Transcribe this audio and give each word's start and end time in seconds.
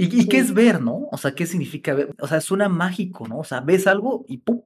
¿Y, 0.00 0.28
qué 0.28 0.38
es 0.38 0.54
ver, 0.54 0.80
no? 0.80 1.08
O 1.10 1.18
sea, 1.18 1.34
¿qué 1.34 1.44
significa 1.44 1.92
ver? 1.92 2.14
O 2.20 2.28
sea, 2.28 2.40
suena 2.40 2.68
mágico, 2.68 3.26
¿no? 3.26 3.40
O 3.40 3.44
sea, 3.44 3.60
ves 3.60 3.88
algo 3.88 4.24
y 4.28 4.38
¡pum! 4.38 4.62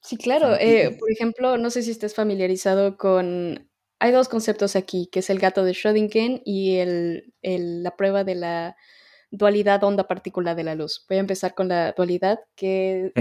Sí, 0.00 0.16
claro. 0.16 0.56
Eh, 0.58 0.96
por 0.98 1.12
ejemplo, 1.12 1.58
no 1.58 1.70
sé 1.70 1.82
si 1.82 1.90
estés 1.90 2.14
familiarizado 2.14 2.96
con... 2.96 3.68
Hay 3.98 4.12
dos 4.12 4.28
conceptos 4.28 4.74
aquí, 4.74 5.08
que 5.12 5.20
es 5.20 5.28
el 5.28 5.38
gato 5.38 5.62
de 5.62 5.72
Schrödinger 5.72 6.42
y 6.44 6.76
el, 6.76 7.34
la 7.42 7.96
prueba 7.96 8.24
de 8.24 8.34
la 8.34 8.76
dualidad 9.30 9.84
onda-partícula 9.84 10.54
de 10.54 10.64
la 10.64 10.74
luz. 10.74 11.04
Voy 11.08 11.18
a 11.18 11.20
empezar 11.20 11.54
con 11.54 11.68
la 11.68 11.92
dualidad, 11.92 12.40
que 12.56 13.12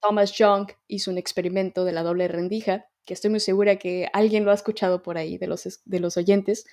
Thomas 0.00 0.32
Young 0.32 0.68
hizo 0.86 1.10
un 1.10 1.18
experimento 1.18 1.84
de 1.84 1.92
la 1.92 2.02
doble 2.02 2.28
rendija, 2.28 2.86
que 3.06 3.14
estoy 3.14 3.30
muy 3.30 3.40
segura 3.40 3.76
que 3.76 4.08
alguien 4.12 4.44
lo 4.44 4.50
ha 4.50 4.54
escuchado 4.54 5.02
por 5.02 5.18
ahí 5.18 5.36
de 5.38 5.46
los, 5.46 5.80
de 5.84 6.00
los 6.00 6.16
oyentes, 6.16 6.64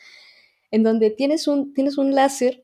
en 0.70 0.84
donde 0.84 1.10
tienes 1.10 1.48
un, 1.48 1.74
tienes 1.74 1.98
un 1.98 2.14
láser 2.14 2.64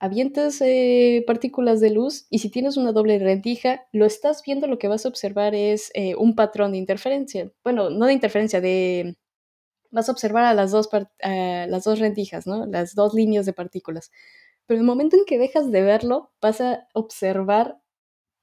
avientas 0.00 0.60
eh, 0.60 1.24
partículas 1.26 1.80
de 1.80 1.90
luz 1.90 2.26
y 2.30 2.38
si 2.38 2.50
tienes 2.50 2.76
una 2.76 2.92
doble 2.92 3.18
rendija, 3.18 3.86
lo 3.92 4.06
estás 4.06 4.42
viendo, 4.44 4.66
lo 4.66 4.78
que 4.78 4.88
vas 4.88 5.04
a 5.04 5.08
observar 5.08 5.54
es 5.54 5.90
eh, 5.94 6.14
un 6.16 6.34
patrón 6.34 6.72
de 6.72 6.78
interferencia. 6.78 7.52
Bueno, 7.64 7.90
no 7.90 8.06
de 8.06 8.12
interferencia, 8.12 8.60
de... 8.60 9.16
Vas 9.90 10.08
a 10.08 10.12
observar 10.12 10.44
a 10.44 10.52
las 10.52 10.70
dos, 10.70 10.90
las 11.22 11.84
dos 11.84 11.98
rendijas, 11.98 12.46
¿no? 12.46 12.66
Las 12.66 12.94
dos 12.94 13.14
líneas 13.14 13.46
de 13.46 13.54
partículas. 13.54 14.10
Pero 14.66 14.80
el 14.80 14.86
momento 14.86 15.16
en 15.16 15.24
que 15.24 15.38
dejas 15.38 15.70
de 15.70 15.80
verlo, 15.80 16.30
vas 16.42 16.60
a 16.60 16.86
observar 16.92 17.80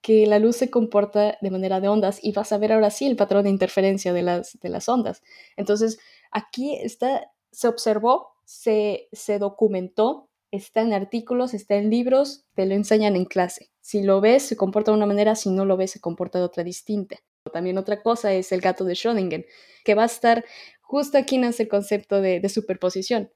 que 0.02 0.25
la 0.27 0.39
luz 0.39 0.55
se 0.58 0.69
comporta 0.69 1.38
de 1.41 1.52
manera 1.52 1.80
de 1.80 1.88
ondas 1.88 2.19
y 2.23 2.31
vas 2.31 2.52
a 2.52 2.58
ver 2.58 2.73
ahora 2.73 2.91
sí 2.91 3.08
el 3.08 3.16
patrón 3.16 3.44
de 3.44 3.49
interferencia 3.49 4.13
de 4.13 4.23
las, 4.23 4.59
de 4.59 4.69
las 4.69 4.89
ondas. 4.89 5.23
Entonces, 5.55 5.99
aquí 6.31 6.75
está, 6.75 7.31
se 7.52 7.67
observó, 7.67 8.30
se, 8.44 9.08
se 9.11 9.39
documentó 9.39 10.30
está 10.52 10.81
en 10.81 10.94
artículos, 10.94 11.54
está 11.54 11.76
en 11.76 11.90
libros, 11.90 12.45
te 12.53 12.66
lo 12.66 12.73
enseñan 12.73 13.16
en 13.16 13.26
clase. 13.26 13.72
Si 13.81 14.02
lo 14.02 14.22
ves, 14.22 14.44
se 14.44 14.55
comporta 14.55 14.91
de 14.91 14.98
una 14.98 15.05
manera, 15.05 15.36
si 15.36 15.49
no 15.49 15.66
lo 15.66 15.77
ves, 15.77 15.91
se 15.91 15.99
comporta 15.99 16.39
de 16.39 16.45
otra 16.45 16.64
distinta. 16.64 17.17
También 17.52 17.78
otra 17.78 18.02
cosa 18.02 18.33
es 18.33 18.52
el 18.52 18.61
gato 18.61 18.86
de 18.86 18.94
Schrödinger, 18.94 19.45
que 19.84 19.95
va 19.95 20.03
a 20.03 20.08
estar 20.08 20.44
justo 20.81 21.17
aquí 21.17 21.38
nace 21.38 21.64
el 21.64 21.69
concepto 21.69 22.22
de, 22.22 22.47
superposición. 22.50 23.30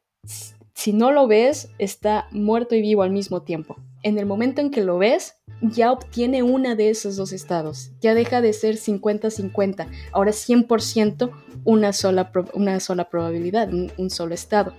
Si 0.74 0.94
no 0.94 1.12
lo 1.12 1.28
ves, 1.28 1.70
está 1.78 2.28
muerto 2.32 2.76
y 2.76 2.82
vivo 2.82 3.04
al 3.04 3.12
mismo 3.12 3.44
tiempo. 3.44 3.76
En 4.02 4.18
el 4.18 4.26
momento 4.26 4.62
en 4.62 4.72
que 4.72 4.84
lo 4.84 4.98
ves, 4.98 5.36
ya 5.62 5.92
obtiene 5.92 6.42
una 6.42 6.76
de 6.76 6.90
esos 6.90 7.18
dos 7.18 7.34
estados. 7.34 7.92
Ya 8.00 8.14
deja 8.14 8.40
de 8.40 8.54
ser 8.54 8.76
50-50. 8.76 9.88
Ahora 10.14 10.30
es 10.30 10.50
100% 10.50 11.32
una 11.66 11.92
sola, 11.92 12.32
una 12.54 12.80
sola 12.80 13.10
probabilidad, 13.10 13.70
un 13.74 14.10
solo 14.10 14.34
estado. 14.34 14.74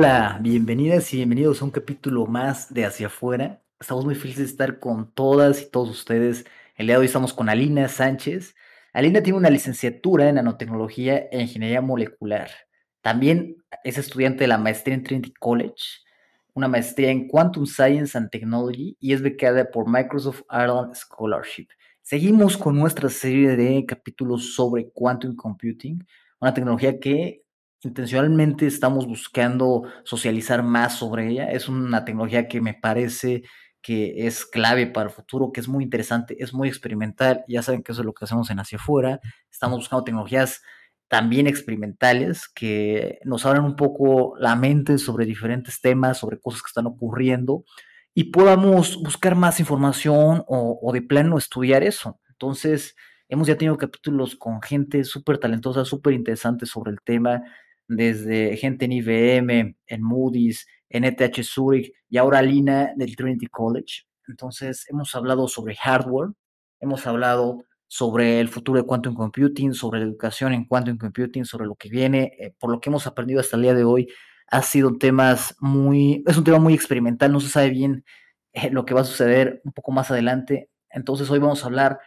Hola, 0.00 0.38
bienvenidas 0.40 1.12
y 1.12 1.16
bienvenidos 1.16 1.60
a 1.60 1.64
un 1.64 1.72
capítulo 1.72 2.24
más 2.26 2.72
de 2.72 2.84
Hacia 2.84 3.08
afuera. 3.08 3.64
Estamos 3.80 4.04
muy 4.04 4.14
felices 4.14 4.44
de 4.44 4.50
estar 4.52 4.78
con 4.78 5.10
todas 5.12 5.60
y 5.60 5.70
todos 5.72 5.90
ustedes. 5.90 6.44
El 6.76 6.86
día 6.86 6.94
de 6.94 7.00
hoy 7.00 7.06
estamos 7.06 7.34
con 7.34 7.48
Alina 7.48 7.88
Sánchez. 7.88 8.54
Alina 8.92 9.24
tiene 9.24 9.38
una 9.38 9.50
licenciatura 9.50 10.28
en 10.28 10.36
nanotecnología 10.36 11.26
e 11.32 11.42
ingeniería 11.42 11.80
molecular. 11.80 12.48
También 13.00 13.56
es 13.82 13.98
estudiante 13.98 14.44
de 14.44 14.46
la 14.46 14.56
maestría 14.56 14.94
en 14.94 15.02
Trinity 15.02 15.32
College, 15.32 16.04
una 16.54 16.68
maestría 16.68 17.10
en 17.10 17.26
Quantum 17.26 17.66
Science 17.66 18.16
and 18.16 18.30
Technology 18.30 18.96
y 19.00 19.14
es 19.14 19.20
becada 19.20 19.68
por 19.68 19.90
Microsoft 19.90 20.42
Ireland 20.48 20.94
Scholarship. 20.94 21.66
Seguimos 22.02 22.56
con 22.56 22.78
nuestra 22.78 23.10
serie 23.10 23.56
de 23.56 23.84
capítulos 23.84 24.54
sobre 24.54 24.90
quantum 24.92 25.34
computing, 25.34 26.06
una 26.38 26.54
tecnología 26.54 27.00
que 27.00 27.47
intencionalmente 27.82 28.66
estamos 28.66 29.06
buscando 29.06 29.84
socializar 30.04 30.62
más 30.62 30.98
sobre 30.98 31.28
ella. 31.28 31.50
Es 31.50 31.68
una 31.68 32.04
tecnología 32.04 32.48
que 32.48 32.60
me 32.60 32.74
parece 32.74 33.42
que 33.80 34.26
es 34.26 34.44
clave 34.44 34.86
para 34.86 35.08
el 35.08 35.14
futuro, 35.14 35.52
que 35.52 35.60
es 35.60 35.68
muy 35.68 35.84
interesante, 35.84 36.36
es 36.42 36.52
muy 36.52 36.68
experimental. 36.68 37.44
Ya 37.48 37.62
saben 37.62 37.82
que 37.82 37.92
eso 37.92 38.02
es 38.02 38.06
lo 38.06 38.12
que 38.12 38.24
hacemos 38.24 38.50
en 38.50 38.58
Hacia 38.58 38.78
Afuera. 38.78 39.20
Estamos 39.50 39.78
buscando 39.78 40.04
tecnologías 40.04 40.62
también 41.06 41.46
experimentales 41.46 42.48
que 42.48 43.18
nos 43.24 43.46
abran 43.46 43.64
un 43.64 43.76
poco 43.76 44.34
la 44.38 44.56
mente 44.56 44.98
sobre 44.98 45.24
diferentes 45.24 45.80
temas, 45.80 46.18
sobre 46.18 46.38
cosas 46.38 46.62
que 46.62 46.68
están 46.68 46.86
ocurriendo 46.86 47.64
y 48.12 48.24
podamos 48.24 49.00
buscar 49.02 49.34
más 49.36 49.60
información 49.60 50.44
o, 50.48 50.78
o 50.82 50.92
de 50.92 51.00
plano 51.00 51.38
estudiar 51.38 51.82
eso. 51.82 52.20
Entonces, 52.28 52.94
hemos 53.28 53.46
ya 53.46 53.56
tenido 53.56 53.78
capítulos 53.78 54.36
con 54.36 54.60
gente 54.60 55.04
súper 55.04 55.38
talentosa, 55.38 55.84
súper 55.84 56.14
interesante 56.14 56.66
sobre 56.66 56.90
el 56.90 57.00
tema 57.00 57.42
desde 57.88 58.56
gente 58.56 58.84
en 58.84 58.92
IBM, 58.92 59.76
en 59.86 60.02
Moody's, 60.02 60.66
en 60.88 61.04
ETH 61.04 61.42
Zurich 61.42 61.92
y 62.08 62.18
ahora 62.18 62.42
Lina 62.42 62.92
del 62.96 63.16
Trinity 63.16 63.46
College. 63.46 64.04
Entonces, 64.28 64.86
hemos 64.88 65.14
hablado 65.14 65.48
sobre 65.48 65.74
hardware, 65.74 66.30
hemos 66.80 67.06
hablado 67.06 67.64
sobre 67.86 68.40
el 68.40 68.48
futuro 68.48 68.80
de 68.80 68.86
quantum 68.86 69.14
computing, 69.14 69.72
sobre 69.72 70.00
la 70.00 70.06
educación 70.06 70.52
en 70.52 70.66
quantum 70.66 70.98
computing, 70.98 71.44
sobre 71.44 71.66
lo 71.66 71.74
que 71.74 71.88
viene, 71.88 72.32
eh, 72.38 72.54
por 72.58 72.70
lo 72.70 72.80
que 72.80 72.90
hemos 72.90 73.06
aprendido 73.06 73.40
hasta 73.40 73.56
el 73.56 73.62
día 73.62 73.74
de 73.74 73.84
hoy, 73.84 74.08
ha 74.50 74.62
sido 74.62 74.88
un 74.88 74.98
tema 74.98 75.36
muy, 75.60 76.22
es 76.26 76.36
un 76.36 76.44
tema 76.44 76.58
muy 76.58 76.74
experimental, 76.74 77.32
no 77.32 77.40
se 77.40 77.48
sabe 77.48 77.70
bien 77.70 78.04
eh, 78.52 78.70
lo 78.70 78.84
que 78.84 78.94
va 78.94 79.00
a 79.00 79.04
suceder 79.04 79.60
un 79.64 79.72
poco 79.72 79.92
más 79.92 80.10
adelante. 80.10 80.70
Entonces, 80.90 81.30
hoy 81.30 81.38
vamos 81.38 81.62
a 81.64 81.66
hablar 81.66 81.98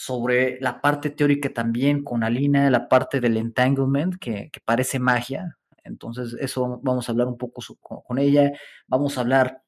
sobre 0.00 0.60
la 0.60 0.80
parte 0.80 1.10
teórica 1.10 1.52
también 1.52 2.04
con 2.04 2.22
Alina, 2.22 2.70
la 2.70 2.88
parte 2.88 3.20
del 3.20 3.36
entanglement, 3.36 4.14
que, 4.20 4.48
parece 4.64 5.00
magia. 5.00 5.58
Entonces, 5.82 6.36
eso 6.38 6.78
vamos 6.84 7.08
a 7.08 7.12
hablar 7.12 7.26
un 7.26 7.36
poco 7.36 7.60
con 7.80 8.18
ella. 8.20 8.52
Vamos 8.86 9.18
a 9.18 9.22
hablar 9.22 9.64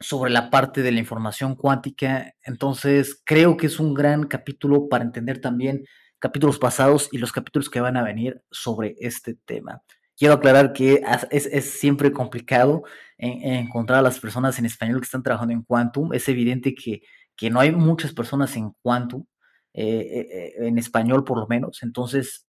sobre 0.00 0.32
la 0.32 0.50
parte 0.50 0.82
de 0.82 0.90
la 0.90 0.98
información 0.98 1.54
cuántica. 1.54 2.34
Entonces, 2.42 3.22
creo 3.24 3.56
que 3.56 3.68
es 3.68 3.78
un 3.78 3.94
gran 3.94 4.24
capítulo 4.24 4.88
para 4.88 5.04
entender 5.04 5.40
también 5.40 5.84
capítulos 6.18 6.58
pasados 6.58 7.08
y 7.12 7.18
los 7.18 7.30
capítulos 7.30 7.70
que 7.70 7.80
van 7.80 7.96
a 7.96 8.02
venir 8.02 8.42
sobre 8.50 8.96
este 8.98 9.36
tema. 9.44 9.82
Quiero 10.16 10.34
aclarar 10.34 10.72
que 10.72 11.00
es, 11.30 11.70
siempre 11.78 12.10
complicado 12.10 12.82
encontrar 13.18 14.00
a 14.00 14.02
las 14.02 14.18
personas 14.18 14.58
en 14.58 14.66
español 14.66 14.98
que 14.98 15.04
están 15.04 15.22
trabajando 15.22 15.54
en 15.54 15.62
Quantum. 15.62 16.12
Es 16.12 16.28
evidente 16.28 16.74
que, 16.74 17.02
que 17.36 17.50
no 17.50 17.60
hay 17.60 17.70
muchas 17.70 18.12
personas 18.12 18.56
en 18.56 18.72
Quantum. 18.82 19.24
Eh, 19.76 20.28
eh, 20.30 20.66
en 20.68 20.78
español 20.78 21.24
por 21.24 21.38
lo 21.38 21.46
menos. 21.48 21.82
Entonces, 21.82 22.46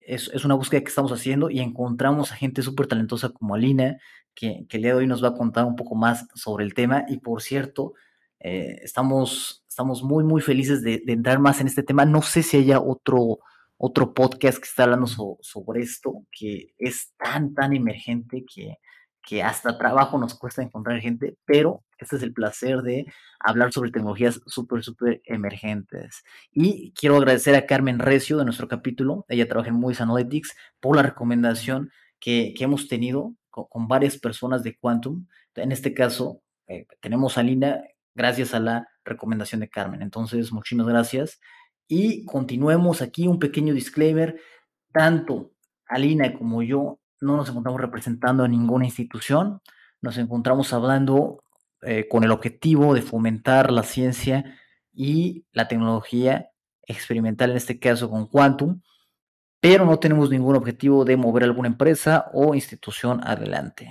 es, 0.00 0.30
es, 0.32 0.44
una 0.44 0.54
búsqueda 0.54 0.80
que 0.80 0.88
estamos 0.88 1.12
haciendo 1.12 1.50
y 1.50 1.58
encontramos 1.58 2.30
a 2.30 2.36
gente 2.36 2.62
súper 2.62 2.86
talentosa 2.86 3.30
como 3.30 3.56
Alina, 3.56 3.98
que, 4.34 4.64
que 4.68 4.76
el 4.76 4.84
día 4.84 4.92
de 4.92 5.00
hoy 5.00 5.06
nos 5.08 5.22
va 5.22 5.28
a 5.28 5.34
contar 5.34 5.64
un 5.64 5.74
poco 5.74 5.96
más 5.96 6.26
sobre 6.34 6.64
el 6.64 6.74
tema. 6.74 7.04
Y 7.08 7.18
por 7.18 7.42
cierto, 7.42 7.94
eh, 8.40 8.78
estamos, 8.82 9.64
estamos 9.68 10.02
muy, 10.02 10.22
muy 10.24 10.40
felices 10.40 10.82
de, 10.82 11.02
entrar 11.06 11.40
más 11.40 11.60
en 11.60 11.66
este 11.66 11.82
tema. 11.82 12.04
No 12.04 12.22
sé 12.22 12.42
si 12.42 12.58
haya 12.58 12.80
otro, 12.80 13.40
otro 13.76 14.14
podcast 14.14 14.58
que 14.58 14.68
está 14.68 14.84
hablando 14.84 15.06
sobre 15.40 15.82
esto, 15.82 16.24
que 16.30 16.74
es 16.78 17.12
tan, 17.18 17.54
tan 17.54 17.74
emergente 17.74 18.44
que, 18.44 18.76
que 19.28 19.42
hasta 19.42 19.76
trabajo 19.76 20.16
nos 20.16 20.34
cuesta 20.34 20.62
encontrar 20.62 20.98
gente, 21.02 21.36
pero 21.44 21.84
este 21.98 22.16
es 22.16 22.22
el 22.22 22.32
placer 22.32 22.80
de 22.80 23.04
hablar 23.38 23.74
sobre 23.74 23.90
tecnologías 23.90 24.40
súper, 24.46 24.82
súper 24.82 25.20
emergentes. 25.26 26.24
Y 26.50 26.92
quiero 26.92 27.16
agradecer 27.18 27.54
a 27.54 27.66
Carmen 27.66 27.98
Recio 27.98 28.38
de 28.38 28.46
nuestro 28.46 28.68
capítulo, 28.68 29.26
ella 29.28 29.46
trabaja 29.46 29.68
en 29.68 29.74
Moody's 29.74 30.00
Analytics, 30.00 30.56
por 30.80 30.96
la 30.96 31.02
recomendación 31.02 31.90
que, 32.18 32.54
hemos 32.58 32.88
tenido 32.88 33.34
con, 33.50 33.86
varias 33.86 34.16
personas 34.16 34.62
de 34.62 34.78
Quantum. 34.78 35.26
En 35.56 35.72
este 35.72 35.92
caso, 35.92 36.40
eh, 36.66 36.86
tenemos 37.02 37.36
a 37.36 37.42
Lina 37.42 37.82
gracias 38.14 38.54
a 38.54 38.60
la 38.60 38.88
recomendación 39.04 39.60
de 39.60 39.68
Carmen. 39.68 40.00
Entonces, 40.00 40.52
muchísimas 40.52 40.86
gracias. 40.86 41.38
Y 41.86 42.24
continuemos 42.24 43.02
aquí 43.02 43.28
un 43.28 43.38
pequeño 43.38 43.74
disclaimer. 43.74 44.40
Tanto 44.90 45.52
Alina 45.86 46.32
como 46.32 46.62
yo 46.62 46.98
no 47.20 47.36
nos 47.36 47.48
encontramos 47.48 47.80
representando 47.80 48.44
a 48.44 48.48
ninguna 48.48 48.84
institución, 48.84 49.60
nos 50.00 50.18
encontramos 50.18 50.72
hablando 50.72 51.42
eh, 51.82 52.08
con 52.08 52.24
el 52.24 52.30
objetivo 52.30 52.94
de 52.94 53.02
fomentar 53.02 53.70
la 53.70 53.82
ciencia 53.82 54.58
y 54.92 55.46
la 55.52 55.68
tecnología 55.68 56.50
experimental, 56.82 57.50
en 57.50 57.56
este 57.56 57.78
caso 57.78 58.10
con 58.10 58.26
Quantum, 58.26 58.80
pero 59.60 59.84
no 59.84 59.98
tenemos 59.98 60.30
ningún 60.30 60.56
objetivo 60.56 61.04
de 61.04 61.16
mover 61.16 61.44
alguna 61.44 61.68
empresa 61.68 62.30
o 62.32 62.54
institución 62.54 63.20
adelante. 63.24 63.90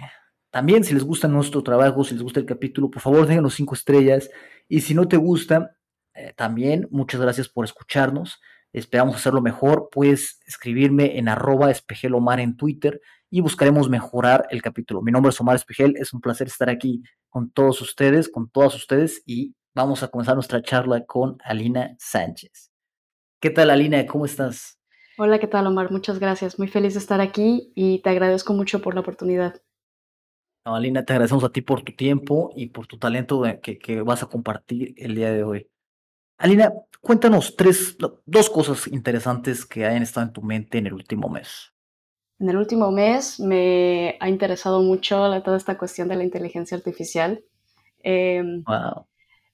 También, 0.49 0.83
si 0.83 0.93
les 0.93 1.03
gusta 1.03 1.27
nuestro 1.27 1.61
trabajo, 1.61 2.03
si 2.03 2.13
les 2.13 2.23
gusta 2.23 2.39
el 2.39 2.45
capítulo, 2.45 2.89
por 2.89 3.01
favor 3.01 3.27
déjenos 3.27 3.55
cinco 3.55 3.75
estrellas. 3.75 4.29
Y 4.67 4.81
si 4.81 4.93
no 4.93 5.07
te 5.07 5.17
gusta, 5.17 5.75
eh, 6.13 6.33
también 6.35 6.87
muchas 6.89 7.21
gracias 7.21 7.49
por 7.49 7.65
escucharnos. 7.65 8.39
Esperamos 8.73 9.15
hacerlo 9.15 9.41
mejor. 9.41 9.89
Puedes 9.91 10.39
escribirme 10.45 11.17
en 11.19 11.29
arroba 11.29 11.69
espejelomar 11.69 12.39
en 12.39 12.57
Twitter 12.57 13.01
y 13.29 13.41
buscaremos 13.41 13.89
mejorar 13.89 14.47
el 14.49 14.61
capítulo. 14.61 15.01
Mi 15.01 15.11
nombre 15.11 15.29
es 15.29 15.41
Omar 15.41 15.55
Espejel. 15.55 15.95
Es 15.97 16.13
un 16.13 16.21
placer 16.21 16.47
estar 16.47 16.69
aquí 16.69 17.03
con 17.29 17.49
todos 17.49 17.81
ustedes, 17.81 18.29
con 18.29 18.49
todas 18.49 18.75
ustedes 18.75 19.21
y 19.25 19.55
vamos 19.75 20.03
a 20.03 20.07
comenzar 20.07 20.35
nuestra 20.35 20.61
charla 20.61 21.05
con 21.05 21.37
Alina 21.43 21.95
Sánchez. 21.99 22.71
¿Qué 23.41 23.49
tal, 23.49 23.69
Alina? 23.69 24.05
¿Cómo 24.05 24.25
estás? 24.25 24.79
Hola, 25.17 25.39
¿qué 25.39 25.47
tal, 25.47 25.67
Omar? 25.67 25.91
Muchas 25.91 26.19
gracias. 26.19 26.57
Muy 26.57 26.67
feliz 26.67 26.93
de 26.93 26.99
estar 26.99 27.21
aquí 27.21 27.71
y 27.75 28.01
te 28.01 28.09
agradezco 28.09 28.53
mucho 28.53 28.81
por 28.81 28.93
la 28.93 29.01
oportunidad. 29.01 29.61
Alina, 30.63 31.05
te 31.05 31.13
agradecemos 31.13 31.43
a 31.43 31.49
ti 31.49 31.61
por 31.61 31.81
tu 31.81 31.93
tiempo 31.93 32.51
y 32.55 32.67
por 32.67 32.87
tu 32.87 32.97
talento 32.97 33.41
que, 33.61 33.77
que 33.77 34.01
vas 34.01 34.23
a 34.23 34.27
compartir 34.27 34.93
el 34.97 35.15
día 35.15 35.31
de 35.31 35.43
hoy. 35.43 35.69
Alina, 36.37 36.73
cuéntanos 37.01 37.55
tres, 37.55 37.97
dos 38.25 38.49
cosas 38.49 38.87
interesantes 38.87 39.65
que 39.65 39.85
hayan 39.85 40.03
estado 40.03 40.27
en 40.27 40.33
tu 40.33 40.41
mente 40.41 40.77
en 40.77 40.87
el 40.87 40.93
último 40.93 41.29
mes. 41.29 41.73
En 42.39 42.49
el 42.49 42.57
último 42.57 42.91
mes 42.91 43.39
me 43.39 44.15
ha 44.19 44.29
interesado 44.29 44.81
mucho 44.81 45.41
toda 45.43 45.57
esta 45.57 45.77
cuestión 45.77 46.07
de 46.07 46.15
la 46.15 46.23
inteligencia 46.23 46.77
artificial. 46.77 47.43
wow. 48.03 48.03
Em, 48.03 48.63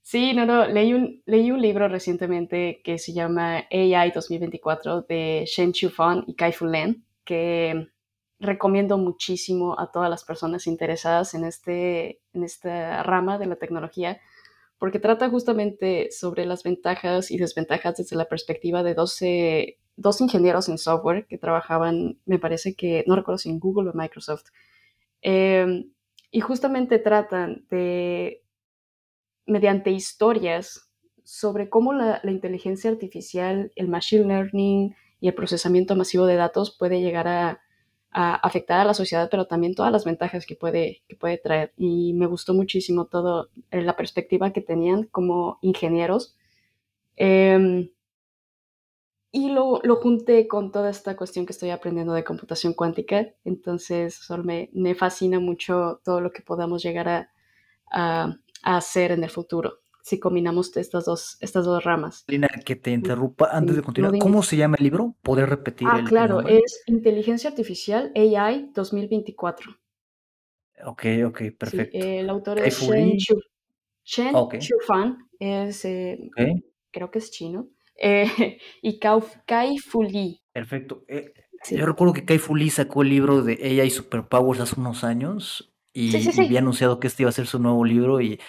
sí, 0.02 0.34
no, 0.34 0.46
no, 0.46 0.68
leí 0.68 0.94
un, 0.94 1.22
leí 1.26 1.50
un 1.52 1.62
libro 1.62 1.88
recientemente 1.88 2.82
que 2.84 2.98
se 2.98 3.14
llama 3.14 3.66
AI 3.72 4.12
2024 4.12 5.04
de 5.04 5.46
Shen 5.48 5.72
Chu 5.72 5.90
Fan 5.90 6.26
y 6.28 6.36
Kai 6.36 6.52
Fu 6.52 6.66
Len, 6.66 7.06
que 7.24 7.88
recomiendo 8.44 8.98
muchísimo 8.98 9.80
a 9.80 9.92
todas 9.92 10.10
las 10.10 10.24
personas 10.24 10.68
interesadas 10.68 11.34
en, 11.34 11.46
este, 11.46 12.20
en 12.34 12.44
esta 12.44 13.02
rama 13.04 13.38
de 13.38 13.46
la 13.46 13.56
tecnología, 13.56 14.20
porque 14.78 15.00
trata 15.00 15.30
justamente 15.30 16.12
sobre 16.12 16.46
las 16.46 16.64
ventajas 16.64 17.32
y 17.32 17.38
desventajas 17.38 17.96
desde 17.96 18.18
la 18.18 18.26
perspectiva 18.26 18.84
de 18.84 18.94
12, 18.94 19.80
dos 19.96 20.22
ingenieros 20.22 20.70
en 20.70 20.78
software 20.78 21.26
que 21.28 21.38
trabajaban, 21.38 22.20
me 22.26 22.40
parece 22.40 22.76
que, 22.76 23.04
no 23.08 23.16
recuerdo 23.16 23.38
si 23.38 23.50
en 23.50 23.60
Google 23.60 23.90
o 23.90 23.94
Microsoft, 23.94 24.48
em, 25.22 25.92
y 26.32 26.40
justamente 26.42 27.00
tratan 27.00 27.66
de, 27.70 28.44
mediante 29.46 29.92
historias, 29.92 30.90
sobre 31.24 31.70
cómo 31.70 31.94
la, 31.94 32.20
inteligencia 32.24 32.90
artificial, 32.90 33.72
el 33.76 33.88
machine 33.88 34.26
learning 34.26 34.96
y 35.22 35.28
el 35.30 35.34
procesamiento 35.34 35.96
masivo 35.96 36.26
de 36.26 36.36
datos 36.36 36.76
puede 36.78 37.02
llegar 37.02 37.28
a 37.28 37.64
a 38.14 38.36
afectar 38.36 38.80
a 38.80 38.86
la 38.86 38.94
sociedad, 38.94 39.28
pero 39.30 39.48
también 39.48 39.74
todas 39.74 39.92
las 39.92 40.06
ventajas 40.06 40.46
que 40.46 40.56
puede, 40.56 41.02
que 41.08 41.16
puede 41.16 41.38
traer. 41.40 41.74
Y 41.78 42.14
me 42.14 42.28
gustó 42.28 42.54
muchísimo 42.54 43.06
todo, 43.06 43.50
eh, 43.72 43.82
la 43.82 43.96
perspectiva 43.96 44.54
que 44.54 44.62
tenían 44.62 45.04
como 45.06 45.58
ingenieros. 45.62 46.38
Em, 47.16 47.90
y 49.34 49.50
lo, 49.50 49.82
lo, 49.84 49.96
junté 49.96 50.48
con 50.48 50.72
toda 50.72 50.92
esta 50.92 51.18
cuestión 51.18 51.48
que 51.48 51.54
estoy 51.54 51.72
aprendiendo 51.72 52.14
de 52.14 52.24
computación 52.24 52.74
cuántica. 52.74 53.34
Entonces, 53.44 54.14
solo 54.14 54.44
me, 54.44 54.70
me 54.74 54.94
fascina 54.94 55.40
mucho 55.40 56.00
todo 56.06 56.22
lo 56.22 56.32
que 56.32 56.44
podamos 56.44 56.84
llegar 56.84 57.10
a, 57.10 57.32
a, 57.92 58.38
a 58.62 58.78
hacer 58.78 59.12
en 59.12 59.24
el 59.24 59.32
futuro 59.32 59.80
si 60.04 60.20
combinamos 60.20 60.76
estas 60.78 61.06
dos, 61.06 61.38
estas 61.40 61.66
dos 61.66 61.84
ramas. 61.84 62.26
Lina, 62.28 62.50
que 62.64 62.76
te 62.76 62.92
interrumpa 62.92 63.50
antes 63.52 63.78
de 63.78 63.82
continuar. 63.82 64.18
¿Cómo 64.20 64.44
se 64.44 64.58
llama 64.58 64.76
el 64.78 64.84
libro? 64.84 65.16
¿Poder 65.24 65.50
repetir? 65.50 65.88
Ah, 65.90 66.04
claro, 66.06 66.42
es 66.42 66.84
Inteligencia 66.86 67.50
Artificial 67.50 68.12
AI 68.14 68.70
2024. 68.74 69.72
Ok, 70.86 71.06
ok, 71.26 71.42
perfecto. 71.58 71.98
el 71.98 72.30
autor 72.30 72.60
es 72.60 72.78
Shen, 72.82 73.18
Chu, 73.18 73.40
Shen 74.04 74.34
Fan, 74.86 75.18
es, 75.40 75.86
eh, 75.86 76.30
creo 76.92 77.10
que 77.10 77.20
es 77.20 77.32
chino, 77.32 77.70
eh, 77.98 78.58
y 78.82 79.00
Kai 79.00 79.78
Fu 79.78 80.04
Lee. 80.04 80.42
Perfecto. 80.52 81.04
Eh, 81.08 81.34
yo 81.72 81.86
recuerdo 81.86 82.14
que 82.14 82.26
Kai 82.26 82.40
Fu 82.40 82.56
Lee 82.56 82.70
sacó 82.70 83.04
el 83.04 83.10
libro 83.10 83.42
de 83.42 83.82
AI 83.82 83.90
Superpowers 83.90 84.60
hace 84.60 84.80
unos 84.80 85.04
años 85.04 85.74
y, 85.94 86.16
había 86.40 86.60
anunciado 86.60 87.00
que 87.00 87.08
este 87.08 87.24
iba 87.24 87.30
a 87.30 87.34
ser 87.34 87.48
su 87.48 87.60
nuevo 87.60 87.86
libro 87.86 88.20
y, 88.20 88.40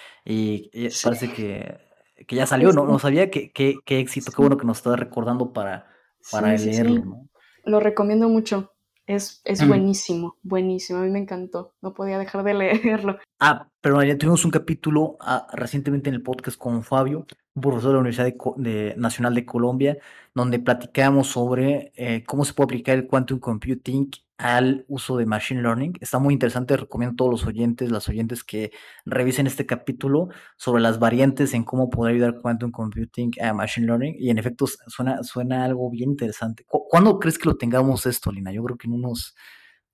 parece 1.04 1.32
que, 1.32 1.78
que, 2.26 2.36
ya 2.36 2.46
salió, 2.46 2.72
¿no? 2.72 2.86
No 2.86 2.98
sabía 2.98 3.30
qué, 3.30 3.52
qué, 3.52 3.76
qué 3.84 4.00
éxito, 4.00 4.32
qué 4.32 4.40
bueno 4.40 4.56
que 4.56 4.66
nos 4.66 4.78
está 4.78 4.96
recordando 4.96 5.52
para, 5.52 5.86
para 6.32 6.56
leerlo, 6.56 7.04
¿no? 7.04 7.28
Lo 7.64 7.80
recomiendo 7.80 8.28
mucho. 8.28 8.70
Es, 9.06 9.42
es 9.44 9.66
buenísimo, 9.66 10.38
buenísimo. 10.42 11.00
A 11.00 11.02
mí 11.02 11.10
me 11.10 11.18
encantó. 11.18 11.74
No 11.82 11.92
podía 11.92 12.18
dejar 12.18 12.42
de 12.42 12.54
leerlo. 12.54 13.18
Ah, 13.38 13.68
pero 13.80 14.02
ya 14.02 14.16
tuvimos 14.16 14.44
un 14.44 14.50
capítulo 14.50 15.16
ah, 15.20 15.46
recientemente 15.52 16.08
en 16.08 16.14
el 16.14 16.22
podcast 16.22 16.56
con 16.56 16.82
Fabio, 16.82 17.26
un 17.54 17.62
profesor 17.62 17.90
de 17.90 17.94
la 17.94 18.00
Universidad 18.00 18.34
de, 18.56 18.94
Nacional 18.96 19.34
de 19.34 19.44
Colombia, 19.44 19.98
donde 20.34 20.58
platicamos 20.58 21.28
sobre 21.28 21.92
eh, 21.96 22.24
cómo 22.24 22.44
se 22.44 22.52
puede 22.52 22.66
aplicar 22.66 22.96
el 22.96 23.06
quantum 23.06 23.38
computing 23.38 24.10
al 24.36 24.84
uso 24.88 25.16
de 25.16 25.26
Machine 25.26 25.62
Learning. 25.62 25.92
Está 26.00 26.18
muy 26.18 26.34
interesante, 26.34 26.76
recomiendo 26.76 27.14
a 27.14 27.16
todos 27.16 27.30
los 27.30 27.46
oyentes, 27.46 27.90
las 27.90 28.08
oyentes 28.08 28.42
que 28.42 28.72
revisen 29.04 29.46
este 29.46 29.64
capítulo 29.64 30.28
sobre 30.56 30.82
las 30.82 30.98
variantes 30.98 31.54
en 31.54 31.64
cómo 31.64 31.88
poder 31.88 32.14
ayudar 32.14 32.40
Quantum 32.40 32.72
Computing 32.72 33.30
a 33.40 33.52
Machine 33.52 33.86
Learning. 33.86 34.16
Y 34.18 34.30
en 34.30 34.38
efecto, 34.38 34.66
suena, 34.88 35.22
suena 35.22 35.64
algo 35.64 35.88
bien 35.90 36.10
interesante. 36.10 36.64
¿Cuándo 36.66 37.18
crees 37.20 37.38
que 37.38 37.48
lo 37.48 37.56
tengamos 37.56 38.06
esto, 38.06 38.32
Lina? 38.32 38.50
Yo 38.50 38.64
creo 38.64 38.76
que 38.76 38.88
en 38.88 38.94
unos, 38.94 39.36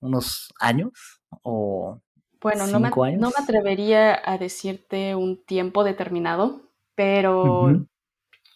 unos 0.00 0.52
años 0.58 1.20
o 1.42 2.00
bueno, 2.40 2.66
no 2.66 2.80
me, 2.80 2.88
no 2.90 3.28
me 3.28 3.42
atrevería 3.42 4.18
a 4.24 4.38
decirte 4.38 5.14
un 5.14 5.44
tiempo 5.44 5.84
determinado, 5.84 6.69
pero 7.00 7.86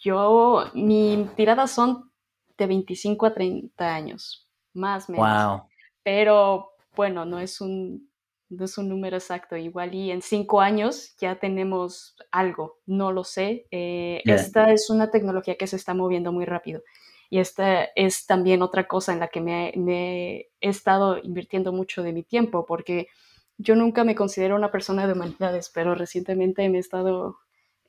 yo, 0.02 0.64
mi 0.74 1.30
tirada 1.34 1.66
son 1.66 2.10
de 2.58 2.66
25 2.66 3.24
a 3.24 3.32
30 3.32 3.94
años, 3.94 4.50
más 4.74 5.08
o 5.08 5.12
menos. 5.12 5.46
Wow. 5.46 5.62
Pero 6.02 6.72
bueno, 6.94 7.24
no 7.24 7.38
es 7.40 7.62
un, 7.62 8.10
no 8.50 8.66
es 8.66 8.76
un 8.76 8.90
número 8.90 9.16
exacto. 9.16 9.56
Igual 9.56 9.94
y 9.94 10.10
en 10.10 10.20
cinco 10.20 10.60
años 10.60 11.16
ya 11.18 11.40
tenemos 11.40 12.16
algo, 12.30 12.80
no 12.84 13.12
lo 13.12 13.24
sé. 13.24 13.66
Eh, 13.70 14.20
esta 14.26 14.70
es 14.72 14.90
una 14.90 15.10
tecnología 15.10 15.56
que 15.56 15.66
se 15.66 15.76
está 15.76 15.94
moviendo 15.94 16.30
muy 16.30 16.44
rápido. 16.44 16.82
Y 17.30 17.38
esta 17.38 17.84
es 17.96 18.26
también 18.26 18.60
otra 18.60 18.86
cosa 18.86 19.14
en 19.14 19.20
la 19.20 19.28
que 19.28 19.40
me, 19.40 19.72
me 19.74 20.36
he 20.60 20.68
estado 20.68 21.16
invirtiendo 21.16 21.72
mucho 21.72 22.02
de 22.02 22.12
mi 22.12 22.24
tiempo, 22.24 22.66
porque 22.66 23.08
yo 23.56 23.74
nunca 23.74 24.04
me 24.04 24.14
considero 24.14 24.54
una 24.54 24.70
persona 24.70 25.06
de 25.06 25.14
humanidades, 25.14 25.70
pero 25.72 25.94
recientemente 25.94 26.68
me 26.68 26.76
he 26.76 26.80
estado 26.80 27.38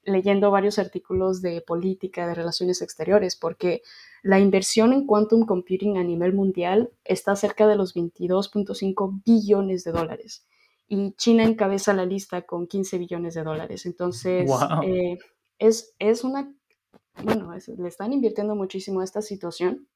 leyendo 0.05 0.51
varios 0.51 0.79
artículos 0.79 1.41
de 1.41 1.61
política, 1.61 2.27
de 2.27 2.35
relaciones 2.35 2.81
exteriores, 2.81 3.35
porque 3.35 3.81
la 4.23 4.39
inversión 4.39 4.93
en 4.93 5.05
quantum 5.05 5.45
computing 5.45 5.97
a 5.97 6.03
nivel 6.03 6.33
mundial 6.33 6.91
está 7.03 7.35
cerca 7.35 7.67
de 7.67 7.75
los 7.75 7.95
22.5 7.95 9.23
billones 9.25 9.83
de 9.83 9.91
dólares 9.91 10.45
y 10.87 11.13
China 11.13 11.43
encabeza 11.43 11.93
la 11.93 12.05
lista 12.05 12.43
con 12.43 12.67
15 12.67 12.97
billones 12.97 13.33
de 13.33 13.43
dólares. 13.43 13.85
Entonces, 13.85 14.49
eh, 14.83 15.17
es, 15.57 15.95
es 15.99 16.23
una, 16.23 16.53
bueno, 17.23 17.51
le 17.77 17.87
están 17.87 18.13
invirtiendo 18.13 18.55
muchísimo 18.55 19.01
a 19.01 19.03
esta 19.03 19.21
situación. 19.21 19.87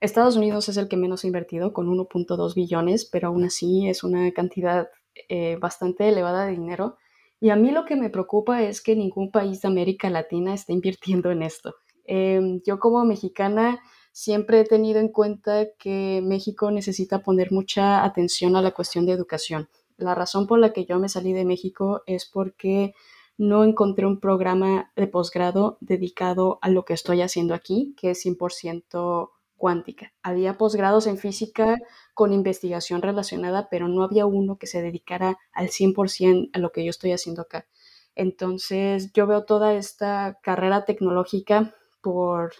Estados 0.00 0.36
Unidos 0.36 0.68
es 0.68 0.76
el 0.76 0.88
que 0.88 0.98
menos 0.98 1.24
ha 1.24 1.26
invertido 1.26 1.72
con 1.72 1.88
1.2 1.88 2.54
billones, 2.54 3.06
pero 3.06 3.28
aún 3.28 3.44
así 3.44 3.88
es 3.88 4.04
una 4.04 4.30
cantidad 4.32 4.90
eh, 5.28 5.56
bastante 5.56 6.08
elevada 6.08 6.44
de 6.44 6.52
dinero 6.52 6.98
y 7.40 7.50
a 7.50 7.56
mí 7.56 7.70
lo 7.70 7.84
que 7.84 7.96
me 7.96 8.10
preocupa 8.10 8.62
es 8.62 8.80
que 8.80 8.96
ningún 8.96 9.30
país 9.30 9.62
de 9.62 9.68
América 9.68 10.10
Latina 10.10 10.54
está 10.54 10.72
invirtiendo 10.72 11.30
en 11.30 11.42
esto. 11.42 11.74
Em, 12.04 12.60
yo 12.64 12.78
como 12.78 13.04
mexicana 13.04 13.80
siempre 14.12 14.60
he 14.60 14.64
tenido 14.64 15.00
en 15.00 15.08
cuenta 15.08 15.66
que 15.78 16.22
México 16.24 16.70
necesita 16.70 17.22
poner 17.22 17.52
mucha 17.52 18.04
atención 18.04 18.56
a 18.56 18.62
la 18.62 18.70
cuestión 18.70 19.06
de 19.06 19.12
educación. 19.12 19.68
La 19.98 20.14
razón 20.14 20.46
por 20.46 20.58
la 20.58 20.72
que 20.72 20.84
yo 20.84 20.98
me 20.98 21.08
salí 21.08 21.32
de 21.32 21.44
México 21.44 22.02
es 22.06 22.26
porque 22.26 22.94
no 23.38 23.64
encontré 23.64 24.06
un 24.06 24.20
programa 24.20 24.92
de 24.96 25.06
posgrado 25.06 25.76
dedicado 25.80 26.58
a 26.62 26.70
lo 26.70 26.84
que 26.84 26.94
estoy 26.94 27.20
haciendo 27.20 27.54
aquí, 27.54 27.94
que 27.98 28.10
es 28.10 28.24
100% 28.24 29.30
cuántica. 29.56 30.12
Había 30.22 30.58
posgrados 30.58 31.06
en 31.06 31.18
física 31.18 31.78
con 32.14 32.32
investigación 32.32 33.02
relacionada, 33.02 33.68
pero 33.70 33.88
no 33.88 34.04
había 34.04 34.26
uno 34.26 34.58
que 34.58 34.66
se 34.66 34.82
dedicara 34.82 35.38
al 35.52 35.68
100% 35.68 36.50
a 36.52 36.58
lo 36.58 36.72
que 36.72 36.84
yo 36.84 36.90
estoy 36.90 37.12
haciendo 37.12 37.42
acá. 37.42 37.66
Entonces 38.14 39.12
yo 39.12 39.26
veo 39.26 39.44
toda 39.44 39.74
esta 39.74 40.38
carrera 40.42 40.84
tecnológica 40.84 41.74
por 42.00 42.54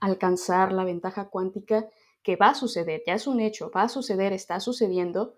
alcanzar 0.00 0.72
la 0.72 0.84
ventaja 0.84 1.28
cuántica 1.28 1.86
que 2.22 2.36
va 2.36 2.50
a 2.50 2.54
suceder, 2.54 3.02
ya 3.06 3.14
es 3.14 3.26
un 3.26 3.40
hecho, 3.40 3.70
va 3.74 3.82
a 3.82 3.88
suceder, 3.88 4.32
está 4.32 4.60
sucediendo. 4.60 5.34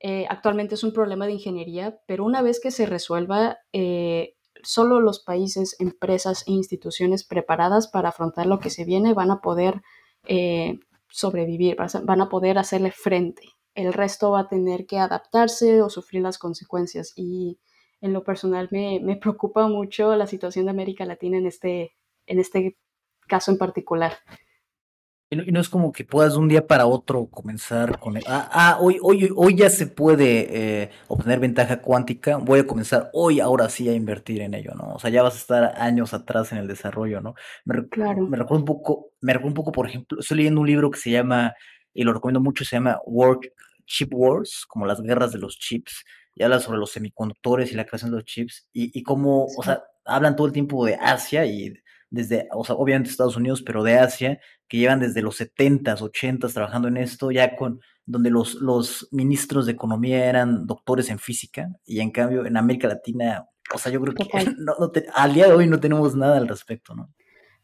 Eh, 0.00 0.26
actualmente 0.28 0.74
es 0.74 0.84
un 0.84 0.92
problema 0.92 1.26
de 1.26 1.32
ingeniería, 1.32 2.00
pero 2.06 2.24
una 2.24 2.42
vez 2.42 2.60
que 2.60 2.70
se 2.70 2.86
resuelva, 2.86 3.58
eh, 3.72 4.36
solo 4.62 5.00
los 5.00 5.20
países, 5.20 5.76
empresas 5.78 6.44
e 6.46 6.52
instituciones 6.52 7.24
preparadas 7.24 7.88
para 7.88 8.08
afrontar 8.08 8.46
lo 8.46 8.58
que 8.58 8.70
se 8.70 8.84
viene 8.84 9.14
van 9.14 9.30
a 9.30 9.40
poder 9.40 9.82
eh, 10.28 10.78
sobrevivir, 11.08 11.76
van 12.04 12.20
a 12.20 12.28
poder 12.28 12.58
hacerle 12.58 12.90
frente. 12.90 13.42
El 13.74 13.92
resto 13.92 14.30
va 14.30 14.40
a 14.40 14.48
tener 14.48 14.86
que 14.86 14.98
adaptarse 14.98 15.82
o 15.82 15.90
sufrir 15.90 16.22
las 16.22 16.38
consecuencias. 16.38 17.12
Y 17.16 17.58
en 18.00 18.12
lo 18.12 18.24
personal 18.24 18.68
me, 18.70 19.00
me 19.02 19.16
preocupa 19.16 19.68
mucho 19.68 20.14
la 20.16 20.26
situación 20.26 20.66
de 20.66 20.70
América 20.72 21.04
Latina 21.04 21.38
en 21.38 21.46
este, 21.46 21.94
en 22.26 22.38
este 22.38 22.76
caso 23.26 23.50
en 23.50 23.58
particular. 23.58 24.14
Y 25.28 25.36
no, 25.36 25.60
es 25.60 25.68
como 25.68 25.90
que 25.90 26.04
puedas 26.04 26.34
de 26.34 26.38
un 26.38 26.46
día 26.46 26.68
para 26.68 26.86
otro 26.86 27.26
comenzar 27.26 27.98
con... 27.98 28.16
El, 28.16 28.22
ah, 28.28 28.48
ah 28.52 28.78
hoy, 28.80 28.98
hoy, 29.02 29.28
hoy 29.34 29.56
ya 29.56 29.68
se 29.70 29.88
puede 29.88 30.82
eh, 30.82 30.90
obtener 31.08 31.40
ventaja 31.40 31.82
cuántica, 31.82 32.36
voy 32.36 32.60
a 32.60 32.66
comenzar 32.66 33.10
hoy, 33.12 33.40
ahora 33.40 33.68
sí, 33.68 33.88
a 33.88 33.92
invertir 33.92 34.40
en 34.42 34.54
ello, 34.54 34.72
¿no? 34.76 34.94
O 34.94 34.98
sea, 35.00 35.10
ya 35.10 35.24
vas 35.24 35.34
a 35.34 35.38
estar 35.38 35.82
años 35.82 36.14
atrás 36.14 36.52
en 36.52 36.58
el 36.58 36.68
desarrollo, 36.68 37.20
¿no? 37.20 37.34
Me, 37.64 37.88
claro. 37.88 38.22
me 38.28 38.36
recuerdo 38.36 38.60
un 38.60 38.66
poco, 38.66 39.10
me 39.20 39.32
recuerdo 39.32 39.50
un 39.50 39.54
poco, 39.54 39.72
por 39.72 39.88
ejemplo, 39.88 40.20
estoy 40.20 40.36
leyendo 40.36 40.60
un 40.60 40.68
libro 40.68 40.92
que 40.92 41.00
se 41.00 41.10
llama, 41.10 41.54
y 41.92 42.04
lo 42.04 42.12
recomiendo 42.12 42.40
mucho, 42.40 42.64
se 42.64 42.76
llama 42.76 43.00
World 43.04 43.48
Chip 43.84 44.14
Wars, 44.14 44.64
como 44.68 44.86
las 44.86 45.00
guerras 45.00 45.32
de 45.32 45.38
los 45.38 45.58
chips, 45.58 46.04
y 46.36 46.44
habla 46.44 46.60
sobre 46.60 46.78
los 46.78 46.92
semiconductores 46.92 47.72
y 47.72 47.74
la 47.74 47.84
creación 47.84 48.12
de 48.12 48.18
los 48.18 48.26
chips, 48.26 48.68
y, 48.72 48.96
y 48.96 49.02
cómo, 49.02 49.46
o 49.46 49.62
sea, 49.64 49.82
hablan 50.04 50.36
todo 50.36 50.46
el 50.46 50.52
tiempo 50.52 50.86
de 50.86 50.94
Asia 50.94 51.44
y 51.46 51.74
desde, 52.16 52.48
o 52.52 52.64
sea, 52.64 52.74
obviamente 52.74 53.10
Estados 53.10 53.36
Unidos, 53.36 53.62
pero 53.62 53.84
de 53.84 53.98
Asia, 53.98 54.40
que 54.68 54.78
llevan 54.78 55.00
desde 55.00 55.22
los 55.22 55.40
70s, 55.40 56.00
80s 56.00 56.52
trabajando 56.52 56.88
en 56.88 56.96
esto, 56.96 57.30
ya 57.30 57.56
con 57.56 57.80
donde 58.04 58.30
los, 58.30 58.54
los 58.54 59.08
ministros 59.12 59.66
de 59.66 59.72
economía 59.72 60.26
eran 60.26 60.66
doctores 60.66 61.10
en 61.10 61.18
física, 61.18 61.68
y 61.84 62.00
en 62.00 62.10
cambio 62.10 62.46
en 62.46 62.56
América 62.56 62.88
Latina, 62.88 63.46
o 63.74 63.78
sea, 63.78 63.92
yo 63.92 64.00
creo 64.00 64.14
que 64.14 64.24
al 65.14 65.34
día 65.34 65.46
de 65.46 65.52
hoy 65.52 65.66
no 65.66 65.78
tenemos 65.78 66.16
nada 66.16 66.36
al 66.36 66.48
respecto, 66.48 66.94
¿no? 66.94 67.12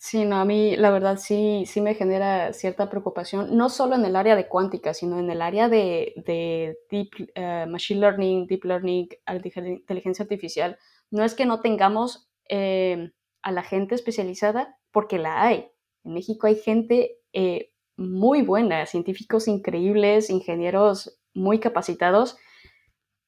Sí, 0.05 0.25
no, 0.25 0.41
a 0.41 0.45
mí 0.45 0.75
la 0.77 0.91
verdad 0.91 1.17
sí, 1.17 1.63
sí 1.65 1.81
me 1.81 1.95
genera 1.95 2.53
cierta 2.53 2.91
preocupación, 2.91 3.57
no 3.57 3.69
solo 3.69 3.95
en 3.95 4.05
el 4.05 4.17
área 4.17 4.35
de 4.35 4.49
cuántica, 4.49 4.95
sino 4.95 5.21
en 5.21 5.31
el 5.31 5.41
área 5.41 5.69
de, 5.69 6.13
de 6.27 6.77
deep 6.91 7.31
eh, 7.37 7.67
machine 7.69 8.01
learning, 8.01 8.49
deep 8.49 8.65
learning, 8.65 9.09
inteligencia 9.55 10.25
artificial. 10.25 10.77
No 11.13 11.23
es 11.23 11.37
que 11.37 11.47
no 11.47 11.61
tengamos 11.61 12.29
eh, 12.49 13.13
a 13.43 13.53
la 13.53 13.63
gente 13.63 13.95
especializada, 13.95 14.79
porque 14.91 15.19
la 15.19 15.43
hay. 15.43 15.71
En 16.05 16.15
México 16.15 16.47
hay 16.47 16.57
gente 16.57 17.19
eh, 17.33 17.71
muy 17.97 18.43
buena, 18.43 18.87
científicos 18.87 19.49
increíbles, 19.49 20.31
ingenieros 20.31 21.21
muy 21.35 21.59
capacitados, 21.59 22.37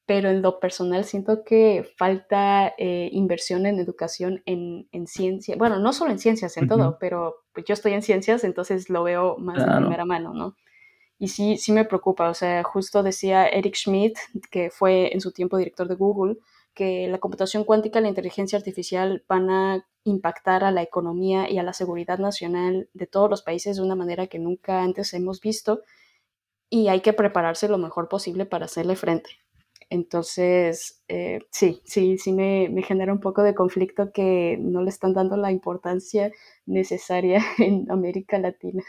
pero 0.05 0.29
en 0.29 0.41
lo 0.41 0.59
personal 0.59 1.03
siento 1.03 1.43
que 1.43 1.89
falta 1.97 2.73
eh, 2.77 3.09
inversión 3.11 3.65
en 3.65 3.79
educación 3.79 4.43
en, 4.45 4.87
ciencia, 5.07 5.55
bueno, 5.57 5.79
no 5.79 5.93
solo 5.93 6.11
en 6.11 6.19
ciencias, 6.19 6.57
en 6.57 6.67
todo, 6.67 6.97
pero 6.99 7.37
pues 7.53 7.65
yo 7.65 7.73
estoy 7.73 7.93
en 7.93 8.03
ciencias, 8.03 8.43
entonces 8.43 8.89
lo 8.89 9.03
veo 9.03 9.37
más 9.37 9.65
de 9.65 9.75
primera 9.77 10.05
mano, 10.05 10.33
¿no? 10.33 10.55
Y 11.17 11.29
sí, 11.29 11.57
sí 11.57 11.71
me 11.71 11.85
preocupa, 11.85 12.29
o 12.29 12.33
sea, 12.33 12.63
justo 12.63 13.01
decía 13.01 13.47
Eric 13.47 13.75
Schmidt, 13.75 14.17
que 14.51 14.69
fue 14.69 15.13
en 15.13 15.21
su 15.21 15.31
tiempo 15.31 15.57
director 15.57 15.87
de 15.87 15.95
Google, 15.95 16.37
que 16.75 17.07
la 17.07 17.17
computación 17.17 17.63
cuántica 17.63 17.99
y 17.99 18.03
la 18.03 18.09
inteligencia 18.09 18.57
artificial 18.57 19.23
van 19.27 19.49
a 19.49 19.87
impactar 20.03 20.63
a 20.63 20.71
la 20.71 20.83
economía 20.83 21.49
y 21.49 21.57
a 21.57 21.63
la 21.63 21.73
seguridad 21.73 22.19
nacional 22.19 22.89
de 22.93 23.07
todos 23.07 23.29
los 23.29 23.41
países 23.41 23.77
de 23.77 23.81
una 23.81 23.95
manera 23.95 24.27
que 24.27 24.37
nunca 24.37 24.83
antes 24.83 25.13
hemos 25.13 25.41
visto 25.41 25.81
y 26.69 26.89
hay 26.89 27.01
que 27.01 27.13
prepararse 27.13 27.67
lo 27.67 27.77
mejor 27.77 28.09
posible 28.09 28.45
para 28.45 28.65
hacerle 28.65 28.95
frente. 28.95 29.29
Entonces, 29.89 31.03
eh, 31.07 31.39
sí, 31.51 31.81
sí, 31.85 32.17
sí 32.17 32.33
me, 32.33 32.69
me, 32.69 32.83
genera 32.83 33.13
un 33.13 33.19
poco 33.19 33.43
de 33.43 33.55
conflicto 33.55 34.11
que 34.11 34.57
no 34.59 34.81
le 34.81 34.89
están 34.89 35.13
dando 35.13 35.37
la 35.37 35.51
importancia 35.51 36.31
necesaria 36.65 37.39
en 37.59 37.89
América 37.91 38.39
Latina. 38.39 38.83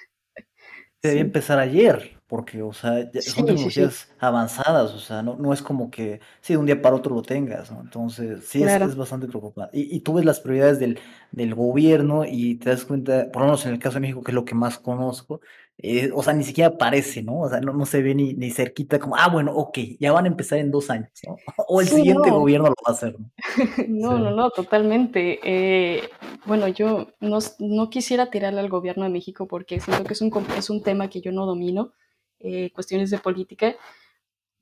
Debía 1.02 1.20
empezar 1.20 1.58
ayer, 1.58 2.18
porque, 2.26 2.62
o 2.62 2.72
sea, 2.72 3.08
son 3.20 3.46
tecnologías 3.46 4.12
avanzadas, 4.18 4.92
o 4.92 4.98
sea, 4.98 5.22
no, 5.22 5.36
no 5.36 5.52
es 5.52 5.62
como 5.62 5.90
que, 5.90 6.20
sí, 6.40 6.54
de 6.54 6.58
un 6.58 6.66
día 6.66 6.82
para 6.82 6.96
otro 6.96 7.14
lo 7.14 7.22
tengas, 7.22 7.70
¿no? 7.70 7.80
Entonces, 7.80 8.44
sí, 8.48 8.62
es, 8.62 8.72
es 8.80 8.96
bastante 8.96 9.28
preocupante. 9.28 9.78
Y, 9.78 9.94
y, 9.94 10.00
tú 10.00 10.14
ves 10.14 10.24
las 10.24 10.40
prioridades 10.40 10.80
del, 10.80 10.98
del 11.30 11.54
gobierno 11.54 12.24
y 12.24 12.56
te 12.56 12.70
das 12.70 12.84
cuenta, 12.84 13.30
por 13.30 13.42
lo 13.42 13.46
menos 13.46 13.64
en 13.66 13.72
el 13.72 13.78
caso 13.78 13.94
de 13.94 14.00
México, 14.00 14.22
que 14.22 14.32
es 14.32 14.34
lo 14.34 14.44
que 14.44 14.54
más 14.54 14.78
conozco, 14.78 15.40
eh, 15.78 16.10
o 16.14 16.22
sea, 16.22 16.32
ni 16.32 16.42
siquiera 16.42 16.70
aparece, 16.70 17.22
¿no? 17.22 17.40
O 17.40 17.48
sea, 17.50 17.60
no, 17.60 17.74
no 17.74 17.84
se 17.84 18.00
ve 18.00 18.14
ni, 18.14 18.32
ni, 18.32 18.50
cerquita 18.50 18.98
como, 18.98 19.14
ah, 19.16 19.28
bueno, 19.28 19.54
ok, 19.54 19.78
ya 20.00 20.10
van 20.10 20.24
a 20.24 20.28
empezar 20.28 20.58
en 20.58 20.70
dos 20.70 20.88
años, 20.88 21.10
¿no? 21.26 21.36
O 21.68 21.80
el 21.82 21.88
siguiente 21.88 22.30
gobierno 22.30 22.68
lo 22.68 22.74
va 22.86 22.92
a 22.92 22.92
hacer, 22.92 23.18
¿no? 23.18 23.30
no, 23.88 24.18
no, 24.18 24.30
no, 24.30 24.50
totalmente. 24.50 25.38
Eh, 25.42 26.08
bueno, 26.46 26.66
yo 26.68 27.08
no, 27.20 27.38
no, 27.58 27.90
quisiera 27.90 28.30
tirarle 28.30 28.60
al 28.60 28.70
gobierno 28.70 29.04
de 29.04 29.10
México 29.10 29.46
porque 29.46 29.80
siento 29.80 30.04
que 30.04 30.14
es 30.14 30.22
un, 30.22 30.32
es 30.56 30.70
un 30.70 30.82
tema 30.82 31.10
que 31.10 31.20
yo 31.20 31.30
no 31.30 31.44
domino, 31.44 31.92
eh, 32.38 32.70
cuestiones 32.72 33.10
de 33.10 33.18
política, 33.18 33.76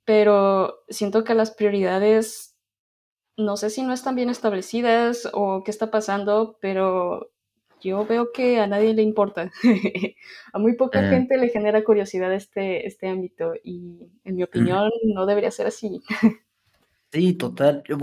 pero 0.04 0.80
siento 0.88 1.22
que 1.22 1.34
las 1.34 1.52
prioridades, 1.52 2.56
no 3.36 3.56
sé 3.56 3.70
si 3.70 3.82
no 3.82 3.92
están 3.92 4.16
bien 4.16 4.30
establecidas 4.30 5.28
o 5.32 5.62
qué 5.62 5.70
está 5.70 5.92
pasando, 5.92 6.58
pero 6.60 7.30
yo 7.84 8.06
veo 8.06 8.32
que 8.32 8.58
a 8.58 8.66
nadie 8.66 8.94
le 8.94 9.02
importa. 9.02 9.52
a 10.52 10.58
muy 10.58 10.74
poca 10.74 11.02
mm. 11.02 11.10
gente 11.10 11.36
le 11.36 11.48
genera 11.50 11.84
curiosidad 11.84 12.32
este, 12.32 12.86
este 12.86 13.08
ámbito 13.08 13.52
y 13.62 14.10
en 14.24 14.36
mi 14.36 14.42
opinión 14.42 14.90
no 15.14 15.26
debería 15.26 15.50
ser 15.50 15.66
así. 15.66 16.02
Sí, 17.12 17.34
total. 17.34 17.84
Yo 17.86 17.96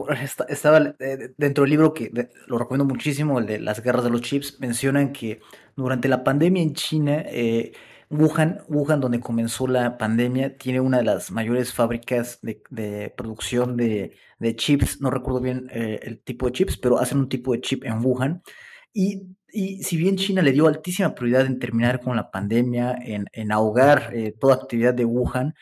estaba 0.48 0.96
eh, 1.00 1.34
dentro 1.36 1.66
del 1.66 1.72
libro 1.72 1.94
que 1.94 2.10
lo 2.48 2.58
recomiendo 2.58 2.86
muchísimo, 2.86 3.40
el 3.40 3.46
de 3.46 3.60
las 3.60 3.84
guerras 3.84 4.06
de 4.06 4.10
los 4.10 4.22
chips, 4.22 4.58
mencionan 4.62 5.12
que 5.12 5.42
durante 5.76 6.08
la 6.08 6.24
pandemia 6.24 6.64
en 6.64 6.74
China, 6.74 7.22
eh, 7.28 7.74
Wuhan, 8.10 8.62
Wuhan, 8.70 9.02
donde 9.02 9.20
comenzó 9.20 9.68
la 9.68 9.98
pandemia, 9.98 10.58
tiene 10.58 10.80
una 10.80 11.00
de 11.00 11.04
las 11.04 11.30
mayores 11.30 11.74
fábricas 11.74 12.40
de, 12.42 13.14
producción 13.18 13.76
de, 13.76 14.16
chips. 14.56 15.02
No 15.02 15.10
recuerdo 15.10 15.42
bien 15.42 15.68
eh, 15.74 16.00
el 16.04 16.22
tipo 16.22 16.46
de 16.46 16.54
chips, 16.54 16.78
pero 16.78 16.98
hacen 16.98 17.18
un 17.18 17.28
tipo 17.28 17.52
de 17.52 17.60
chip 17.60 17.84
en 17.84 18.04
Wuhan. 18.06 18.44
Y 18.94 19.24
y 19.54 19.84
si 19.84 19.98
bien 19.98 20.18
China 20.18 20.42
le 20.42 20.52
dio 20.52 20.68
altísima 20.68 21.14
prioridad 21.14 21.46
en 21.46 21.60
terminar 21.60 22.00
con 22.02 22.16
la 22.16 22.32
pandemia, 22.32 22.98
en, 23.02 23.52
ahogar 23.52 24.12
eh, 24.14 24.34
toda 24.40 24.56
actividad 24.56 24.94
de 24.94 25.06
Wuhan, 25.06 25.54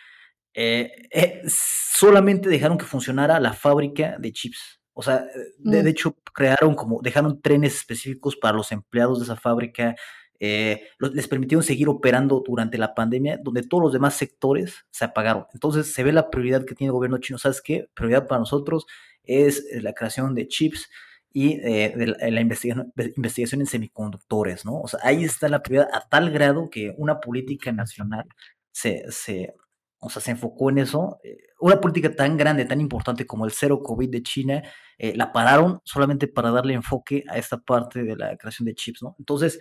eh, 0.54 1.08
eh, 1.12 1.42
solamente 1.48 2.50
dejaron 2.50 2.78
que 2.78 2.86
funcionara 2.86 3.40
la 3.40 3.54
fábrica 3.54 4.18
de 4.20 4.32
chips. 4.32 4.82
O 4.94 5.02
sea, 5.02 5.26
de, 5.58 5.84
mm. 5.84 5.88
hecho, 5.88 6.16
crearon 6.34 6.76
como, 6.76 7.02
dejaron 7.02 7.42
trenes 7.42 7.76
específicos 7.76 8.36
para 8.36 8.58
los 8.58 8.72
empleados 8.72 9.20
de 9.20 9.26
esa 9.26 9.36
fábrica, 9.36 9.96
les 10.42 11.28
permitieron 11.28 11.64
seguir 11.64 11.90
operando 11.90 12.42
durante 12.46 12.78
la 12.78 12.96
pandemia, 12.96 13.40
donde 13.44 13.64
todos 13.64 13.84
los 13.84 13.94
demás 13.94 14.16
sectores 14.16 14.86
se 14.90 15.04
apagaron. 15.04 15.46
Entonces 15.54 15.94
se 15.94 16.04
ve 16.04 16.14
la 16.14 16.30
prioridad 16.30 16.64
que 16.66 16.76
tiene 16.76 16.90
el 16.90 16.94
gobierno 16.94 17.18
chino. 17.18 17.38
¿Sabes 17.38 17.62
qué? 17.62 17.90
Prioridad 17.94 18.26
para 18.26 18.40
nosotros 18.40 18.86
es 19.24 19.66
la 19.82 19.94
creación 19.94 20.36
de 20.36 20.48
chips 20.48 20.90
y 21.32 21.54
eh, 21.62 21.94
de 21.96 22.32
la, 22.32 22.42
investigación, 22.42 22.94
investigación, 23.16 23.62
en 23.62 23.68
semiconductores, 23.68 24.66
¿no? 24.66 24.82
O 24.82 24.88
sea, 24.88 25.00
ahí 25.04 25.24
está 25.24 25.48
la 25.48 25.62
prioridad 25.62 25.90
a 25.94 26.08
tal 26.10 26.32
grado 26.32 26.70
que 26.70 26.94
una 26.98 27.20
política 27.20 27.72
nacional 27.72 28.26
se, 28.72 29.04
se, 29.12 29.54
o 30.00 30.10
sea, 30.10 30.22
se 30.22 30.32
enfocó 30.32 30.70
en 30.72 30.80
eso. 30.80 31.20
Eh, 31.24 31.38
una 31.60 31.80
política 31.80 32.16
tan 32.16 32.38
grande, 32.38 32.66
tan 32.66 32.82
importante 32.82 33.28
como 33.28 33.46
el 33.46 33.52
cero 33.52 33.82
COVID 33.84 34.10
de 34.10 34.24
China, 34.24 34.64
eh, 34.98 35.14
la 35.16 35.32
pararon 35.32 35.82
solamente 35.84 36.28
para 36.28 36.52
darle 36.52 36.74
enfoque 36.74 37.24
a 37.30 37.38
esta 37.38 37.58
parte 37.58 38.04
de 38.04 38.16
la 38.16 38.36
creación 38.38 38.66
de 38.66 38.76
chips, 38.76 39.04
¿no? 39.04 39.16
Entonces, 39.20 39.60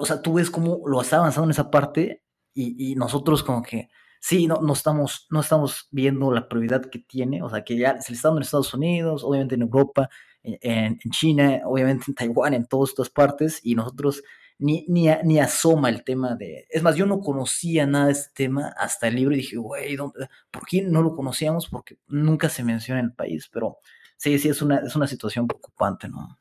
o 0.00 0.04
sea, 0.06 0.22
tú 0.22 0.34
ves 0.34 0.50
cómo 0.50 0.82
lo 0.86 1.00
está 1.00 1.18
avanzando 1.18 1.44
en 1.46 1.52
esa 1.52 1.70
parte 1.70 2.22
y, 2.54 2.90
y 2.92 2.96
nosotros 2.96 3.44
como 3.44 3.62
que 3.62 3.88
sí, 4.20 4.46
no, 4.46 4.60
no, 4.60 4.72
estamos, 4.72 5.26
no 5.30 5.40
estamos 5.40 5.88
viendo 5.90 6.32
la 6.32 6.48
prioridad 6.48 6.82
que 6.90 6.98
tiene, 6.98 7.42
o 7.42 7.48
sea, 7.48 7.64
que 7.64 7.76
ya 7.76 8.00
se 8.00 8.12
le 8.12 8.16
está 8.16 8.28
dando 8.28 8.40
en 8.40 8.44
Estados 8.44 8.74
Unidos, 8.74 9.22
obviamente 9.24 9.54
en 9.54 9.62
Europa, 9.62 10.08
en, 10.42 10.98
China, 11.10 11.60
obviamente 11.64 12.04
en 12.08 12.14
Taiwán, 12.14 12.54
en 12.54 12.66
todas 12.66 12.90
estas 12.90 13.10
partes, 13.10 13.60
y 13.62 13.74
nosotros 13.74 14.22
ni, 14.58 14.84
ni, 14.88 15.08
ni, 15.24 15.38
asoma 15.38 15.88
el 15.88 16.02
tema 16.02 16.34
de... 16.34 16.66
Es 16.68 16.82
más, 16.82 16.96
yo 16.96 17.06
no 17.06 17.20
conocía 17.20 17.86
nada 17.86 18.06
de 18.06 18.12
este 18.12 18.30
tema 18.34 18.74
hasta 18.76 19.06
el 19.08 19.14
libro 19.14 19.34
y 19.34 19.38
dije, 19.38 19.56
güey, 19.56 19.96
¿por 19.96 20.66
qué 20.68 20.82
no 20.82 21.02
lo 21.02 21.14
conocíamos? 21.14 21.68
Porque 21.68 21.96
nunca 22.08 22.48
se 22.48 22.64
menciona 22.64 23.00
en 23.00 23.06
el 23.06 23.12
país, 23.12 23.48
pero 23.52 23.78
sí, 24.16 24.36
sí, 24.38 24.48
es 24.48 24.60
una, 24.60 24.78
es 24.78 24.96
una 24.96 25.06
situación 25.06 25.46
preocupante, 25.46 26.08
¿no? 26.08 26.36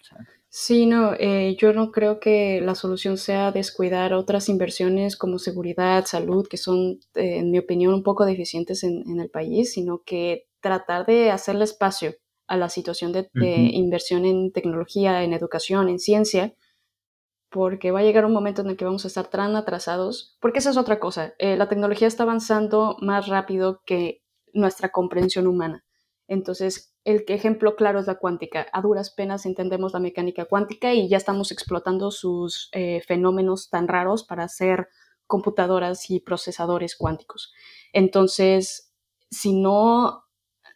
sí, 0.50 0.88
no, 0.88 1.14
eh, 1.14 1.56
yo 1.60 1.74
no 1.74 1.92
creo 1.92 2.20
que 2.20 2.60
la 2.62 2.74
solución 2.74 3.18
sea 3.18 3.52
descuidar 3.52 4.14
otras 4.14 4.50
inversiones 4.50 5.16
como 5.16 5.38
seguridad, 5.38 6.06
salud, 6.06 6.48
que 6.48 6.58
son, 6.58 7.00
eh, 7.14 7.38
en 7.38 7.52
mi 7.52 7.60
opinión, 7.60 7.94
un 7.94 8.04
poco 8.04 8.26
deficientes 8.26 8.84
en, 8.84 9.04
en 9.08 9.20
el 9.20 9.30
país, 9.30 9.74
sino 9.74 10.02
que 10.04 10.48
tratar 10.60 11.06
de 11.06 11.30
hacerle 11.30 11.66
espacio 11.66 12.16
a 12.48 12.58
la 12.58 12.70
situación 12.70 13.12
de, 13.12 13.30
inversión 13.34 14.26
en 14.26 14.52
tecnología, 14.52 15.24
en 15.24 15.34
educación, 15.34 15.90
en 15.90 16.00
ciencia, 16.00 16.54
porque 17.50 17.92
va 17.92 18.00
a 18.00 18.04
llegar 18.04 18.26
un 18.26 18.34
momento 18.34 18.62
en 18.62 18.70
el 18.70 18.78
que 18.78 18.86
vamos 18.86 19.06
a 19.06 19.08
estar 19.08 19.28
tan 19.28 19.56
atrasados, 19.56 20.38
porque 20.42 20.60
esa 20.60 20.70
es 20.70 20.78
otra 20.78 21.00
cosa, 21.00 21.34
eh, 21.40 21.56
la 21.58 21.70
tecnología 21.70 22.08
está 22.08 22.24
avanzando 22.24 22.98
más 23.02 23.28
rápido 23.28 23.82
que 23.86 24.22
nuestra 24.54 24.90
comprensión 24.90 25.48
humana. 25.48 25.84
Entonces, 26.28 26.94
el 27.06 27.24
ejemplo 27.28 27.76
claro 27.76 28.00
es 28.00 28.08
la 28.08 28.16
cuántica. 28.16 28.68
A 28.74 28.82
duras 28.82 29.12
penas 29.12 29.46
entendemos 29.46 29.94
la 29.94 30.00
mecánica 30.00 30.46
cuántica 30.46 30.94
y 30.94 31.08
ya 31.08 31.16
estamos 31.16 31.52
explotando 31.52 32.12
sus 32.12 32.70
eh, 32.74 33.02
fenómenos 33.08 33.70
tan 33.70 33.88
raros 33.88 34.26
para 34.26 34.44
hacer 34.44 34.90
computadoras 35.26 36.10
y 36.10 36.20
procesadores 36.20 36.98
cuánticos. 36.98 37.54
Entonces, 37.94 38.94
si 39.30 39.54
no 39.54 40.27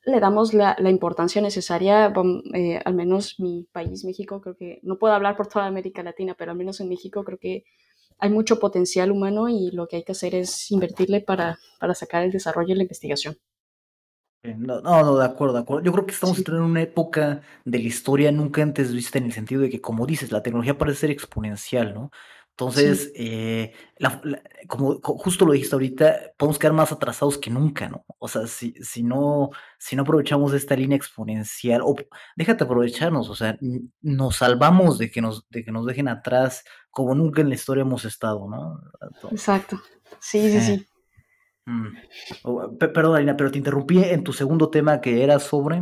le 0.03 0.19
damos 0.19 0.53
la, 0.53 0.75
importancia 0.89 1.41
necesaria, 1.41 2.13
eh, 2.53 2.81
al 2.83 2.93
menos 2.95 3.39
mi 3.39 3.67
país, 3.71 4.03
México, 4.03 4.41
creo 4.41 4.55
que 4.55 4.79
no 4.83 4.97
puedo 4.97 5.13
hablar 5.13 5.35
por 5.35 5.47
toda 5.47 5.65
América 5.65 6.03
Latina, 6.03 6.35
pero 6.37 6.51
al 6.51 6.57
menos 6.57 6.79
en 6.79 6.89
México 6.89 7.23
creo 7.23 7.37
que 7.37 7.65
hay 8.17 8.29
mucho 8.29 8.59
potencial 8.59 9.11
humano 9.11 9.49
y 9.49 9.71
lo 9.71 9.87
que 9.87 9.97
hay 9.97 10.03
que 10.03 10.11
hacer 10.13 10.35
es 10.35 10.71
invertirle 10.71 11.21
para, 11.21 11.57
para 11.79 11.95
sacar 11.95 12.23
el 12.23 12.31
desarrollo 12.31 12.73
y 12.73 12.77
la 12.77 12.83
investigación. 12.83 13.37
No, 14.43 14.81
no, 14.81 15.17
de 15.17 15.25
acuerdo, 15.25 15.53
de 15.53 15.59
acuerdo. 15.59 15.83
Yo 15.83 15.91
creo 15.91 16.05
que 16.07 16.13
estamos 16.13 16.37
entrando 16.37 16.63
en 16.65 16.71
una 16.71 16.81
época 16.81 17.41
de 17.63 17.77
la 17.77 17.83
historia 17.83 18.31
nunca 18.31 18.63
antes 18.63 18.91
vista 18.91 19.19
en 19.19 19.25
el 19.25 19.33
sentido 19.33 19.61
de 19.61 19.69
que, 19.69 19.81
como 19.81 20.07
dices, 20.07 20.31
la 20.31 20.41
tecnología 20.41 20.79
parece 20.79 21.01
ser 21.01 21.11
exponencial, 21.11 21.93
¿no? 21.93 22.09
Entonces, 22.51 23.11
eh, 23.15 23.73
como 24.67 24.99
justo 25.01 25.45
lo 25.45 25.53
dijiste 25.53 25.75
ahorita, 25.75 26.33
podemos 26.37 26.59
quedar 26.59 26.73
más 26.73 26.91
atrasados 26.91 27.37
que 27.37 27.49
nunca, 27.49 27.89
¿no? 27.89 28.05
O 28.19 28.27
sea, 28.27 28.45
si, 28.45 28.73
si, 28.81 29.01
no, 29.01 29.49
si 29.79 29.95
no 29.95 30.03
aprovechamos 30.03 30.53
esta 30.53 30.75
línea 30.75 30.95
exponencial, 30.95 31.81
o 31.83 31.95
déjate 32.35 32.63
aprovecharnos, 32.63 33.29
o 33.29 33.35
sea, 33.35 33.57
nos 34.01 34.35
salvamos 34.35 34.99
de 34.99 35.09
que 35.09 35.21
nos, 35.21 35.49
de 35.49 35.63
que 35.63 35.71
nos 35.71 35.85
dejen 35.85 36.07
atrás 36.07 36.63
como 36.91 37.15
nunca 37.15 37.41
en 37.41 37.49
la 37.49 37.55
historia 37.55 37.81
hemos 37.81 38.05
estado, 38.05 38.47
¿no? 38.47 38.79
Exacto. 39.31 39.81
Sí, 40.19 40.51
sí, 40.51 40.61
sí. 40.61 40.87
Mm. 41.65 42.77
perdón, 42.77 43.15
Alina, 43.15 43.37
pero 43.37 43.51
te 43.51 43.57
interrumpí 43.57 44.03
en 44.03 44.23
tu 44.23 44.33
segundo 44.33 44.69
tema 44.69 44.99
que 44.99 45.23
era 45.23 45.39
sobre 45.39 45.81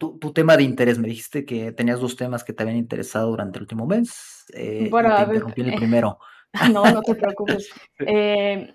tu, 0.00 0.32
tema 0.32 0.56
de 0.56 0.62
interés, 0.62 0.98
me 0.98 1.08
dijiste 1.08 1.44
que 1.44 1.72
tenías 1.72 2.00
dos 2.00 2.16
temas 2.16 2.42
que 2.42 2.54
te 2.54 2.62
habían 2.62 2.78
interesado 2.78 3.28
durante 3.28 3.58
el 3.58 3.64
último 3.64 3.86
mes. 3.86 4.46
Eh, 4.54 4.88
bueno, 4.90 5.14
te 5.14 5.22
interrumpí 5.22 5.60
el 5.60 5.74
primero. 5.74 6.18
No, 6.72 6.84
no 6.84 7.00
te 7.02 7.14
preocupes. 7.14 7.70
Eh, 8.00 8.74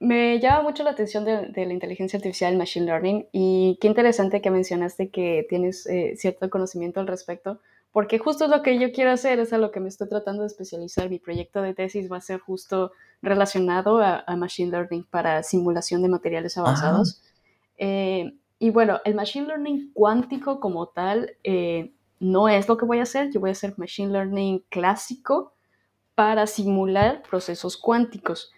me 0.00 0.38
llama 0.38 0.62
mucho 0.64 0.82
la 0.82 0.90
atención 0.90 1.24
de, 1.24 1.50
la 1.54 1.72
inteligencia 1.72 2.18
artificial, 2.18 2.52
el 2.52 2.58
machine 2.58 2.84
learning, 2.84 3.28
y 3.32 3.78
qué 3.80 3.86
interesante 3.86 4.42
que 4.42 4.50
mencionaste 4.50 5.08
que 5.08 5.46
tienes 5.48 5.86
eh, 5.86 6.14
cierto 6.18 6.50
conocimiento 6.50 7.00
al 7.00 7.06
respecto, 7.06 7.60
porque 7.92 8.18
justo 8.18 8.44
es 8.44 8.50
lo 8.50 8.62
que 8.62 8.78
yo 8.78 8.92
quiero 8.92 9.12
hacer, 9.12 9.38
es 9.38 9.54
a 9.54 9.58
lo 9.58 9.70
que 9.70 9.80
me 9.80 9.88
estoy 9.88 10.10
tratando 10.10 10.42
de 10.42 10.48
especializar. 10.48 11.08
Mi 11.08 11.18
proyecto 11.18 11.62
de 11.62 11.72
tesis 11.72 12.12
va 12.12 12.18
a 12.18 12.20
ser 12.20 12.40
justo 12.40 12.92
relacionado 13.22 14.02
a, 14.02 14.24
machine 14.36 14.70
learning 14.70 15.04
para 15.04 15.42
simulación 15.42 16.02
de 16.02 16.08
materiales 16.08 16.58
avanzados. 16.58 17.22
Eh, 17.78 18.34
y 18.58 18.70
bueno, 18.70 19.00
el 19.04 19.14
Machine 19.14 19.46
Learning 19.46 19.92
cuántico 19.92 20.60
como 20.60 20.88
tal 20.88 21.36
eh, 21.44 21.92
no 22.20 22.48
es 22.48 22.68
lo 22.68 22.78
que 22.78 22.86
voy 22.86 23.00
a 23.00 23.02
hacer. 23.02 23.30
Yo 23.30 23.40
voy 23.40 23.50
a 23.50 23.52
hacer 23.52 23.74
Machine 23.76 24.12
Learning 24.12 24.64
clásico 24.70 25.52
para 26.14 26.46
simular 26.46 27.22
procesos 27.22 27.76
cuánticos. 27.76 28.50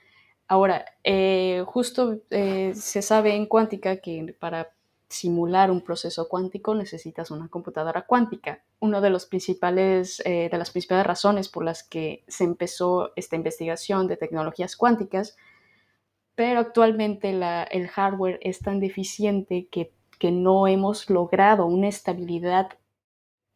Ahora, 0.46 0.84
eh, 1.02 1.64
justo 1.66 2.20
eh, 2.30 2.72
se 2.74 3.02
sabe 3.02 3.34
en 3.34 3.46
cuántica 3.46 3.96
que 3.96 4.36
para 4.38 4.70
simular 5.08 5.70
un 5.70 5.80
proceso 5.80 6.28
cuántico 6.28 6.74
necesitas 6.74 7.30
una 7.30 7.48
computadora 7.48 8.02
cuántica. 8.06 8.62
Una 8.78 9.00
de, 9.00 9.10
los 9.10 9.26
principales, 9.26 10.22
de 10.24 10.50
las 10.52 10.70
principales 10.70 11.06
razones 11.06 11.48
por 11.48 11.64
las 11.64 11.82
que 11.82 12.22
se 12.28 12.44
empezó 12.44 13.12
esta 13.16 13.34
investigación 13.34 14.06
de 14.06 14.16
tecnologías 14.16 14.76
cuánticas 14.76 15.36
pero 16.38 16.60
actualmente 16.60 17.30
el 17.30 17.88
hardware 17.88 18.38
es 18.42 18.60
tan 18.60 18.78
deficiente 18.78 19.66
que, 19.72 19.90
no 20.30 20.68
hemos 20.68 21.10
logrado 21.10 21.66
una 21.66 21.88
estabilidad 21.88 22.68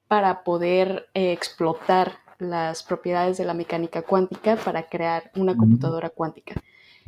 para 0.09 0.43
poder 0.43 1.07
eh, 1.15 1.31
explotar 1.31 2.15
las 2.41 2.83
propiedades 2.83 3.39
de 3.39 3.45
la 3.45 3.55
mecánica 3.55 4.03
cuántica 4.03 4.57
para 4.57 4.89
crear 4.89 5.31
una 5.37 5.57
computadora 5.57 6.11
cuántica. 6.11 6.61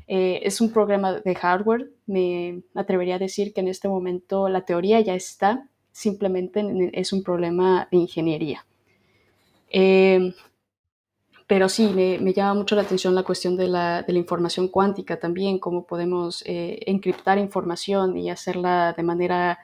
Eh, 0.06 0.42
es 0.44 0.60
un 0.60 0.72
programa 0.72 1.14
de 1.14 1.34
hardware, 1.34 1.90
me 2.06 2.62
atrevería 2.76 3.16
a 3.16 3.18
decir 3.18 3.52
que 3.52 3.60
en 3.60 3.66
este 3.66 3.88
momento 3.88 4.48
la 4.48 4.64
teoría 4.64 5.00
ya 5.00 5.16
está, 5.16 5.68
simplemente 5.90 6.62
es 6.92 7.12
un 7.12 7.24
problema 7.24 7.88
de 7.90 7.96
ingeniería. 7.96 8.64
Eh, 9.70 10.34
pero 11.54 11.68
sí, 11.68 11.86
me, 11.94 12.32
llama 12.32 12.54
mucho 12.54 12.74
la 12.74 12.82
atención 12.82 13.14
la 13.14 13.22
cuestión 13.22 13.56
de 13.56 13.68
la, 13.68 14.04
información 14.08 14.66
cuántica 14.66 15.20
también, 15.20 15.60
cómo 15.60 15.86
podemos 15.86 16.42
eh, 16.46 16.80
encriptar 16.86 17.38
información 17.38 18.16
y 18.16 18.28
hacerla 18.28 18.92
de 18.92 19.04
manera, 19.04 19.60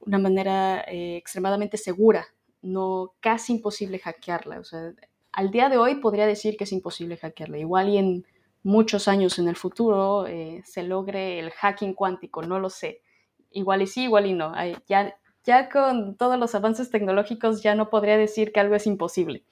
una 0.00 0.16
manera 0.16 0.80
eh, 0.88 1.18
extremadamente 1.18 1.76
segura, 1.76 2.24
no 2.62 3.12
casi 3.20 3.52
imposible 3.52 3.98
hackearla. 3.98 4.58
O 4.58 4.64
sea, 4.64 4.94
al 5.32 5.50
día 5.50 5.68
de 5.68 5.76
hoy 5.76 5.96
podría 5.96 6.26
decir 6.26 6.56
que 6.56 6.64
es 6.64 6.72
imposible 6.72 7.18
hackearla. 7.18 7.58
Igual 7.58 7.90
y 7.90 7.98
en 7.98 8.26
muchos 8.62 9.06
años 9.06 9.38
en 9.38 9.46
el 9.46 9.56
futuro 9.56 10.26
eh, 10.26 10.62
se 10.64 10.82
logre 10.82 11.40
el 11.40 11.50
hacking 11.50 11.92
cuántico, 11.92 12.40
no 12.40 12.58
lo 12.58 12.70
sé. 12.70 13.02
Igual 13.50 13.82
y 13.82 13.86
sí, 13.86 14.04
igual 14.04 14.24
y 14.24 14.32
no. 14.32 14.54
Ya, 14.88 15.14
ya 15.44 15.68
con 15.68 16.16
todos 16.16 16.38
los 16.38 16.54
avances 16.54 16.90
tecnológicos 16.90 17.62
ya 17.62 17.74
no 17.74 17.90
podría 17.90 18.16
decir 18.16 18.50
que 18.50 18.60
algo 18.60 18.76
es 18.76 18.86
imposible. 18.86 19.44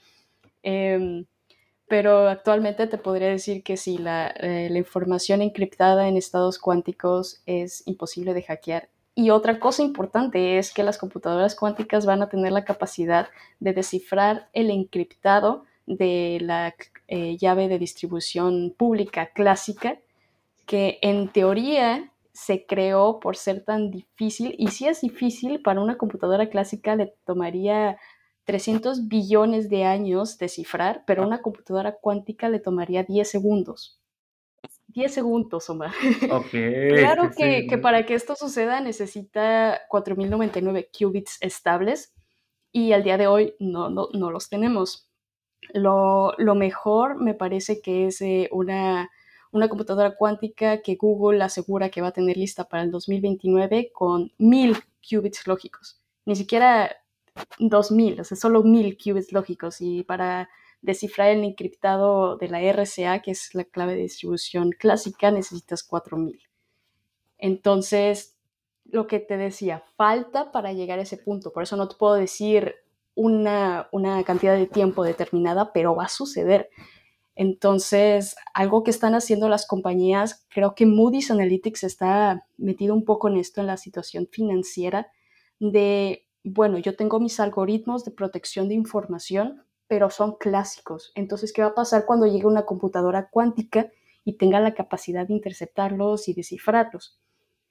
Pero 1.92 2.26
actualmente 2.26 2.86
te 2.86 2.96
podría 2.96 3.28
decir 3.28 3.62
que 3.62 3.76
sí, 3.76 3.98
eh, 3.98 4.68
la, 4.70 4.78
información 4.78 5.42
encriptada 5.42 6.08
en 6.08 6.16
estados 6.16 6.58
cuánticos 6.58 7.42
es 7.44 7.86
imposible 7.86 8.32
de 8.32 8.42
hackear. 8.42 8.88
Y 9.14 9.28
otra 9.28 9.60
cosa 9.60 9.82
importante 9.82 10.56
es 10.56 10.72
que 10.72 10.84
las 10.84 10.96
computadoras 10.96 11.54
cuánticas 11.54 12.06
van 12.06 12.22
a 12.22 12.30
tener 12.30 12.50
la 12.50 12.64
capacidad 12.64 13.28
de 13.60 13.74
descifrar 13.74 14.48
el 14.54 14.70
encriptado 14.70 15.66
de 15.84 16.38
la 16.40 16.74
eh, 17.08 17.36
llave 17.36 17.68
de 17.68 17.78
distribución 17.78 18.74
pública 18.74 19.26
clásica, 19.26 19.98
que 20.64 20.98
en 21.02 21.28
teoría 21.28 22.10
se 22.32 22.64
creó 22.64 23.20
por 23.20 23.36
ser 23.36 23.66
tan 23.66 23.90
difícil, 23.90 24.54
y 24.56 24.68
si 24.68 24.88
es 24.88 25.02
difícil, 25.02 25.60
para 25.60 25.82
una 25.82 25.98
computadora 25.98 26.48
clásica 26.48 26.96
le 26.96 27.12
tomaría 27.26 27.98
300 28.44 29.08
billones 29.08 29.68
de 29.68 29.84
años 29.84 30.38
descifrar, 30.38 31.04
pero 31.06 31.22
a 31.22 31.26
una 31.26 31.42
computadora 31.42 31.96
cuántica 32.00 32.48
le 32.48 32.60
tomaría 32.60 33.04
10 33.04 33.28
segundos. 33.28 34.00
10 34.88 35.12
segundos, 35.12 35.70
Omar. 35.70 35.92
claro 36.50 37.30
que, 37.36 37.78
para 37.80 38.04
que 38.04 38.14
esto 38.14 38.36
suceda 38.36 38.80
necesita 38.80 39.80
4099 39.88 40.90
qubits 40.96 41.38
estables 41.40 42.14
y 42.72 42.92
al 42.92 43.02
día 43.02 43.16
de 43.16 43.26
hoy 43.26 43.54
no, 43.58 43.88
no, 43.90 44.30
los 44.30 44.48
tenemos. 44.48 45.08
Lo, 45.72 46.34
mejor 46.54 47.16
me 47.16 47.34
parece 47.34 47.80
que 47.80 48.06
es 48.06 48.20
eh, 48.20 48.48
una, 48.52 49.10
una 49.50 49.68
computadora 49.68 50.16
cuántica 50.16 50.82
que 50.82 50.96
Google 50.96 51.42
asegura 51.42 51.88
que 51.88 52.02
va 52.02 52.08
a 52.08 52.12
tener 52.12 52.36
lista 52.36 52.64
para 52.64 52.82
el 52.82 52.90
2029 52.90 53.92
con 53.92 54.32
1000 54.38 54.76
qubits 55.08 55.46
lógicos. 55.46 56.00
Ni 56.24 56.36
siquiera 56.36 57.01
2000, 57.58 58.20
o 58.20 58.24
sea, 58.24 58.36
solo 58.36 58.62
1000 58.62 58.96
qubits 58.96 59.32
lógicos 59.32 59.80
y 59.80 60.04
para 60.04 60.48
descifrar 60.80 61.30
el 61.30 61.44
encriptado 61.44 62.36
de 62.36 62.48
la 62.48 62.60
RCA, 62.60 63.20
que 63.22 63.30
es 63.30 63.54
la 63.54 63.64
clave 63.64 63.94
de 63.94 64.02
distribución 64.02 64.72
clásica, 64.72 65.30
necesitas 65.30 65.84
4000. 65.84 66.40
Entonces, 67.38 68.36
lo 68.84 69.06
que 69.06 69.20
te 69.20 69.36
decía, 69.36 69.84
falta 69.96 70.52
para 70.52 70.72
llegar 70.72 70.98
a 70.98 71.02
ese 71.02 71.16
punto. 71.16 71.52
Por 71.52 71.62
eso 71.62 71.76
no 71.76 71.88
te 71.88 71.96
puedo 71.96 72.14
decir 72.14 72.74
una, 73.14 73.88
una 73.92 74.22
cantidad 74.24 74.56
de 74.56 74.66
tiempo 74.66 75.04
determinada, 75.04 75.72
pero 75.72 75.94
va 75.94 76.04
a 76.04 76.08
suceder. 76.08 76.68
Entonces, 77.34 78.36
algo 78.52 78.82
que 78.82 78.90
están 78.90 79.14
haciendo 79.14 79.48
las 79.48 79.66
compañías, 79.66 80.46
creo 80.50 80.74
que 80.74 80.84
Moody's 80.84 81.30
Analytics 81.30 81.84
está 81.84 82.46
metido 82.58 82.94
un 82.94 83.04
poco 83.04 83.28
en 83.28 83.36
esto, 83.36 83.60
en 83.60 83.68
la 83.68 83.76
situación 83.76 84.28
financiera, 84.30 85.10
de 85.58 86.26
bueno, 86.44 86.78
yo 86.78 86.96
tengo 86.96 87.20
mis 87.20 87.38
algoritmos 87.40 88.04
de 88.04 88.10
protección 88.10 88.68
de 88.68 88.74
información, 88.74 89.64
pero 89.86 90.10
son 90.10 90.36
clásicos. 90.36 91.12
Entonces, 91.14 91.52
¿qué 91.52 91.62
va 91.62 91.68
a 91.68 91.74
pasar 91.74 92.04
cuando 92.06 92.26
llegue 92.26 92.46
una 92.46 92.64
computadora 92.64 93.28
cuántica 93.30 93.90
y 94.24 94.34
tenga 94.34 94.60
la 94.60 94.74
capacidad 94.74 95.26
de 95.26 95.34
interceptarlos 95.34 96.28
y 96.28 96.34
descifrarlos? 96.34 97.20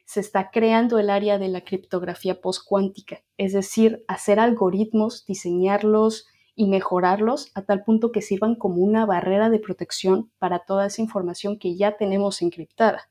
Se 0.06 0.20
está 0.20 0.52
creando 0.52 1.00
el 1.00 1.10
área 1.10 1.38
de 1.38 1.48
la 1.48 1.62
criptografía 1.62 2.40
postcuántica, 2.42 3.22
es 3.38 3.54
decir, 3.54 4.04
hacer 4.08 4.40
algoritmos, 4.40 5.26
diseñarlos 5.26 6.28
y 6.54 6.68
mejorarlos 6.68 7.52
a 7.56 7.64
tal 7.64 7.84
punto 7.84 8.12
que 8.12 8.22
sirvan 8.22 8.56
como 8.56 8.84
una 8.84 9.06
barrera 9.06 9.50
de 9.50 9.60
protección 9.60 10.32
para 10.38 10.60
toda 10.60 10.86
esa 10.86 11.02
información 11.02 11.58
que 11.58 11.76
ya 11.76 11.98
tenemos 11.98 12.42
encriptada. 12.42 13.10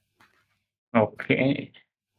Ok. 0.95 1.25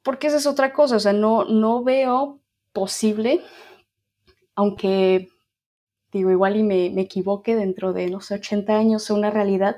Porque 0.04 0.28
esa 0.28 0.38
es 0.38 0.48
otra 0.48 0.74
cosa, 0.74 0.96
o 0.96 1.00
sea, 1.00 1.14
no, 1.14 1.46
no 1.46 1.84
veo 1.84 2.41
posible, 2.74 3.42
aunque 4.56 5.30
digo 6.12 6.32
igual 6.32 6.58
y 6.58 6.64
me, 6.64 6.90
me 6.90 7.02
equivoque 7.02 7.56
dentro 7.56 7.94
de, 7.94 8.10
no 8.10 8.22
sé, 8.22 8.36
80 8.36 8.78
años 8.78 9.04
sea 9.04 9.16
una 9.16 9.32
realidad, 9.32 9.78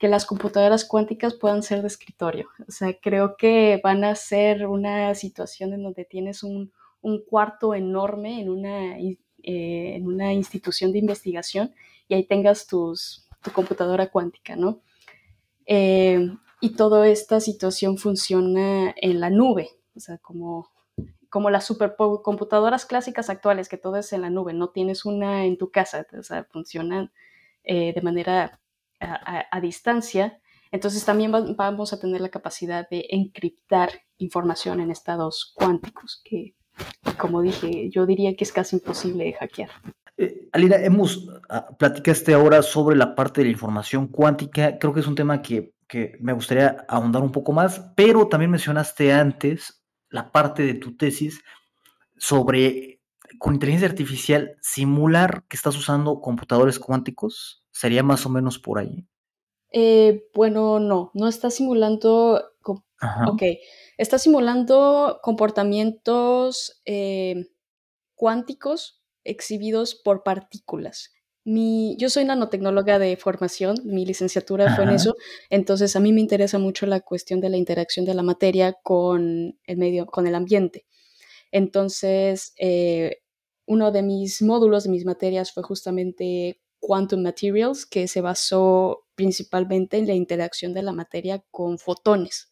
que 0.00 0.08
las 0.08 0.24
computadoras 0.24 0.86
cuánticas 0.86 1.34
puedan 1.34 1.62
ser 1.62 1.82
de 1.82 1.88
escritorio. 1.88 2.48
O 2.66 2.72
sea, 2.72 2.98
creo 2.98 3.36
que 3.36 3.80
van 3.84 4.02
a 4.02 4.14
ser 4.14 4.66
una 4.66 5.14
situación 5.14 5.74
en 5.74 5.82
donde 5.82 6.06
tienes 6.06 6.42
un, 6.42 6.72
cuarto 7.28 7.74
enorme 7.74 8.40
en 8.40 8.50
una, 8.50 8.98
eh, 8.98 9.16
en 9.42 10.06
una 10.06 10.32
institución 10.32 10.92
de 10.92 10.98
investigación 10.98 11.74
y 12.08 12.14
ahí 12.14 12.26
tengas 12.26 12.66
tus, 12.66 13.26
tu 13.42 13.52
computadora 13.52 14.10
cuántica, 14.10 14.56
¿no? 14.56 14.80
Eh, 15.66 16.30
y 16.60 16.70
toda 16.70 17.08
esta 17.08 17.40
situación 17.40 17.96
funciona 17.96 18.94
en 18.96 19.20
la 19.20 19.30
nube, 19.30 19.70
o 19.94 20.00
sea, 20.00 20.18
como, 20.18 20.70
como 21.30 21.48
las 21.48 21.64
supercomputadoras 21.64 22.84
clásicas 22.84 23.30
actuales, 23.30 23.68
que 23.68 23.78
todo 23.78 23.96
es 23.96 24.12
en 24.12 24.22
la 24.22 24.30
nube, 24.30 24.52
no 24.52 24.70
tienes 24.70 25.04
una 25.04 25.46
en 25.46 25.56
tu 25.56 25.70
casa, 25.70 26.06
o 26.18 26.22
sea, 26.22 26.44
funcionan 26.44 27.12
eh, 27.64 27.92
de 27.94 28.02
manera 28.02 28.60
a, 29.00 29.60
distancia. 29.60 30.40
Entonces 30.72 31.04
también 31.04 31.32
vamos 31.56 31.92
a 31.92 31.98
tener 31.98 32.20
la 32.20 32.28
capacidad 32.28 32.88
de 32.88 33.06
encriptar 33.10 33.90
información 34.18 34.80
en 34.80 34.90
estados 34.90 35.52
cuánticos, 35.54 36.20
que 36.24 36.54
como 37.18 37.42
dije, 37.42 37.90
yo 37.90 38.06
diría 38.06 38.34
que 38.36 38.44
es 38.44 38.52
casi 38.52 38.76
imposible 38.76 39.24
de 39.24 39.32
hackear. 39.34 39.70
Eh, 40.16 40.48
hemos 40.52 41.28
ah, 41.48 41.68
platicaste 41.78 42.34
ahora 42.34 42.62
sobre 42.62 42.96
la 42.96 43.14
parte 43.14 43.40
de 43.40 43.46
la 43.46 43.52
información 43.52 44.06
cuántica. 44.06 44.78
Creo 44.78 44.92
que 44.92 45.00
es 45.00 45.06
un 45.06 45.14
tema 45.14 45.42
que, 45.42 45.72
me 46.20 46.32
gustaría 46.32 46.84
ahondar 46.88 47.22
un 47.22 47.32
poco 47.32 47.52
más, 47.52 47.80
pero 47.96 48.28
también 48.28 48.50
mencionaste 48.50 49.12
antes 49.12 49.79
la 50.10 50.32
parte 50.32 50.64
de 50.64 50.74
tu 50.74 50.96
tesis 50.96 51.40
sobre 52.18 53.00
con 53.38 53.54
inteligencia 53.54 53.88
artificial 53.88 54.56
simular 54.60 55.44
que 55.48 55.56
estás 55.56 55.76
usando 55.76 56.20
computadores 56.20 56.78
cuánticos. 56.78 57.64
¿Sería 57.70 58.02
más 58.02 58.26
o 58.26 58.28
menos 58.28 58.58
por 58.58 58.78
ahí? 58.78 59.06
Eh, 59.72 60.28
bueno, 60.34 60.80
no, 60.80 61.10
no 61.14 61.28
está 61.28 61.50
simulando. 61.50 62.44
Ok, 63.26 63.42
está 63.96 64.18
simulando 64.18 65.20
comportamientos 65.22 66.82
eh, 66.84 67.46
cuánticos 68.14 69.02
exhibidos 69.24 69.94
por 69.94 70.22
partículas. 70.22 71.14
Mi, 71.44 71.96
yo 71.98 72.10
soy 72.10 72.24
nanotecnóloga 72.24 72.98
de 72.98 73.16
formación, 73.16 73.76
mi 73.84 74.04
licenciatura 74.04 74.76
fue 74.76 74.84
en 74.84 74.90
eso, 74.90 75.16
entonces 75.48 75.96
a 75.96 76.00
mí 76.00 76.12
me 76.12 76.20
interesa 76.20 76.58
mucho 76.58 76.84
la 76.86 77.00
cuestión 77.00 77.40
de 77.40 77.48
la 77.48 77.56
interacción 77.56 78.04
de 78.04 78.14
la 78.14 78.22
materia 78.22 78.74
con 78.82 79.58
el 79.64 79.76
medio, 79.78 80.06
con 80.06 80.26
el 80.26 80.34
ambiente. 80.34 80.84
Entonces, 81.50 82.52
eh, 82.58 83.22
uno 83.66 83.90
de 83.90 84.02
mis 84.02 84.42
módulos, 84.42 84.84
de 84.84 84.90
mis 84.90 85.04
materias, 85.04 85.52
fue 85.52 85.62
justamente 85.62 86.60
Quantum 86.80 87.22
Materials, 87.22 87.86
que 87.86 88.08
se 88.08 88.20
basó 88.20 89.06
principalmente 89.14 89.98
en 89.98 90.06
la 90.06 90.14
interacción 90.14 90.74
de 90.74 90.82
la 90.82 90.92
materia 90.92 91.44
con 91.50 91.78
fotones. 91.78 92.50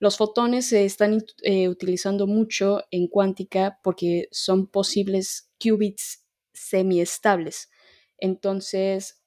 Los 0.00 0.16
fotones 0.16 0.68
se 0.68 0.84
están 0.84 1.24
eh, 1.42 1.68
utilizando 1.68 2.26
mucho 2.26 2.82
en 2.90 3.08
cuántica 3.08 3.80
porque 3.82 4.28
son 4.30 4.68
posibles 4.68 5.50
qubits 5.58 6.24
semiestables. 6.52 7.68
Entonces, 8.18 9.22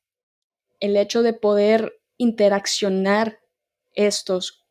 el 0.80 0.98
hecho 0.98 1.24
de 1.24 1.34
poder 1.34 2.00
interaccionar 2.18 3.40
estos 3.94 4.64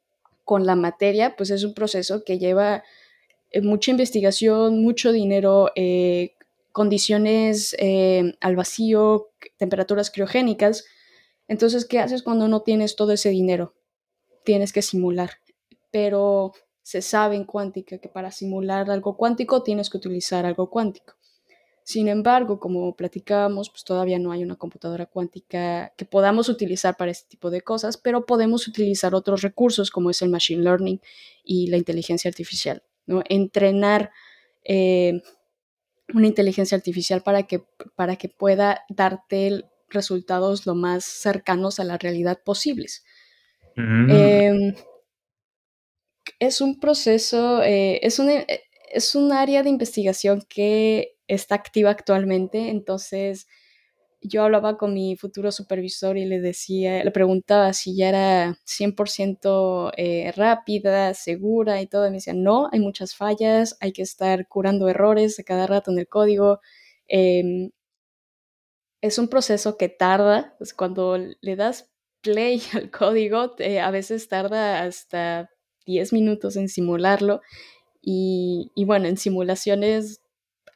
con 0.45 0.67
la 0.67 0.77
materia, 0.77 1.37
pues 1.37 1.51
es 1.51 1.65
un 1.65 1.75
proceso 1.75 2.25
que 2.25 2.39
lleva 2.39 2.83
eh, 3.51 3.61
mucha 3.61 3.91
investigación, 3.91 4.83
mucho 4.83 5.13
dinero, 5.13 5.73
eh, 5.77 6.35
condiciones 6.73 7.77
al 8.41 8.57
vacío, 8.57 9.31
temperaturas 9.57 10.11
criogénicas. 10.11 10.85
Entonces, 11.49 11.85
¿qué 11.85 11.99
haces 11.99 12.23
cuando 12.23 12.47
no 12.47 12.63
tienes 12.63 12.95
todo 12.95 13.13
ese 13.13 13.31
dinero? 13.31 13.75
Tienes 14.45 14.73
que 14.73 14.83
simular 14.83 15.31
pero 15.91 16.53
se 16.83 17.03
sabe 17.03 17.37
en 17.37 17.45
cuántica 17.45 17.99
que 17.99 18.09
para 18.09 18.31
simular 18.31 18.91
algo 18.91 19.17
cuántico 19.17 19.63
tienes 19.63 19.91
que 19.91 19.99
utilizar 19.99 20.47
algo 20.47 20.71
cuántico. 20.71 21.15
Sin 21.91 22.07
embargo, 22.07 22.61
como 22.61 22.95
platicábamos, 22.95 23.69
pues 23.69 23.83
todavía 23.83 24.21
no 24.21 24.31
hay 24.31 24.45
una 24.45 24.55
computadora 24.55 25.07
cuántica 25.07 25.93
que 25.97 26.05
podamos 26.05 26.49
utilizar 26.49 26.97
para 26.97 27.11
este 27.11 27.29
tipo 27.31 27.51
de 27.51 27.63
cosas, 27.63 27.97
pero 27.97 28.27
podemos 28.27 28.69
utilizar 28.69 29.13
otros 29.13 29.43
recursos 29.43 29.91
como 29.91 30.09
es 30.09 30.23
el 30.23 30.29
machine 30.29 30.63
learning 30.63 31.01
y 31.43 31.67
la 31.67 31.79
inteligencia 31.79 32.29
artificial. 32.29 32.85
¿no? 33.07 33.25
Entrenar 33.29 34.13
eh, 34.63 35.21
una 36.15 36.29
inteligencia 36.29 36.77
artificial 36.77 37.25
para 37.25 37.43
que, 37.49 37.65
para 37.97 38.15
que 38.15 38.29
pueda 38.29 38.85
darte 38.89 39.65
resultados 39.89 40.67
lo 40.67 40.77
más 40.77 41.05
cercanos 41.05 41.81
a 41.81 41.85
la 41.85 41.99
realidad 41.99 42.39
posibles. 42.45 43.05
Mm. 43.75 44.11
Em, 44.11 44.75
es 46.39 46.61
un 46.61 46.79
proceso, 46.79 47.65
eh, 47.65 47.99
es, 48.07 48.21
un, 48.21 48.31
eh, 48.31 48.47
es 48.93 49.17
un 49.17 49.33
área 49.33 49.65
de 49.65 49.71
investigación 49.71 50.47
que 50.49 51.17
está 51.35 51.55
activa 51.57 51.91
actualmente, 51.91 52.71
entonces 52.71 53.47
yo 54.23 54.45
hablaba 54.45 54.77
con 54.77 54.93
mi 54.95 55.17
futuro 55.17 55.51
supervisor 55.51 56.19
y 56.19 56.27
le 56.27 56.41
decía, 56.41 57.03
le 57.05 57.11
preguntaba 57.11 57.73
si 57.73 57.97
ya 57.97 58.09
era 58.11 58.59
100% 58.67 59.93
eh, 59.97 60.33
rápida, 60.37 61.15
segura 61.15 61.81
y 61.81 61.87
todo, 61.87 62.07
y 62.07 62.11
me 62.11 62.17
decía, 62.17 62.35
no, 62.35 62.69
hay 62.73 62.81
muchas 62.81 63.15
fallas, 63.15 63.77
hay 63.81 63.93
que 63.93 64.03
estar 64.03 64.47
curando 64.49 64.89
errores 64.89 65.39
a 65.39 65.45
cada 65.45 65.67
rato 65.67 65.91
en 65.91 65.99
el 65.99 66.09
código. 66.09 66.61
Em, 67.09 67.71
es 69.01 69.19
un 69.19 69.29
proceso 69.29 69.77
que 69.77 69.89
tarda, 69.89 70.55
pues 70.59 70.75
cuando 70.75 71.17
le 71.17 71.57
das 71.57 71.91
play 72.21 72.63
al 72.75 72.91
código, 72.91 73.55
a 73.83 73.91
veces 73.91 74.29
tarda 74.29 74.83
hasta 74.83 75.51
10 75.87 76.13
minutos 76.13 76.57
en 76.57 76.69
simularlo. 76.69 77.41
Y, 78.03 78.71
bueno, 78.87 79.09
en 79.09 79.17
simulaciones, 79.19 80.23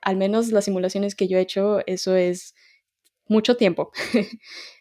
al 0.04 0.16
menos 0.16 0.52
las 0.52 0.66
simulaciones 0.66 1.14
que 1.14 1.28
yo 1.28 1.38
he 1.38 1.40
hecho, 1.40 1.80
eso 1.86 2.14
es 2.14 2.54
mucho 3.26 3.56
tiempo. 3.56 3.90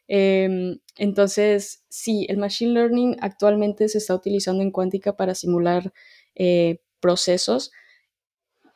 Em, 0.09 0.79
entonces, 0.97 1.85
sí, 1.87 2.25
el 2.29 2.37
Machine 2.37 2.73
Learning 2.73 3.15
actualmente 3.21 3.87
se 3.87 3.99
está 3.99 4.13
utilizando 4.13 4.61
en 4.61 4.69
cuántica 4.69 5.15
para 5.15 5.33
simular 5.33 5.93
eh, 6.35 6.81
procesos. 6.99 7.71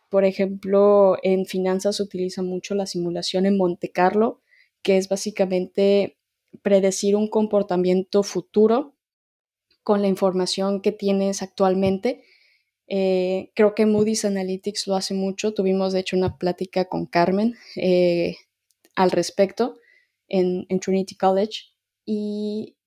Por 0.09 0.23
ejemplo, 0.23 1.17
en 1.23 1.45
finanzas 1.45 1.97
se 1.97 2.03
utiliza 2.03 2.41
mucho 2.43 2.75
la 2.75 2.85
simulación 2.85 3.45
en 3.45 3.57
Monte 3.57 3.91
Carlo, 3.91 4.41
que 4.81 4.97
es 4.97 5.09
básicamente 5.09 6.17
predecir 6.61 7.17
un 7.17 7.27
comportamiento 7.29 8.23
futuro 8.23 8.95
con 9.83 10.01
la 10.01 10.07
información 10.07 10.81
que 10.81 10.93
tienes 10.93 11.41
actualmente. 11.41 12.23
Eh, 12.87 13.51
creo 13.53 13.75
que 13.75 13.85
Moody's 13.85 14.25
Analytics 14.25 14.87
lo 14.87 14.95
hace 14.95 15.13
mucho. 15.13 15.53
Tuvimos, 15.53 15.93
de 15.93 15.99
hecho, 15.99 16.15
una 16.15 16.37
plática 16.37 16.85
con 16.85 17.05
Carmen 17.05 17.55
eh, 17.75 18.37
al 18.95 19.11
respecto 19.11 19.77
en, 20.27 20.65
Trinity 20.79 21.15
College. 21.15 21.65
Y 22.05 22.77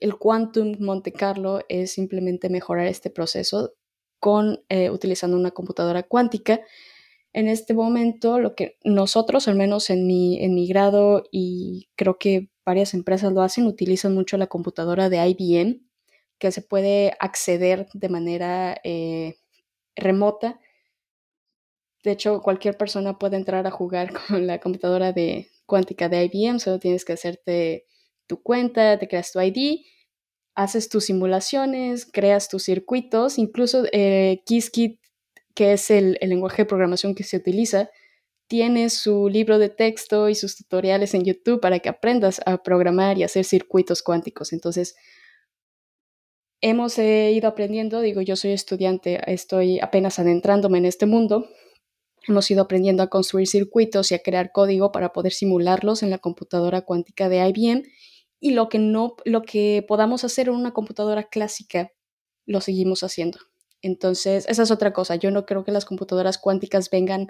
el 0.00 0.18
Quantum 0.18 0.76
Monte 0.80 1.12
Carlo 1.12 1.60
es 1.68 1.92
simplemente 1.92 2.50
mejorar 2.50 2.86
este 2.86 3.10
proceso 3.10 3.74
con, 4.18 4.62
eh, 4.68 4.90
utilizando 4.90 5.36
una 5.36 5.52
computadora 5.52 6.02
cuántica. 6.02 6.60
En 7.32 7.48
este 7.48 7.74
momento, 7.74 8.40
lo 8.40 8.54
que 8.54 8.76
nosotros, 8.84 9.48
al 9.48 9.54
menos 9.54 9.88
en 9.88 10.06
mi, 10.06 10.42
en 10.42 10.54
mi 10.54 10.66
grado, 10.66 11.22
y 11.30 11.88
creo 11.96 12.18
que 12.18 12.50
varias 12.66 12.92
empresas 12.92 13.32
lo 13.32 13.40
hacen, 13.42 13.66
utilizan 13.66 14.14
mucho 14.14 14.36
la 14.36 14.48
computadora 14.48 15.08
de 15.08 15.28
IBM 15.28 15.89
que 16.40 16.50
se 16.50 16.62
puede 16.62 17.14
acceder 17.20 17.86
de 17.92 18.08
manera 18.08 18.80
eh, 18.82 19.36
remota. 19.94 20.58
De 22.02 22.12
hecho, 22.12 22.40
cualquier 22.40 22.76
persona 22.78 23.18
puede 23.18 23.36
entrar 23.36 23.66
a 23.66 23.70
jugar 23.70 24.12
con 24.28 24.46
la 24.46 24.58
computadora 24.58 25.12
de 25.12 25.50
cuántica 25.66 26.08
de 26.08 26.24
IBM, 26.24 26.58
solo 26.58 26.80
tienes 26.80 27.04
que 27.04 27.12
hacerte 27.12 27.84
tu 28.26 28.42
cuenta, 28.42 28.98
te 28.98 29.06
creas 29.06 29.30
tu 29.30 29.40
ID, 29.40 29.82
haces 30.54 30.88
tus 30.88 31.04
simulaciones, 31.04 32.06
creas 32.10 32.48
tus 32.48 32.64
circuitos, 32.64 33.38
incluso 33.38 33.84
eh, 33.92 34.42
Qiskit, 34.46 34.98
que 35.54 35.74
es 35.74 35.90
el, 35.90 36.16
el 36.20 36.30
lenguaje 36.30 36.62
de 36.62 36.66
programación 36.66 37.14
que 37.14 37.22
se 37.22 37.36
utiliza, 37.36 37.90
tiene 38.48 38.88
su 38.90 39.28
libro 39.28 39.58
de 39.58 39.68
texto 39.68 40.28
y 40.28 40.34
sus 40.34 40.56
tutoriales 40.56 41.14
en 41.14 41.24
YouTube 41.24 41.60
para 41.60 41.78
que 41.80 41.88
aprendas 41.88 42.40
a 42.46 42.62
programar 42.62 43.18
y 43.18 43.24
hacer 43.24 43.44
circuitos 43.44 44.02
cuánticos. 44.02 44.52
Entonces, 44.52 44.96
hemos 46.60 46.98
eh, 46.98 47.32
ido 47.32 47.48
aprendiendo, 47.48 48.00
digo, 48.00 48.20
yo 48.20 48.36
soy 48.36 48.52
estudiante, 48.52 49.20
estoy 49.32 49.80
apenas 49.80 50.18
adentrándome 50.18 50.78
en 50.78 50.86
este 50.86 51.06
mundo, 51.06 51.48
hemos 52.28 52.50
ido 52.50 52.62
aprendiendo 52.62 53.02
a 53.02 53.08
construir 53.08 53.48
circuitos 53.48 54.10
y 54.10 54.14
a 54.14 54.20
crear 54.20 54.52
código 54.52 54.92
para 54.92 55.12
poder 55.12 55.32
simularlos 55.32 56.02
en 56.02 56.10
la 56.10 56.18
computadora 56.18 56.82
cuántica 56.82 57.28
de 57.28 57.48
IBM 57.48 57.82
y 58.40 58.52
lo 58.52 58.68
que 58.68 58.78
no 58.78 59.16
lo 59.24 59.42
que 59.42 59.84
podamos 59.86 60.24
hacer 60.24 60.48
en 60.48 60.54
una 60.54 60.72
computadora 60.72 61.24
clásica 61.24 61.92
lo 62.46 62.60
seguimos 62.60 63.02
haciendo. 63.02 63.38
Entonces, 63.82 64.44
esa 64.48 64.62
es 64.62 64.70
otra 64.70 64.92
cosa. 64.92 65.16
Yo 65.16 65.30
no 65.30 65.46
creo 65.46 65.64
que 65.64 65.72
las 65.72 65.84
computadoras 65.84 66.38
cuánticas 66.38 66.90
vengan 66.90 67.28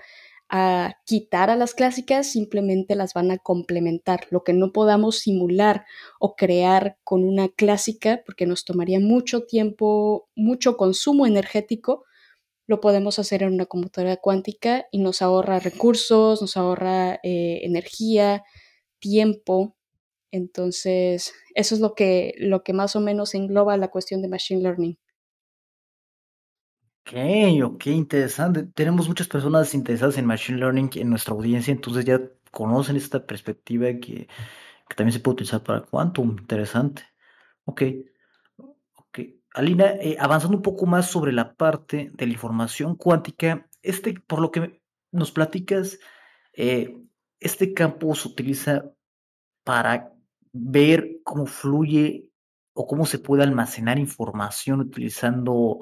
a 0.51 0.97
quitar 1.07 1.49
a 1.49 1.57
las 1.57 1.75
clásicas, 1.75 2.31
simplemente 2.31 2.97
las 2.97 3.15
van 3.15 3.31
a 3.31 3.39
complementar. 3.39 4.27
Lo 4.31 4.43
que 4.43 4.53
no 4.53 4.73
podamos 4.73 5.21
simular 5.21 5.87
o 6.19 6.35
crear 6.35 6.99
con 7.05 7.25
una 7.25 7.49
clásica, 7.49 8.23
porque 8.27 8.47
nos 8.47 8.65
tomaría 8.65 8.99
mucho 8.99 9.45
tiempo, 9.45 10.29
mucho 10.35 10.77
consumo 10.77 11.27
energético, 11.27 12.05
lo 12.67 12.81
podemos 12.81 13.19
hacer 13.19 13.43
en 13.43 13.55
una 13.55 13.67
computadora 13.67 14.17
cuántica 14.17 14.87
y 14.93 14.99
nos 14.99 15.23
ahorra 15.23 15.59
recursos, 15.59 16.41
nos 16.41 16.57
ahorra 16.57 17.15
eh, 17.25 17.61
energía, 17.65 18.45
tiempo. 19.01 19.77
Entonces, 20.31 21.33
eso 21.57 21.75
es 21.75 21.81
lo 21.81 21.95
que, 21.97 22.35
lo 22.39 22.63
que 22.63 22.73
más 22.73 22.95
o 22.95 23.01
menos 23.01 23.35
engloba 23.35 23.77
la 23.77 23.89
cuestión 23.89 24.23
de 24.23 24.29
Machine 24.29 24.63
Learning. 24.63 24.99
Ok, 27.13 27.87
interesante. 27.87 28.65
Tenemos 28.65 29.09
muchas 29.09 29.27
personas 29.27 29.75
interesadas 29.75 30.17
en 30.17 30.27
Machine 30.27 30.59
Learning 30.59 30.91
en 30.95 31.11
nuestra 31.11 31.35
audiencia, 31.35 31.73
entonces 31.73 32.05
ya 32.05 32.21
conocen 32.53 32.97
esta 32.97 33.27
perspectiva 33.27 33.89
que, 34.01 34.29
también 34.97 35.13
se 35.13 35.21
puede 35.21 35.35
utilizar 35.35 35.63
para 35.63 35.81
Quantum. 35.83 36.37
Interesante. 36.39 37.03
Ok. 37.65 37.83
Ok. 38.97 39.21
Alina, 39.55 39.87
eh, 40.01 40.17
avanzando 40.21 40.57
un 40.57 40.63
poco 40.63 40.87
más 40.87 41.11
sobre 41.11 41.33
la 41.33 41.55
parte 41.55 42.11
de 42.15 42.27
la 42.27 42.33
información 42.33 42.95
cuántica, 42.95 43.69
este, 43.83 44.15
por 44.21 44.41
lo 44.41 44.53
que 44.53 44.81
nos 45.11 45.33
platicas, 45.33 45.99
eh, 46.55 46.97
este 47.41 47.75
campo 47.75 48.15
se 48.15 48.29
utiliza 48.29 48.85
para 49.65 50.13
ver 50.53 51.21
cómo 51.25 51.47
fluye 51.47 52.29
o 52.73 52.87
cómo 52.87 53.07
se 53.07 53.19
puede 53.19 53.43
almacenar 53.43 53.99
información 53.99 54.81
utilizando 54.81 55.81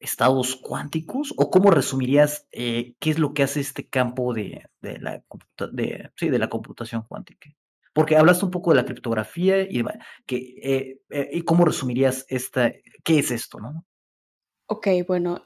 estados 0.00 0.56
cuánticos? 0.56 1.32
¿O 1.36 1.50
cómo 1.50 1.70
resumirías 1.70 2.46
eh, 2.52 2.94
qué 2.98 3.10
es 3.10 3.18
lo 3.18 3.34
que 3.34 3.42
hace 3.42 3.60
este 3.60 3.88
campo 3.88 4.34
de, 4.34 4.64
de 4.80 4.98
la, 4.98 5.22
de, 5.72 6.10
sí, 6.16 6.28
de 6.28 6.38
la 6.38 6.48
computación 6.48 7.02
cuántica? 7.08 7.50
Porque 7.92 8.16
hablaste 8.16 8.44
un 8.44 8.50
poco 8.50 8.70
de 8.70 8.76
la 8.76 8.84
criptografía 8.84 9.62
y, 9.62 9.82
que, 10.26 10.36
eh, 10.62 11.00
eh, 11.10 11.30
y 11.32 11.42
cómo 11.42 11.64
resumirías 11.64 12.26
esta, 12.28 12.72
qué 13.02 13.18
es 13.18 13.30
esto, 13.30 13.58
¿no? 13.58 13.84
Ok, 14.68 14.88
bueno, 15.06 15.44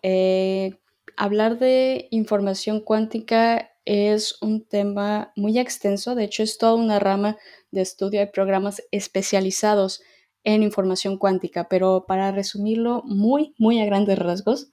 hablar 1.16 1.58
de 1.58 2.08
información 2.10 2.80
cuántica 2.80 3.70
es 3.84 4.40
un 4.40 4.64
tema 4.66 5.32
muy 5.36 5.58
extenso, 5.58 6.14
de 6.14 6.24
hecho 6.24 6.42
es 6.42 6.58
toda 6.58 6.74
una 6.74 6.98
rama 6.98 7.36
de 7.70 7.82
estudio, 7.82 8.20
hay 8.20 8.26
programas 8.26 8.82
especializados 8.90 10.02
en 10.44 10.62
información 10.62 11.18
cuántica, 11.18 11.68
pero 11.68 12.04
para 12.06 12.32
resumirlo 12.32 13.02
muy, 13.04 13.54
muy 13.58 13.80
a 13.80 13.84
grandes 13.84 14.18
rasgos, 14.18 14.70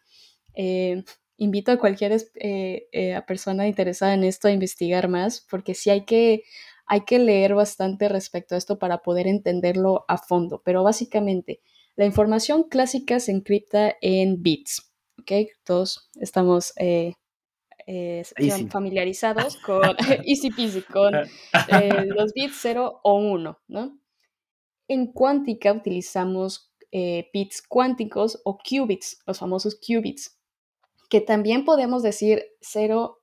eh, 0.54 1.04
invito 1.38 1.72
a 1.72 1.78
cualquier 1.78 2.14
eh, 2.36 2.88
eh, 2.92 3.22
persona 3.28 3.68
interesada 3.68 4.14
en 4.14 4.24
esto 4.24 4.48
a 4.48 4.52
investigar 4.52 5.08
más, 5.08 5.46
porque 5.50 5.76
sí 5.76 5.90
hay 5.90 6.06
que, 6.06 6.44
hay 6.86 7.02
que 7.02 7.20
leer 7.20 7.54
bastante 7.54 8.10
respecto 8.10 8.56
a 8.56 8.58
esto 8.58 8.80
para 8.80 9.00
poder 9.00 9.28
entenderlo 9.28 10.06
a 10.08 10.18
fondo, 10.18 10.62
pero 10.64 10.84
básicamente 10.84 11.62
la 11.96 12.06
información 12.06 12.64
clásica 12.64 13.20
se 13.20 13.32
encripta 13.32 13.96
en 14.02 14.42
bits, 14.42 14.94
¿ok? 15.20 15.50
Todos 15.64 16.10
estamos 16.16 16.74
familiarizados 18.70 19.58
con 19.66 19.96
easy 20.26 20.50
peasy, 20.52 20.82
con 20.82 21.14
los 21.14 22.34
bits 22.34 22.58
0 22.62 23.02
o 23.04 23.14
1, 23.16 23.60
¿no? 23.68 24.00
En 24.88 25.12
cuántica 25.12 25.74
utilizamos 25.74 26.74
eh, 26.92 27.30
bits 27.34 27.62
cuánticos 27.62 28.42
o 28.46 28.58
qubits, 28.58 29.20
los 29.26 29.40
famosos 29.40 29.76
qubits, 29.76 30.40
que 31.10 31.22
también 31.22 31.66
podemos 31.66 32.04
decir 32.04 32.44
0 32.62 33.22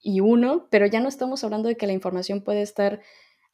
y 0.00 0.20
1, 0.20 0.68
pero 0.70 0.86
ya 0.86 1.00
no 1.00 1.08
estamos 1.08 1.42
hablando 1.44 1.68
de 1.68 1.76
que 1.76 1.86
la 1.86 1.92
información 1.92 2.42
puede 2.42 2.62
estar 2.62 3.00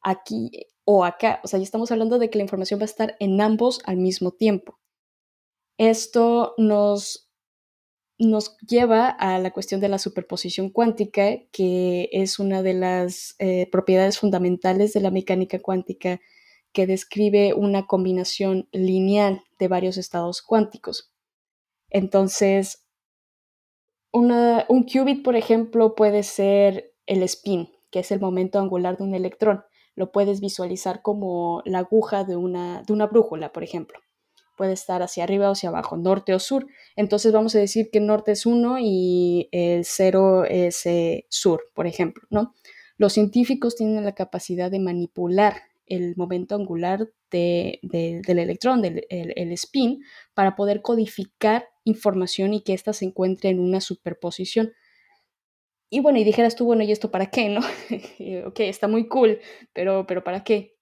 aquí 0.02 0.68
o 0.84 1.04
acá, 1.04 1.40
o 1.42 1.48
sea, 1.48 1.58
ya 1.58 1.64
estamos 1.64 1.90
hablando 1.90 2.18
de 2.18 2.30
que 2.30 2.38
la 2.38 2.44
información 2.44 2.78
va 2.78 2.84
a 2.84 2.86
estar 2.86 3.16
en 3.20 3.40
ambos 3.40 3.80
al 3.84 3.96
mismo 3.96 4.32
tiempo. 4.32 4.78
Esto 5.78 6.54
nos, 6.58 7.30
nos 8.18 8.56
lleva 8.58 9.08
a 9.08 9.38
la 9.38 9.52
cuestión 9.52 9.80
de 9.80 9.88
la 9.88 9.98
superposición 9.98 10.70
cuántica, 10.70 11.38
que 11.52 12.08
es 12.12 12.38
una 12.38 12.62
de 12.62 12.74
las 12.74 13.34
eh, 13.38 13.68
propiedades 13.72 14.18
fundamentales 14.18 14.92
de 14.92 15.00
la 15.00 15.10
mecánica 15.10 15.60
cuántica 15.60 16.20
que 16.74 16.86
describe 16.86 17.54
una 17.54 17.86
combinación 17.86 18.68
lineal 18.72 19.42
de 19.58 19.68
varios 19.68 19.96
estados 19.96 20.42
cuánticos. 20.42 21.10
Entonces, 21.88 22.84
un 24.10 24.84
qubit, 24.84 25.24
por 25.24 25.36
ejemplo, 25.36 25.94
puede 25.94 26.22
ser 26.24 26.92
el 27.06 27.22
spin, 27.22 27.70
que 27.90 28.00
es 28.00 28.10
el 28.10 28.20
momento 28.20 28.58
angular 28.58 28.98
de 28.98 29.04
un 29.04 29.14
electrón. 29.14 29.64
Lo 29.94 30.10
puedes 30.10 30.40
visualizar 30.40 31.00
como 31.00 31.62
la 31.64 31.78
aguja 31.78 32.24
de 32.24 32.36
una, 32.36 32.82
de 32.82 32.92
una 32.92 33.06
brújula, 33.06 33.52
por 33.52 33.62
ejemplo. 33.62 34.00
Puede 34.56 34.72
estar 34.72 35.02
hacia 35.02 35.24
arriba 35.24 35.48
o 35.48 35.52
hacia 35.52 35.68
abajo, 35.68 35.96
norte 35.96 36.34
o 36.34 36.40
sur. 36.40 36.66
Entonces 36.96 37.32
vamos 37.32 37.54
a 37.54 37.60
decir 37.60 37.90
que 37.92 38.00
norte 38.00 38.32
es 38.32 38.46
1 38.46 38.78
y 38.80 39.48
el 39.52 39.84
0 39.84 40.44
es 40.44 40.86
eh, 40.86 41.26
sur, 41.28 41.62
por 41.74 41.86
ejemplo, 41.86 42.24
¿no? 42.30 42.54
Los 42.96 43.12
científicos 43.12 43.76
tienen 43.76 44.04
la 44.04 44.14
capacidad 44.14 44.70
de 44.70 44.78
manipular 44.78 45.54
el 45.86 46.14
momento 46.16 46.54
angular 46.54 47.10
del 47.30 48.38
electrón, 48.38 48.82
del 48.82 49.06
el, 49.08 49.52
spin, 49.52 50.02
para 50.34 50.54
poder 50.56 50.82
codificar 50.82 51.68
información 51.84 52.54
y 52.54 52.62
que 52.62 52.74
ésta 52.74 52.92
se 52.92 53.04
encuentre 53.04 53.50
en 53.50 53.60
una 53.60 53.80
superposición. 53.80 54.72
Y 55.90 56.00
bueno, 56.00 56.18
y 56.18 56.24
dijeras 56.24 56.56
tú, 56.56 56.64
bueno, 56.64 56.82
¿y 56.82 56.92
esto 56.92 57.10
para 57.10 57.30
qué, 57.30 57.48
no? 57.48 57.60
ok, 58.46 58.60
está 58.60 58.88
muy 58.88 59.08
cool, 59.08 59.40
pero, 59.72 60.06
pero 60.06 60.24
¿para 60.24 60.44
qué? 60.44 60.76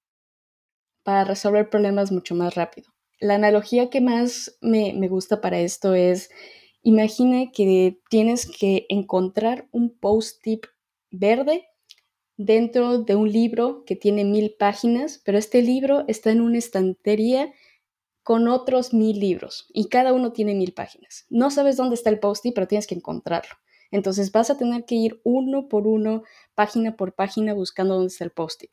Para 1.02 1.24
resolver 1.24 1.68
problemas 1.70 2.12
mucho 2.12 2.34
más 2.34 2.54
rápido. 2.54 2.92
La 3.18 3.34
analogía 3.34 3.90
que 3.90 4.00
más 4.00 4.56
me, 4.60 4.94
me 4.94 5.08
gusta 5.08 5.40
para 5.40 5.60
esto 5.60 5.94
es, 5.94 6.30
imagine 6.82 7.50
que 7.52 7.98
tienes 8.10 8.50
que 8.50 8.86
encontrar 8.88 9.68
un 9.70 9.96
post-it 9.98 10.66
verde 11.10 11.71
dentro 12.36 12.98
de 12.98 13.14
un 13.16 13.30
libro 13.30 13.84
que 13.84 13.96
tiene 13.96 14.24
mil 14.24 14.54
páginas, 14.58 15.20
pero 15.24 15.38
este 15.38 15.62
libro 15.62 16.04
está 16.08 16.30
en 16.30 16.40
una 16.40 16.58
estantería 16.58 17.52
con 18.22 18.48
otros 18.48 18.94
mil 18.94 19.18
libros 19.18 19.66
y 19.72 19.88
cada 19.88 20.12
uno 20.12 20.32
tiene 20.32 20.54
mil 20.54 20.72
páginas. 20.72 21.26
No 21.28 21.50
sabes 21.50 21.76
dónde 21.76 21.94
está 21.94 22.10
el 22.10 22.20
post-it, 22.20 22.54
pero 22.54 22.68
tienes 22.68 22.86
que 22.86 22.94
encontrarlo. 22.94 23.54
Entonces 23.90 24.32
vas 24.32 24.48
a 24.48 24.56
tener 24.56 24.84
que 24.84 24.94
ir 24.94 25.20
uno 25.24 25.68
por 25.68 25.86
uno, 25.86 26.22
página 26.54 26.96
por 26.96 27.14
página, 27.14 27.52
buscando 27.52 27.94
dónde 27.94 28.08
está 28.08 28.24
el 28.24 28.30
post-it. 28.30 28.70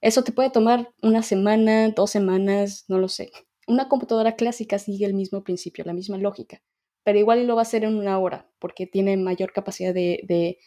Eso 0.00 0.22
te 0.22 0.32
puede 0.32 0.50
tomar 0.50 0.92
una 1.00 1.22
semana, 1.22 1.88
dos 1.90 2.10
semanas, 2.10 2.84
no 2.88 2.98
lo 2.98 3.08
sé. 3.08 3.30
Una 3.66 3.88
computadora 3.88 4.36
clásica 4.36 4.78
sigue 4.78 5.06
el 5.06 5.14
mismo 5.14 5.42
principio, 5.44 5.84
la 5.84 5.94
misma 5.94 6.18
lógica, 6.18 6.60
pero 7.04 7.18
igual 7.18 7.46
lo 7.46 7.54
va 7.54 7.62
a 7.62 7.68
hacer 7.68 7.84
en 7.84 7.96
una 7.96 8.18
hora 8.18 8.50
porque 8.58 8.86
tiene 8.86 9.16
mayor 9.16 9.52
capacidad 9.52 9.94
de 9.94 10.58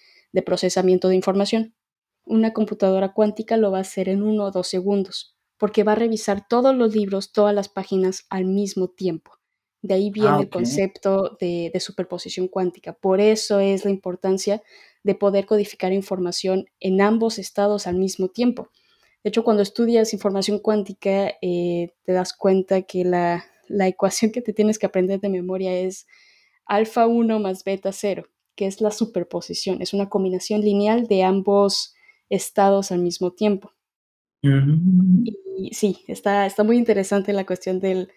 procesamiento 0.44 1.08
de 1.10 1.16
información 1.16 1.76
una 2.28 2.54
computadora 2.54 3.14
cuántica 3.14 3.58
lo 3.58 3.72
va 3.72 3.80
a 3.80 3.82
hacer 3.82 4.10
en 4.10 4.22
uno 4.22 4.46
o 4.46 4.52
dos 4.52 4.68
segundos, 4.68 5.36
porque 5.58 5.84
va 5.84 5.94
a 5.94 5.96
revisar 5.96 6.48
todos 6.48 6.76
los 6.76 6.94
libros, 6.94 7.32
todas 7.32 7.56
las 7.56 7.70
páginas 7.70 8.26
al 8.30 8.46
mismo 8.46 8.90
tiempo. 8.90 9.32
De 9.82 9.94
ahí 9.94 10.10
viene 10.10 10.30
ah, 10.30 10.40
el 10.42 10.50
concepto 10.50 11.38
de, 11.40 11.72
superposición 11.80 12.48
cuántica. 12.48 12.94
Por 12.94 13.22
eso 13.22 13.60
es 13.60 13.86
la 13.86 13.92
importancia 13.92 14.62
de 15.04 15.16
poder 15.16 15.46
codificar 15.46 15.94
información 15.94 16.66
en 16.80 17.00
ambos 17.02 17.40
estados 17.40 17.88
al 17.88 17.96
mismo 17.96 18.28
tiempo. 18.28 18.70
De 19.24 19.30
hecho, 19.30 19.44
cuando 19.44 19.64
estudias 19.64 20.14
información 20.14 20.60
cuántica, 20.60 21.34
eh, 21.42 21.94
te 22.04 22.12
das 22.12 22.34
cuenta 22.34 22.82
que 22.82 23.06
la, 23.06 23.46
la 23.68 23.88
ecuación 23.88 24.32
que 24.32 24.42
te 24.42 24.54
tienes 24.54 24.80
que 24.80 24.86
aprender 24.86 25.20
de 25.20 25.30
memoria 25.30 25.74
es 25.74 26.08
alfa 26.66 27.08
1 27.08 27.40
más 27.40 27.64
beta 27.64 27.92
0, 27.92 28.28
que 28.56 28.66
es 28.66 28.82
la 28.82 28.92
superposición. 28.92 29.82
Es 29.82 29.94
una 29.94 30.10
combinación 30.10 30.62
lineal 30.62 31.08
de 31.08 31.24
ambos 31.24 31.94
estados 32.30 32.92
al 32.92 33.00
mismo 33.00 33.32
tiempo. 33.32 33.72
Y 34.42 35.74
sí, 35.74 36.04
está, 36.08 36.46
está 36.46 36.64
muy 36.64 36.78
interesante 36.78 37.34
la 37.34 37.46
cuestión 37.46 37.80
del, 37.80 38.10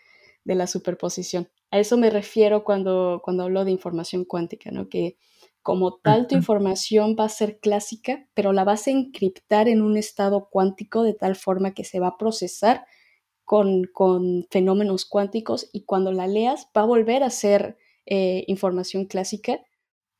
de 0.44 0.54
la 0.54 0.66
superposición. 0.66 1.48
A 1.70 1.78
eso 1.78 1.96
me 1.96 2.10
refiero 2.10 2.64
cuando, 2.64 3.20
cuando 3.24 3.44
hablo 3.44 3.64
de 3.64 3.70
información 3.70 4.24
cuántica, 4.24 4.70
¿no? 4.70 4.88
Que 4.88 5.16
como 5.62 5.96
tal 5.96 6.26
tu 6.26 6.34
información 6.34 7.16
va 7.18 7.24
a 7.24 7.28
ser 7.28 7.60
clásica, 7.60 8.26
pero 8.34 8.52
la 8.52 8.64
vas 8.64 8.86
a 8.86 8.92
encriptar 8.92 9.68
en 9.68 9.82
un 9.82 9.96
estado 9.96 10.48
cuántico 10.50 11.02
de 11.02 11.14
tal 11.14 11.36
forma 11.36 11.74
que 11.74 11.84
se 11.84 12.00
va 12.00 12.08
a 12.08 12.16
procesar 12.16 12.86
con, 13.44 13.84
con 13.92 14.46
fenómenos 14.50 15.04
cuánticos 15.04 15.68
y 15.72 15.84
cuando 15.84 16.12
la 16.12 16.26
leas 16.26 16.68
va 16.76 16.82
a 16.82 16.86
volver 16.86 17.22
a 17.22 17.30
ser 17.30 17.76
eh, 18.06 18.44
información 18.46 19.04
clásica, 19.04 19.60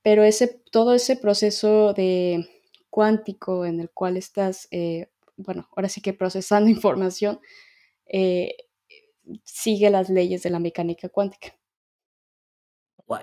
pero 0.03 0.25
ese, 0.25 0.63
todo 0.71 0.95
ese 0.95 1.17
proceso 1.17 1.95
de, 1.95 2.49
cuántico 2.91 3.65
en 3.65 3.81
el 3.81 3.91
cual 3.91 4.17
estás, 4.17 4.69
eh, 4.71 5.09
bueno, 5.37 5.69
ahora 5.75 5.89
sí 5.89 6.01
que 6.01 6.13
procesando 6.13 6.69
información, 6.71 7.41
eh, 8.07 8.57
sigue 9.45 9.91
las 9.91 10.11
leyes 10.11 10.43
de 10.43 10.51
la 10.51 10.59
mecánica 10.59 11.09
cuántica. 11.09 11.55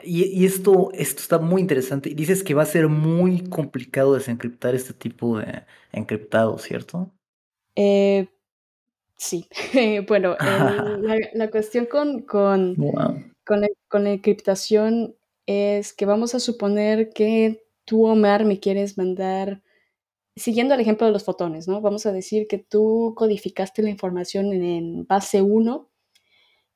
Y, 0.03 0.45
esto, 0.45 0.91
esto 0.93 1.21
está 1.21 1.39
muy 1.39 1.61
interesante. 1.61 2.09
Dices 2.09 2.43
que 2.43 2.53
va 2.53 2.63
a 2.63 2.65
ser 2.65 2.89
muy 2.89 3.43
complicado 3.43 4.15
desencriptar 4.15 4.75
este 4.75 4.93
tipo 4.93 5.39
de 5.39 5.63
encriptado, 5.93 6.57
¿cierto? 6.57 7.09
Eh, 7.75 8.27
sí. 9.15 9.47
bueno, 10.07 10.35
la, 11.33 11.49
cuestión 11.49 11.85
con, 11.85 12.23
con, 12.23 12.75
con, 13.45 13.61
la, 14.03 14.11
encriptación 14.11 15.15
es 15.45 15.93
que 15.93 16.05
vamos 16.05 16.35
a 16.35 16.41
suponer 16.41 17.11
que 17.13 17.63
tú, 17.87 18.05
Omar, 18.05 18.43
me 18.43 18.59
quieres 18.59 18.97
mandar, 18.97 19.63
siguiendo 20.35 20.75
el 20.75 20.81
ejemplo 20.81 21.07
de 21.07 21.13
los 21.13 21.23
fotones, 21.23 21.69
¿no? 21.69 21.79
Vamos 21.79 22.05
a 22.05 22.11
decir 22.11 22.47
que 22.47 22.57
tú 22.57 23.13
codificaste 23.15 23.81
la 23.81 23.89
información 23.89 24.51
en 24.51 25.07
base 25.07 25.41
1 25.41 25.89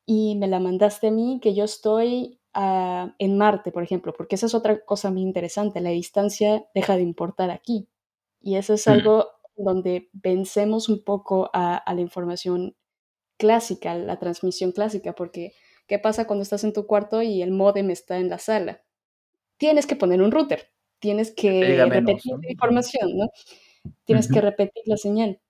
y 0.06 0.36
me 0.38 0.48
la 0.48 0.62
mandaste 0.62 1.08
a 1.08 1.12
mí, 1.12 1.40
que 1.44 1.54
yo 1.54 1.66
estoy 1.66 2.40
en 2.54 3.38
Marte, 3.38 3.72
por 3.72 3.84
ejemplo, 3.84 4.14
porque 4.14 4.36
esa 4.36 4.46
es 4.46 4.56
otra 4.56 4.84
cosa 4.86 5.12
muy 5.12 5.22
interesante, 5.22 5.82
la 5.82 5.90
distancia 5.90 6.66
deja 6.74 6.96
de 6.96 7.04
importar 7.04 7.52
aquí. 7.52 7.90
Y 8.40 8.56
eso 8.56 8.74
es 8.74 8.88
mm. 8.88 8.90
algo 8.90 9.28
donde 9.58 10.10
vencemos 10.14 10.88
un 10.88 11.04
poco 11.04 11.50
a, 11.54 11.84
la 11.94 12.02
información 12.02 12.76
clásica, 13.38 13.96
la 13.96 14.18
transmisión 14.18 14.72
clásica, 14.72 15.14
porque 15.14 15.54
¿qué 15.88 16.00
pasa 16.00 16.26
cuando 16.26 16.44
estás 16.44 16.64
en 16.64 16.74
tu 16.74 16.88
cuarto 16.88 17.22
y 17.22 17.42
el 17.42 17.52
modem 17.52 17.90
está 17.90 18.18
en 18.18 18.30
la 18.30 18.40
sala? 18.40 18.82
Tienes 19.58 19.86
que 19.86 19.96
poner 19.98 20.22
un 20.22 20.32
router, 20.32 20.72
tienes 21.02 21.34
que 21.36 21.86
repetir 21.86 22.34
la 22.42 22.52
información, 22.52 23.18
¿no? 23.18 23.30
Tienes 24.06 24.32
que 24.32 24.40
repetir 24.40 24.84
la 24.86 24.96
señal. 24.96 25.42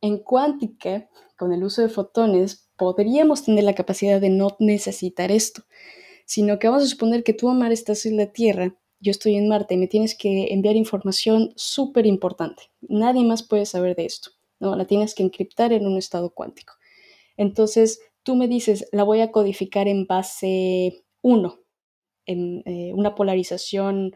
En 0.00 0.18
cuántica, 0.18 1.08
con 1.36 1.52
el 1.52 1.64
uso 1.64 1.82
de 1.82 1.88
fotones, 1.88 2.70
podríamos 2.76 3.44
tener 3.44 3.64
la 3.64 3.74
capacidad 3.74 4.20
de 4.20 4.30
no 4.30 4.56
necesitar 4.60 5.32
esto 5.32 5.64
sino 6.30 6.60
que 6.60 6.68
vamos 6.68 6.84
a 6.84 6.86
suponer 6.86 7.24
que 7.24 7.32
tú, 7.32 7.48
Omar, 7.48 7.72
estás 7.72 8.06
en 8.06 8.16
la 8.16 8.26
Tierra, 8.26 8.72
yo 9.00 9.10
estoy 9.10 9.34
en 9.34 9.48
Marte 9.48 9.74
y 9.74 9.78
me 9.78 9.88
tienes 9.88 10.16
que 10.16 10.52
enviar 10.52 10.76
información 10.76 11.52
súper 11.56 12.06
importante. 12.06 12.70
Nadie 12.82 13.24
más 13.24 13.42
puede 13.42 13.66
saber 13.66 13.96
de 13.96 14.04
esto, 14.04 14.30
¿no? 14.60 14.76
La 14.76 14.84
tienes 14.84 15.16
que 15.16 15.24
encriptar 15.24 15.72
en 15.72 15.88
un 15.88 15.98
estado 15.98 16.30
cuántico. 16.30 16.74
Entonces, 17.36 18.00
tú 18.22 18.36
me 18.36 18.46
dices, 18.46 18.88
la 18.92 19.02
voy 19.02 19.22
a 19.22 19.32
codificar 19.32 19.88
en 19.88 20.06
base 20.06 21.02
1, 21.22 21.58
en 22.26 22.62
eh, 22.64 22.92
una 22.94 23.16
polarización 23.16 24.14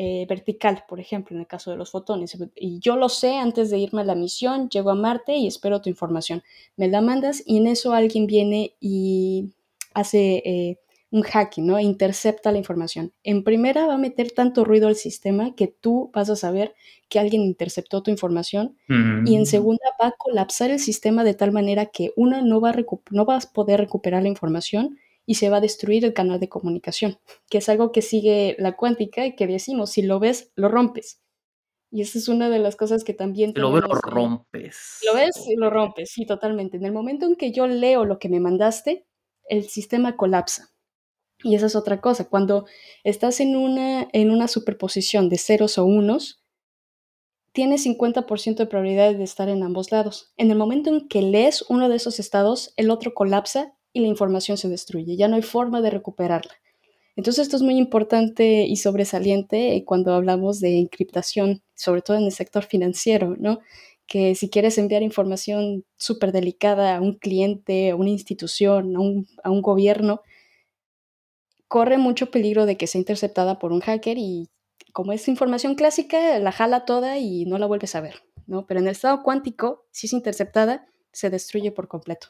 eh, 0.00 0.26
vertical, 0.28 0.84
por 0.86 1.00
ejemplo, 1.00 1.34
en 1.34 1.40
el 1.40 1.48
caso 1.48 1.72
de 1.72 1.76
los 1.76 1.90
fotones. 1.90 2.38
Y 2.54 2.78
yo 2.78 2.94
lo 2.96 3.08
sé 3.08 3.34
antes 3.34 3.68
de 3.68 3.78
irme 3.78 4.02
a 4.02 4.04
la 4.04 4.14
misión, 4.14 4.68
llego 4.68 4.90
a 4.90 4.94
Marte 4.94 5.34
y 5.34 5.48
espero 5.48 5.82
tu 5.82 5.90
información. 5.90 6.44
Me 6.76 6.86
la 6.86 7.00
mandas 7.00 7.42
y 7.44 7.56
en 7.56 7.66
eso 7.66 7.92
alguien 7.92 8.28
viene 8.28 8.76
y 8.78 9.52
hace 9.94 10.42
eh, 10.44 10.78
un 11.10 11.22
hacking, 11.22 11.66
¿no? 11.66 11.80
Intercepta 11.80 12.52
la 12.52 12.58
información. 12.58 13.12
En 13.24 13.42
primera 13.42 13.88
va 13.88 13.94
a 13.94 13.98
meter 13.98 14.30
tanto 14.30 14.64
ruido 14.64 14.86
al 14.86 14.94
sistema 14.94 15.56
que 15.56 15.66
tú 15.66 16.12
vas 16.14 16.30
a 16.30 16.36
saber 16.36 16.76
que 17.08 17.18
alguien 17.18 17.42
interceptó 17.42 18.00
tu 18.00 18.12
información 18.12 18.76
y 19.24 19.34
en 19.34 19.46
segunda 19.46 19.82
va 20.00 20.08
a 20.08 20.14
colapsar 20.16 20.70
el 20.70 20.78
sistema 20.78 21.24
de 21.24 21.34
tal 21.34 21.50
manera 21.50 21.86
que 21.86 22.12
una 22.14 22.40
no 22.40 22.60
va, 22.60 22.70
a 22.70 22.76
no 23.10 23.24
vas 23.24 23.46
a 23.46 23.52
poder 23.52 23.80
recuperar 23.80 24.22
la 24.22 24.28
información 24.28 24.96
y 25.28 25.34
se 25.34 25.50
va 25.50 25.58
a 25.58 25.60
destruir 25.60 26.06
el 26.06 26.14
canal 26.14 26.40
de 26.40 26.48
comunicación, 26.48 27.18
que 27.50 27.58
es 27.58 27.68
algo 27.68 27.92
que 27.92 28.00
sigue 28.00 28.56
la 28.58 28.76
cuántica 28.76 29.26
y 29.26 29.36
que 29.36 29.46
decimos, 29.46 29.90
si 29.90 30.00
lo 30.00 30.18
ves, 30.18 30.52
lo 30.56 30.70
rompes. 30.70 31.20
Y 31.90 32.00
esa 32.00 32.16
es 32.16 32.28
una 32.28 32.48
de 32.48 32.58
las 32.58 32.76
cosas 32.76 33.04
que 33.04 33.12
también... 33.12 33.52
lo 33.54 33.70
ves, 33.70 33.82
lo 33.82 33.94
rompes. 34.00 35.00
Lo 35.06 35.14
ves 35.14 35.36
y 35.46 35.54
lo 35.56 35.68
rompes, 35.68 36.12
sí, 36.12 36.24
totalmente. 36.24 36.78
En 36.78 36.86
el 36.86 36.92
momento 36.92 37.26
en 37.26 37.36
que 37.36 37.52
yo 37.52 37.66
leo 37.66 38.06
lo 38.06 38.18
que 38.18 38.30
me 38.30 38.40
mandaste, 38.40 39.06
el 39.50 39.68
sistema 39.68 40.16
colapsa 40.16 40.70
y 41.42 41.56
esa 41.56 41.66
es 41.66 41.76
otra 41.76 42.00
cosa. 42.00 42.30
Cuando 42.30 42.64
estás 43.04 43.40
en 43.40 43.54
una, 43.54 44.08
en 44.14 44.30
una 44.30 44.48
superposición 44.48 45.28
de 45.28 45.36
ceros 45.36 45.76
o 45.76 45.84
unos, 45.84 46.42
tienes 47.52 47.84
50% 47.84 48.56
de 48.56 48.66
probabilidad 48.66 49.14
de 49.14 49.24
estar 49.24 49.50
en 49.50 49.62
ambos 49.62 49.92
lados. 49.92 50.32
En 50.38 50.50
el 50.50 50.56
momento 50.56 50.88
en 50.88 51.06
que 51.06 51.20
lees 51.20 51.66
uno 51.68 51.90
de 51.90 51.96
esos 51.96 52.18
estados, 52.18 52.72
el 52.76 52.90
otro 52.90 53.12
colapsa 53.12 53.77
y 53.92 54.00
la 54.00 54.08
información 54.08 54.58
se 54.58 54.68
destruye. 54.68 55.16
Ya 55.16 55.28
no 55.28 55.36
hay 55.36 55.42
forma 55.42 55.80
de 55.80 55.90
recuperarla. 55.90 56.52
Entonces 57.16 57.42
esto 57.42 57.56
es 57.56 57.62
muy 57.62 57.76
importante 57.76 58.64
y 58.64 58.76
sobresaliente 58.76 59.82
cuando 59.84 60.14
hablamos 60.14 60.60
de 60.60 60.78
encriptación, 60.78 61.62
sobre 61.74 62.00
todo 62.00 62.16
en 62.16 62.24
el 62.24 62.32
sector 62.32 62.64
financiero, 62.64 63.34
¿no? 63.38 63.58
Que 64.06 64.36
si 64.36 64.48
quieres 64.48 64.78
enviar 64.78 65.02
información 65.02 65.84
súper 65.96 66.30
delicada 66.30 66.96
a 66.96 67.00
un 67.00 67.14
cliente, 67.14 67.90
a 67.90 67.96
una 67.96 68.10
institución, 68.10 68.94
a 68.94 69.00
un, 69.00 69.26
a 69.42 69.50
un 69.50 69.62
gobierno, 69.62 70.22
corre 71.66 71.98
mucho 71.98 72.30
peligro 72.30 72.66
de 72.66 72.76
que 72.76 72.86
sea 72.86 73.00
interceptada 73.00 73.58
por 73.58 73.72
un 73.72 73.80
hacker 73.80 74.16
y 74.16 74.48
como 74.92 75.12
es 75.12 75.26
información 75.28 75.74
clásica, 75.74 76.38
la 76.38 76.52
jala 76.52 76.84
toda 76.84 77.18
y 77.18 77.44
no 77.46 77.58
la 77.58 77.66
vuelves 77.66 77.94
a 77.94 78.00
ver, 78.00 78.22
¿no? 78.46 78.64
Pero 78.66 78.80
en 78.80 78.86
el 78.86 78.92
estado 78.92 79.22
cuántico, 79.22 79.86
si 79.90 80.06
es 80.06 80.12
interceptada, 80.12 80.86
se 81.12 81.30
destruye 81.30 81.72
por 81.72 81.88
completo. 81.88 82.28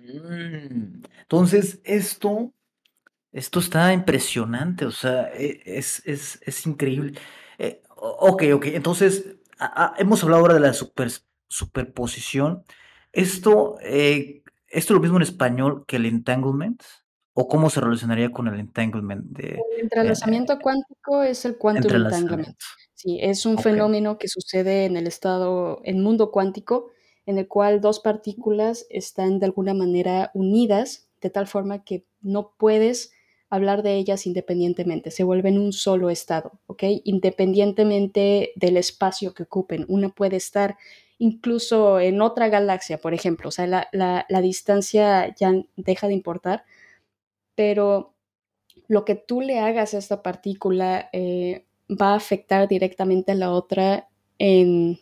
Mm, 0.00 1.02
entonces, 1.22 1.80
esto, 1.84 2.52
esto 3.32 3.60
está 3.60 3.92
impresionante, 3.92 4.84
o 4.86 4.90
sea, 4.90 5.30
e, 5.34 5.62
es, 5.64 6.02
es, 6.06 6.66
increíble. 6.66 7.18
Eh, 7.58 7.82
ok, 7.96 8.44
ok, 8.54 8.66
entonces, 8.66 9.36
hemos 9.98 10.22
hablado 10.22 10.42
ahora 10.42 10.54
de 10.54 10.60
la 10.60 10.72
super, 10.72 11.10
superposición. 11.48 12.64
Esto, 13.12 13.76
eh, 13.82 14.42
esto 14.68 14.94
es 14.94 14.96
lo 14.96 15.00
mismo 15.00 15.18
en 15.18 15.22
español 15.22 15.84
que 15.86 15.96
el 15.96 16.06
entanglement. 16.06 16.82
¿O 17.34 17.48
cómo 17.48 17.70
se 17.70 17.80
relacionaría 17.80 18.30
con 18.30 18.46
el 18.46 18.60
entanglement? 18.60 19.24
De, 19.24 19.58
el 19.76 19.84
entrelazamiento 19.84 20.58
cuántico 20.58 21.22
es 21.22 21.46
el 21.46 21.56
quantum 21.56 21.90
entanglement. 21.90 22.58
Sí, 22.92 23.18
es 23.22 23.46
un 23.46 23.56
fenómeno 23.56 24.18
que 24.18 24.28
sucede 24.28 24.84
en 24.84 24.98
el 24.98 25.06
estado, 25.06 25.80
en 25.84 26.02
mundo 26.02 26.30
cuántico, 26.30 26.90
en 27.26 27.38
el 27.38 27.48
cual 27.48 27.80
dos 27.80 28.00
partículas 28.00 28.86
están 28.90 29.38
de 29.38 29.46
alguna 29.46 29.74
manera 29.74 30.30
unidas 30.34 31.08
de 31.20 31.30
tal 31.30 31.46
forma 31.46 31.84
que 31.84 32.04
no 32.20 32.52
puedes 32.58 33.12
hablar 33.48 33.82
de 33.82 33.96
ellas 33.96 34.26
independientemente, 34.26 35.10
se 35.10 35.24
vuelven 35.24 35.58
un 35.58 35.72
solo 35.72 36.10
estado, 36.10 36.58
¿ok? 36.66 36.84
Independientemente 37.04 38.52
del 38.56 38.76
espacio 38.78 39.34
que 39.34 39.42
ocupen. 39.42 39.84
Una 39.88 40.08
puede 40.08 40.36
estar 40.36 40.78
incluso 41.18 42.00
en 42.00 42.22
otra 42.22 42.48
galaxia, 42.48 42.98
por 42.98 43.14
ejemplo, 43.14 43.50
o 43.50 43.52
sea, 43.52 43.66
la, 43.66 43.88
la 43.92 44.40
distancia 44.40 45.34
ya 45.36 45.52
deja 45.76 46.08
de 46.08 46.14
importar 46.14 46.64
pero 47.54 48.14
lo 48.88 49.04
que 49.04 49.14
tú 49.14 49.40
le 49.40 49.58
hagas 49.58 49.94
a 49.94 49.98
esta 49.98 50.22
partícula 50.22 51.08
eh, 51.12 51.64
va 51.88 52.12
a 52.12 52.16
afectar 52.16 52.68
directamente 52.68 53.32
a 53.32 53.36
la 53.36 53.52
otra 53.52 54.08
en, 54.38 54.98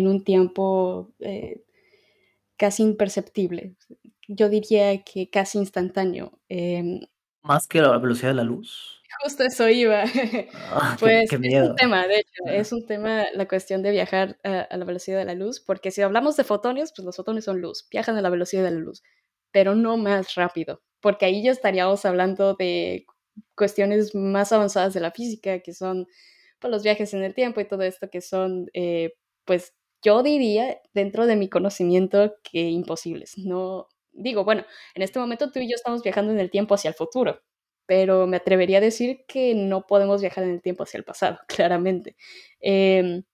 un 0.00 0.24
tiempo 0.24 1.12
eh, 1.20 1.62
casi 2.56 2.82
imperceptible. 2.82 3.74
Yo 4.28 4.48
diría 4.48 5.02
que 5.02 5.30
casi 5.30 5.58
instantáneo. 5.58 6.38
Em, 6.48 7.00
¿Más 7.42 7.66
que 7.66 7.80
la 7.80 7.98
velocidad 7.98 8.30
de 8.30 8.36
la 8.36 8.44
luz? 8.44 9.02
Justo 9.22 9.44
eso 9.44 9.68
iba. 9.68 10.04
Ah, 10.70 10.96
pues 11.00 11.30
es 11.30 11.38
un 11.38 11.76
tema, 11.76 12.06
de 12.06 12.20
hecho, 12.20 12.42
es 12.46 12.72
un 12.72 12.86
tema 12.86 13.24
la 13.34 13.46
cuestión 13.46 13.82
de 13.82 13.90
viajar 13.90 14.38
a, 14.44 14.60
a, 14.62 14.76
la 14.76 14.84
velocidad 14.84 15.18
de 15.18 15.26
la 15.26 15.34
luz, 15.34 15.60
porque 15.60 15.90
si 15.90 16.02
hablamos 16.02 16.36
de 16.36 16.44
fotones, 16.44 16.92
pues 16.94 17.04
los 17.04 17.16
fotones 17.16 17.44
son 17.44 17.60
luz, 17.60 17.86
viajan 17.90 18.16
a 18.16 18.22
la 18.22 18.30
velocidad 18.30 18.64
de 18.64 18.70
la 18.70 18.80
luz, 18.80 19.02
pero 19.50 19.74
no 19.74 19.96
más 19.96 20.34
rápido 20.34 20.82
porque 21.02 21.26
ahí 21.26 21.42
ya 21.42 21.50
estaríamos 21.50 22.06
hablando 22.06 22.54
de 22.54 23.06
cuestiones 23.56 24.14
más 24.14 24.52
avanzadas 24.52 24.94
de 24.94 25.00
la 25.00 25.10
física, 25.10 25.60
que 25.60 25.74
son 25.74 26.06
pues, 26.60 26.70
los 26.70 26.82
viajes 26.82 27.12
en 27.12 27.24
el 27.24 27.34
tiempo 27.34 27.60
y 27.60 27.66
todo 27.66 27.82
esto, 27.82 28.08
que 28.08 28.22
son, 28.22 28.70
eh, 28.72 29.14
pues 29.44 29.74
yo 30.02 30.22
diría, 30.22 30.80
dentro 30.94 31.26
de 31.26 31.36
mi 31.36 31.48
conocimiento, 31.48 32.34
que 32.42 32.70
imposibles. 32.70 33.38
No 33.38 33.88
digo, 34.12 34.44
bueno, 34.44 34.64
en 34.94 35.02
este 35.02 35.18
momento 35.18 35.50
tú 35.50 35.60
y 35.60 35.68
yo 35.68 35.74
estamos 35.76 36.02
viajando 36.02 36.32
en 36.32 36.40
el 36.40 36.50
tiempo 36.50 36.74
hacia 36.74 36.88
el 36.88 36.94
futuro, 36.94 37.40
pero 37.86 38.26
me 38.26 38.36
atrevería 38.38 38.78
a 38.78 38.80
decir 38.80 39.24
que 39.26 39.54
no 39.54 39.86
podemos 39.86 40.20
viajar 40.20 40.44
en 40.44 40.50
el 40.50 40.62
tiempo 40.62 40.84
hacia 40.84 40.98
el 40.98 41.04
pasado, 41.04 41.38
claramente. 41.48 42.16
Em, 42.60 43.24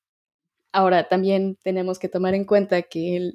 ahora, 0.72 1.09
también 1.09 1.57
tenemos 1.62 1.98
que 1.98 2.09
tomar 2.09 2.35
en 2.35 2.44
cuenta 2.44 2.83
que 2.83 3.16
el, 3.16 3.35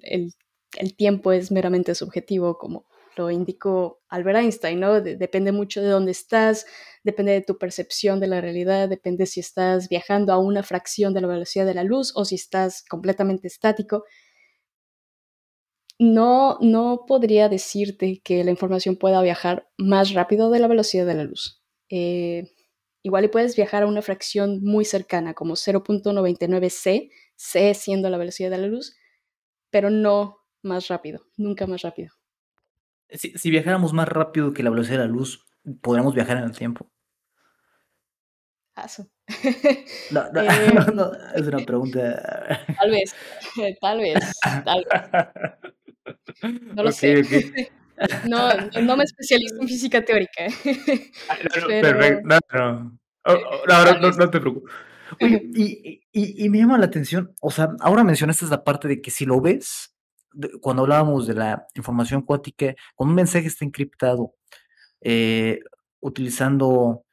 el 0.78 0.96
tiempo 0.96 1.32
es 1.32 1.52
meramente 1.52 1.96
subjetivo, 1.96 2.58
como 2.58 2.86
lo 3.16 3.32
indicó 3.32 4.02
Albert 4.10 4.40
Einstein, 4.40 4.80
¿no? 4.80 5.02
depende 5.02 5.52
mucho 5.52 5.82
de 5.82 5.90
dónde 5.90 6.12
estás, 6.12 6.66
depende 7.04 7.34
de 7.34 7.42
tu 7.42 7.58
percepción 7.58 8.20
de 8.20 8.28
la 8.28 8.42
realidad, 8.42 8.90
depende 8.90 9.26
si 9.26 9.40
estás 9.40 9.90
viajando 9.90 10.34
a 10.34 10.38
una 10.38 10.64
fracción 10.64 11.14
de 11.14 11.22
la 11.22 11.28
velocidad 11.28 11.66
de 11.66 11.74
la 11.74 11.84
luz 11.84 12.14
o 12.16 12.26
si 12.26 12.36
estás 12.36 12.84
completamente 12.84 13.48
estático. 13.48 14.06
No, 16.00 16.58
no 16.62 17.06
podría 17.08 17.50
decirte 17.50 18.22
que 18.24 18.44
la 18.44 18.52
información 18.52 18.96
pueda 18.98 19.22
viajar 19.22 19.70
más 19.78 20.14
rápido 20.14 20.50
de 20.50 20.60
la 20.60 20.68
velocidad 20.68 21.06
de 21.06 21.14
la 21.14 21.24
luz. 21.24 21.62
Eh, 21.90 22.52
igual 23.04 23.26
y 23.26 23.28
puedes 23.28 23.56
viajar 23.56 23.84
a 23.84 23.88
una 23.88 24.02
fracción 24.02 24.64
muy 24.64 24.86
cercana, 24.86 25.34
como 25.34 25.56
0.99 25.56 26.70
c, 26.70 27.10
c 27.36 27.74
siendo 27.76 28.10
la 28.10 28.18
velocidad 28.18 28.50
de 28.50 28.58
la 28.58 28.68
luz, 28.68 28.96
pero 29.70 29.90
no 29.90 30.40
más 30.64 30.88
rápido, 30.88 31.26
nunca 31.38 31.68
más 31.68 31.82
rápido 31.84 32.14
si, 33.14 33.50
viajáramos 33.50 33.94
más 33.94 34.08
rápido 34.08 34.54
que 34.54 34.64
la 34.64 34.70
velocidad 34.70 35.00
de 35.00 35.06
la 35.08 35.12
luz, 35.12 35.46
¿podremos 35.82 36.14
viajar 36.14 36.38
en 36.38 36.44
el 36.44 36.52
tiempo? 36.52 36.90
Paso. 38.74 39.08
No, 40.12 40.24
no, 40.34 40.42
Eh, 40.42 40.48
no, 40.74 40.86
no, 40.94 41.12
es 41.36 41.48
una 41.48 41.60
pregunta. 41.60 42.66
tal 42.80 42.92
vez, 42.92 43.16
tal 43.82 44.00
vez, 44.00 44.32
tal 44.66 44.86
vez. 44.90 46.54
No 46.76 46.84
lo 46.84 46.92
sé. 46.92 47.72
No, 48.28 48.50
no 48.82 48.98
me 48.98 49.04
especializo 49.04 49.62
en 49.62 49.68
física 49.68 50.04
teórica, 50.04 50.48
perfecto. 51.38 52.28
No, 52.28 52.40
no. 52.54 53.00
Oh, 53.26 53.34
eh, 53.34 53.44
oh, 53.46 54.12
no, 54.18 54.30
te 54.30 54.40
preocupes. 54.40 54.74
Oye, 55.22 55.44
y 55.54 56.02
y 56.12 56.46
y 56.46 56.50
me 56.50 56.58
llama 56.58 56.80
la 56.80 56.86
atención, 56.86 57.36
o 57.40 57.52
sea, 57.52 57.70
ahora 57.80 58.04
mencionaste 58.04 58.48
la 58.48 58.64
parte 58.64 58.88
de 58.88 59.02
que 59.02 59.12
si 59.12 59.26
lo 59.26 59.40
ves, 59.40 59.93
cuando 60.62 60.84
hablábamos 60.84 61.28
de 61.28 61.36
la 61.36 61.68
información 61.76 62.22
cuántica, 62.22 62.76
cuando 62.96 63.12
un 63.12 63.16
mensaje 63.16 63.48
está 63.48 63.66
encriptado, 63.66 64.34
eh, 65.02 65.60
utilizando, 66.00 67.06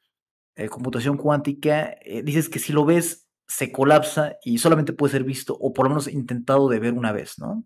eh, 0.55 0.69
computación 0.69 1.17
cuántica, 1.17 1.95
eh, 2.01 2.23
dices 2.23 2.49
que 2.49 2.59
si 2.59 2.73
lo 2.73 2.85
ves, 2.85 3.27
se 3.47 3.71
colapsa 3.71 4.37
y 4.43 4.59
solamente 4.59 4.93
puede 4.93 5.11
ser 5.11 5.23
visto, 5.23 5.57
o 5.59 5.73
por 5.73 5.85
lo 5.85 5.89
menos 5.89 6.07
intentado 6.07 6.69
de 6.69 6.79
ver 6.79 6.93
una 6.93 7.11
vez, 7.11 7.37
¿no? 7.37 7.65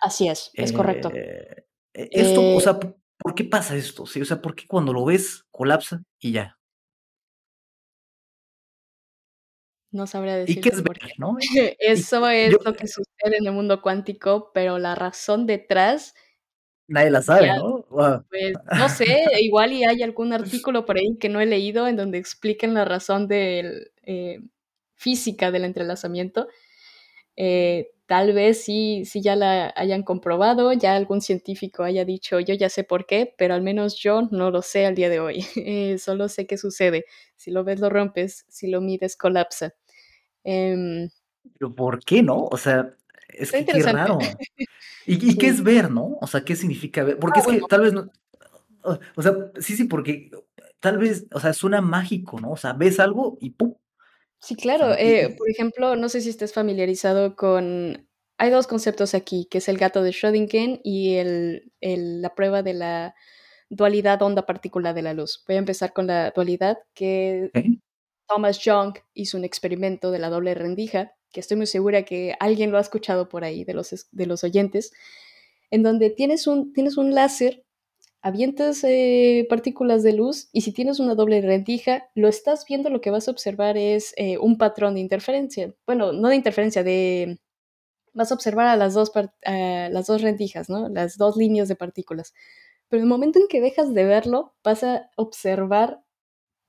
Así 0.00 0.28
es, 0.28 0.50
es 0.54 0.72
correcto. 0.72 1.10
E 1.12 1.66
esto, 1.92 2.40
o 2.56 2.60
sea, 2.60 2.78
¿po 2.78 2.96
por 3.18 3.34
qué 3.34 3.44
pasa 3.44 3.76
esto? 3.76 4.06
Sí, 4.06 4.22
o 4.22 4.24
sea, 4.24 4.40
¿por 4.40 4.54
qué 4.54 4.66
cuando 4.66 4.94
lo 4.94 5.04
ves 5.04 5.44
colapsa 5.50 6.02
y 6.18 6.32
ya? 6.32 6.58
No 9.92 10.06
sabría 10.06 10.36
¿Y 10.44 10.60
qué 10.60 10.68
es 10.70 10.82
ver, 10.82 10.98
qué. 10.98 11.12
no? 11.16 11.36
Eso 11.78 12.28
es 12.28 12.52
yo 12.52 12.58
lo 12.64 12.74
que 12.76 12.86
sucede 12.88 13.38
en 13.38 13.46
el 13.46 13.52
mundo 13.52 13.82
cuántico, 13.82 14.50
pero 14.54 14.78
la 14.78 14.94
razón 14.94 15.46
detrás 15.46 16.14
Nadie 16.88 17.10
la 17.10 17.22
sabe, 17.22 17.52
ya, 17.52 17.54
¿no? 17.54 17.84
Pues, 18.30 18.58
no 18.74 18.88
sé, 18.88 19.06
igual 19.42 19.72
y 19.72 19.84
hay 19.84 20.02
algún 20.02 20.32
artículo 20.32 20.86
por 20.86 20.98
ahí 20.98 21.16
que 21.20 21.28
no 21.28 21.40
he 21.40 21.46
leído 21.46 21.88
en 21.88 21.96
donde 21.96 22.18
expliquen 22.18 22.74
la 22.74 22.84
razón 22.84 23.28
del, 23.28 23.92
eh, 24.04 24.40
física 24.96 25.50
del 25.52 25.64
entrelazamiento. 25.66 26.48
Eh, 27.36 27.92
tal 28.06 28.32
vez 28.34 28.64
sí 28.64 29.04
sí 29.06 29.22
ya 29.22 29.36
la 29.36 29.72
hayan 29.76 30.02
comprobado, 30.04 30.72
ya 30.74 30.96
algún 30.96 31.20
científico 31.22 31.84
haya 31.84 32.04
dicho: 32.06 32.40
"Yo 32.40 32.54
ya 32.54 32.68
sé 32.70 32.84
por 32.84 33.06
qué", 33.06 33.34
pero 33.38 33.54
al 33.54 33.62
menos 33.62 33.96
yo 33.98 34.22
no 34.32 34.50
lo 34.52 34.62
sé 34.62 34.86
al 34.86 34.94
día 34.96 35.10
de 35.10 35.20
hoy. 35.20 35.46
Eh, 35.56 35.98
solo 36.00 36.28
sé 36.28 36.46
que 36.48 36.58
sucede. 36.58 37.06
Si 37.36 37.50
lo 37.52 37.64
ves, 37.64 37.80
lo 37.80 37.90
rompes, 37.90 38.46
si 38.48 38.68
lo 38.68 38.80
mides, 38.82 39.16
colapsa. 39.16 39.74
Em 40.44 41.10
Pero, 41.58 41.74
¿por 41.74 42.00
qué, 42.04 42.22
no? 42.22 42.44
O 42.50 42.56
sea, 42.56 42.94
es 43.28 43.52
Está 43.52 43.58
que 43.72 43.78
qué 43.78 43.82
raro. 43.82 44.18
¿Y 45.06 45.30
y 45.32 45.38
qué 45.38 45.48
es 45.48 45.62
ver, 45.64 45.90
no? 45.90 46.18
O 46.20 46.26
sea, 46.26 46.44
¿qué 46.44 46.56
significa 46.56 47.04
ver? 47.04 47.18
Porque 47.18 47.40
Ah, 47.40 47.42
es 47.42 47.46
que 47.60 47.66
tal 47.68 47.82
vez 47.82 47.92
no 47.94 48.10
o 48.84 48.98
o 49.16 49.22
sea, 49.22 49.34
sí, 49.60 49.76
sí, 49.76 49.84
porque 49.84 50.30
tal 50.80 50.98
vez, 50.98 51.26
o 51.32 51.40
sea, 51.40 51.52
suena 51.54 51.80
mágico, 51.82 52.40
¿no? 52.40 52.52
O 52.52 52.56
sea, 52.56 52.72
ves 52.74 53.00
algo 53.00 53.38
y 53.40 53.50
pum. 53.50 53.74
Sí, 54.42 54.56
claro. 54.56 54.94
Eh, 54.94 55.34
por 55.36 55.50
ejemplo, 55.50 55.96
no 55.96 56.08
sé 56.08 56.22
si 56.22 56.30
estés 56.30 56.54
familiarizado 56.54 57.36
con 57.36 58.08
hay 58.38 58.50
2 58.50 58.66
conceptos 58.66 59.12
aquí, 59.14 59.46
que 59.50 59.58
es 59.58 59.68
el 59.68 59.76
gato 59.76 60.02
de 60.02 60.10
Schrödinger 60.12 60.80
y 60.82 61.16
el 61.16 61.72
el 61.82 62.22
la 62.22 62.34
prueba 62.34 62.62
de 62.62 62.72
la 62.72 63.14
dualidad 63.70 64.22
onda-partícula 64.22 64.94
de 64.94 65.02
la 65.02 65.14
luz. 65.14 65.44
Voy 65.48 65.56
a 65.56 65.58
empezar 65.60 65.92
con 65.92 66.06
la 66.06 66.30
dualidad, 66.32 66.78
que 66.94 67.52
Okey. 67.54 67.79
Thomas 68.30 68.60
Young 68.60 68.94
hizo 69.14 69.38
un 69.38 69.44
experimento 69.44 70.12
de 70.12 70.20
la 70.20 70.30
doble 70.30 70.54
rendija, 70.54 71.14
que 71.32 71.40
estoy 71.40 71.58
muy 71.58 71.66
segura 71.66 72.04
que 72.04 72.36
alguien 72.40 72.72
lo 72.72 72.78
ha 72.78 72.82
escuchado 72.82 73.28
por 73.30 73.44
ahí 73.44 73.64
de 73.64 73.74
los 73.74 74.08
de 74.12 74.26
los 74.26 74.44
oyentes, 74.44 74.92
en 75.72 75.82
donde 75.84 76.10
tienes 76.10 76.46
un 76.48 76.72
tienes 76.74 76.96
un 76.98 77.14
láser, 77.14 77.64
avientas, 78.22 78.84
eh, 78.84 79.46
partículas 79.50 80.02
de 80.04 80.14
luz, 80.14 80.48
y 80.52 80.62
si 80.62 80.72
tienes 80.72 81.00
una 81.00 81.14
doble 81.16 81.40
rendija, 81.42 82.08
lo 82.16 82.28
estás 82.28 82.64
viendo, 82.68 82.90
lo 82.90 83.00
que 83.02 83.10
vas 83.12 83.28
a 83.28 83.32
observar 83.32 83.76
es, 83.78 84.14
eh, 84.18 84.38
un 84.38 84.58
patrón 84.58 84.94
de 84.94 85.00
interferencia. 85.02 85.74
Bueno, 85.86 86.12
no 86.12 86.28
de 86.30 86.36
interferencia, 86.36 86.84
de 86.84 87.40
vas 88.14 88.32
a 88.32 88.34
observar 88.36 88.66
a 88.68 88.76
las 88.76 88.94
2 88.94 89.10
par 89.10 89.34
a 89.46 89.88
las 89.90 90.06
2 90.08 90.22
rendijas, 90.22 90.68
¿no? 90.70 90.88
Las 90.90 91.18
2 91.18 91.36
líneas 91.38 91.68
de 91.68 91.76
partículas. 91.76 92.34
Pero 92.88 93.02
el 93.02 93.08
momento 93.08 93.38
en 93.40 93.48
que 93.48 93.60
dejas 93.62 93.94
de 93.94 94.04
verlo, 94.04 94.54
vas 94.64 94.84
a 94.84 95.10
observar 95.16 96.00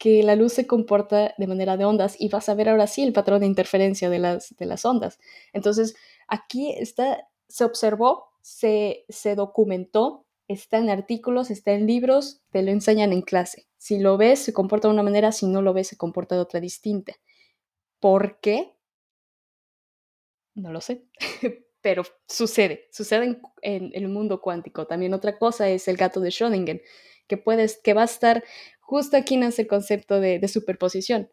que 0.01 0.23
la 0.23 0.35
luz 0.35 0.53
se 0.53 0.65
comporta 0.65 1.35
de 1.37 1.45
manera 1.45 1.77
de 1.77 1.85
ondas, 1.85 2.15
y 2.19 2.27
vas 2.29 2.49
a 2.49 2.55
ver 2.55 2.69
ahora 2.69 2.87
sí 2.87 3.03
el 3.03 3.13
patrón 3.13 3.41
de 3.41 3.45
interferencia 3.45 4.09
de 4.09 4.17
las 4.17 4.55
de 4.57 4.65
las 4.65 4.83
ondas. 4.83 5.19
Entonces, 5.53 5.95
aquí 6.27 6.71
está 6.71 7.27
se 7.47 7.65
observó, 7.65 8.31
se 8.41 9.05
se 9.09 9.35
documentó, 9.35 10.25
está 10.47 10.79
en 10.79 10.89
artículos, 10.89 11.51
está 11.51 11.73
en 11.73 11.85
libros, 11.85 12.41
te 12.49 12.63
lo 12.63 12.71
enseñan 12.71 13.13
en 13.13 13.21
clase. 13.21 13.67
Si 13.77 13.99
lo 13.99 14.17
ves, 14.17 14.39
se 14.39 14.53
comporta 14.53 14.87
de 14.87 14.95
una 14.95 15.03
manera, 15.03 15.31
si 15.31 15.45
no 15.45 15.61
lo 15.61 15.71
ves, 15.71 15.89
se 15.89 15.97
comporta 15.97 16.33
de 16.33 16.41
otra 16.41 16.59
distinta. 16.59 17.13
¿Por 17.99 18.39
qué? 18.41 18.73
No 20.55 20.71
lo 20.71 20.81
sé, 20.81 21.05
pero 21.81 22.03
sucede, 22.27 22.87
sucede 22.91 23.25
en 23.25 23.41
en 23.61 23.91
el 23.93 24.07
mundo 24.09 24.41
cuántico. 24.41 24.87
También 24.87 25.13
otra 25.13 25.37
cosa 25.37 25.69
es 25.69 25.87
el 25.87 25.97
gato 25.97 26.21
de 26.21 26.29
Schrödinger, 26.29 26.81
que 27.27 27.37
puedes 27.37 27.79
que 27.83 27.93
va 27.93 28.01
a 28.01 28.05
estar 28.05 28.43
justo 28.91 29.15
aquí 29.15 29.37
nace 29.37 29.61
el 29.63 29.67
concepto 29.69 30.19
de 30.19 30.37
de 30.39 30.47
superposición. 30.49 31.29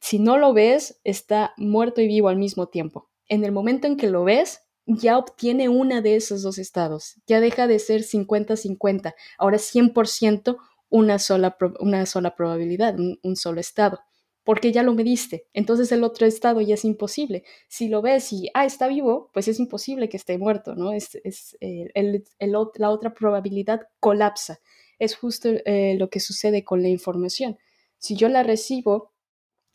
Si 0.00 0.18
no 0.18 0.36
lo 0.36 0.52
ves, 0.52 1.00
está 1.04 1.54
muerto 1.56 2.00
y 2.00 2.08
vivo 2.08 2.28
al 2.28 2.36
mismo 2.36 2.66
tiempo. 2.68 3.08
En 3.28 3.44
el 3.44 3.52
momento 3.52 3.86
en 3.86 3.96
que 3.96 4.08
lo 4.10 4.24
ves, 4.24 4.62
ya 4.86 5.16
obtiene 5.16 5.68
una 5.68 6.00
de 6.02 6.16
esos 6.16 6.42
2 6.42 6.58
estados, 6.58 7.14
ya 7.28 7.40
deja 7.40 7.68
de 7.68 7.78
ser 7.78 8.02
50-50, 8.02 9.14
ahora 9.38 9.56
es 9.56 9.62
100% 9.74 10.56
una 10.90 11.18
sola 11.20 11.56
una 11.80 12.04
sola 12.06 12.34
probabilidad, 12.34 12.98
un 12.98 13.18
un 13.22 13.36
solo 13.36 13.60
estado, 13.60 14.00
porque 14.44 14.72
ya 14.72 14.82
lo 14.82 14.92
mediste. 14.94 15.46
Entonces, 15.54 15.92
el 15.92 16.02
otro 16.04 16.26
estado 16.26 16.60
ya 16.60 16.74
es 16.74 16.84
imposible. 16.84 17.44
Si 17.68 17.88
lo 17.88 18.02
ves 18.02 18.32
y, 18.32 18.50
ah, 18.54 18.64
está 18.66 18.88
vivo, 18.88 19.30
pues 19.32 19.46
es 19.48 19.60
imposible 19.60 20.08
que 20.08 20.16
esté 20.16 20.36
muerto, 20.38 20.74
¿no? 20.74 20.92
Es 20.92 21.14
es, 21.24 21.56
eh, 21.60 21.90
el 21.94 22.24
el 22.40 22.52
la 22.76 22.90
otra 22.90 23.14
probabilidad 23.14 23.82
colapsa. 24.00 24.58
Es 25.02 25.16
justo, 25.16 25.48
eh, 25.66 25.96
lo 25.98 26.10
que 26.10 26.20
sucede 26.20 26.64
con 26.64 26.82
la 26.82 26.88
información. 26.88 27.58
Si 27.98 28.16
yo 28.16 28.28
la 28.28 28.42
recibo 28.44 29.12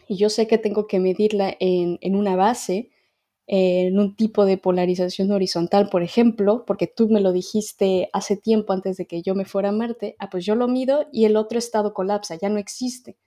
y 0.08 0.18
yo 0.18 0.30
sé 0.30 0.48
que 0.48 0.58
tengo 0.58 0.88
que 0.88 1.00
medirla 1.00 1.56
en 1.60 2.00
en 2.02 2.16
una 2.16 2.36
base, 2.36 2.92
en 3.48 4.00
un 4.00 4.16
tipo 4.16 4.46
de 4.46 4.58
polarización 4.58 5.32
horizontal, 5.32 5.90
por 5.90 6.04
ejemplo, 6.04 6.66
porque 6.66 6.88
tú 6.88 7.10
me 7.10 7.22
lo 7.22 7.32
dijiste 7.34 8.10
hace 8.14 8.38
tiempo 8.38 8.74
antes 8.74 8.98
de 8.98 9.08
que 9.08 9.22
yo 9.22 9.36
me 9.36 9.46
fuera 9.46 9.70
a 9.70 9.72
Marte, 9.72 10.16
ah, 10.20 10.30
pues 10.30 10.46
yo 10.46 10.56
lo 10.56 10.68
mido 10.68 11.08
y 11.14 11.26
el 11.26 11.38
otro 11.38 11.58
estado 11.60 11.94
colapsa, 11.94 12.36
ya 12.36 12.50
no 12.50 12.60
existe. 12.60 13.18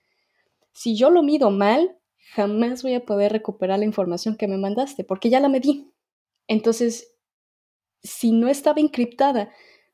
Si 0.73 0.95
yo 0.95 1.09
lo 1.11 1.23
mido 1.23 1.51
mal, 1.51 1.97
jamás 2.35 2.83
voy 2.83 2.95
a 2.95 3.05
poder 3.05 3.31
recuperar 3.33 3.79
la 3.79 3.85
información 3.85 4.37
que 4.37 4.47
me 4.47 4.57
mandaste, 4.57 5.03
porque 5.03 5.29
ya 5.29 5.39
la 5.39 5.49
medí. 5.49 5.91
Entonces, 6.47 7.15
si 8.03 8.31
no 8.31 8.47
estaba 8.49 8.79
encriptada 8.81 9.51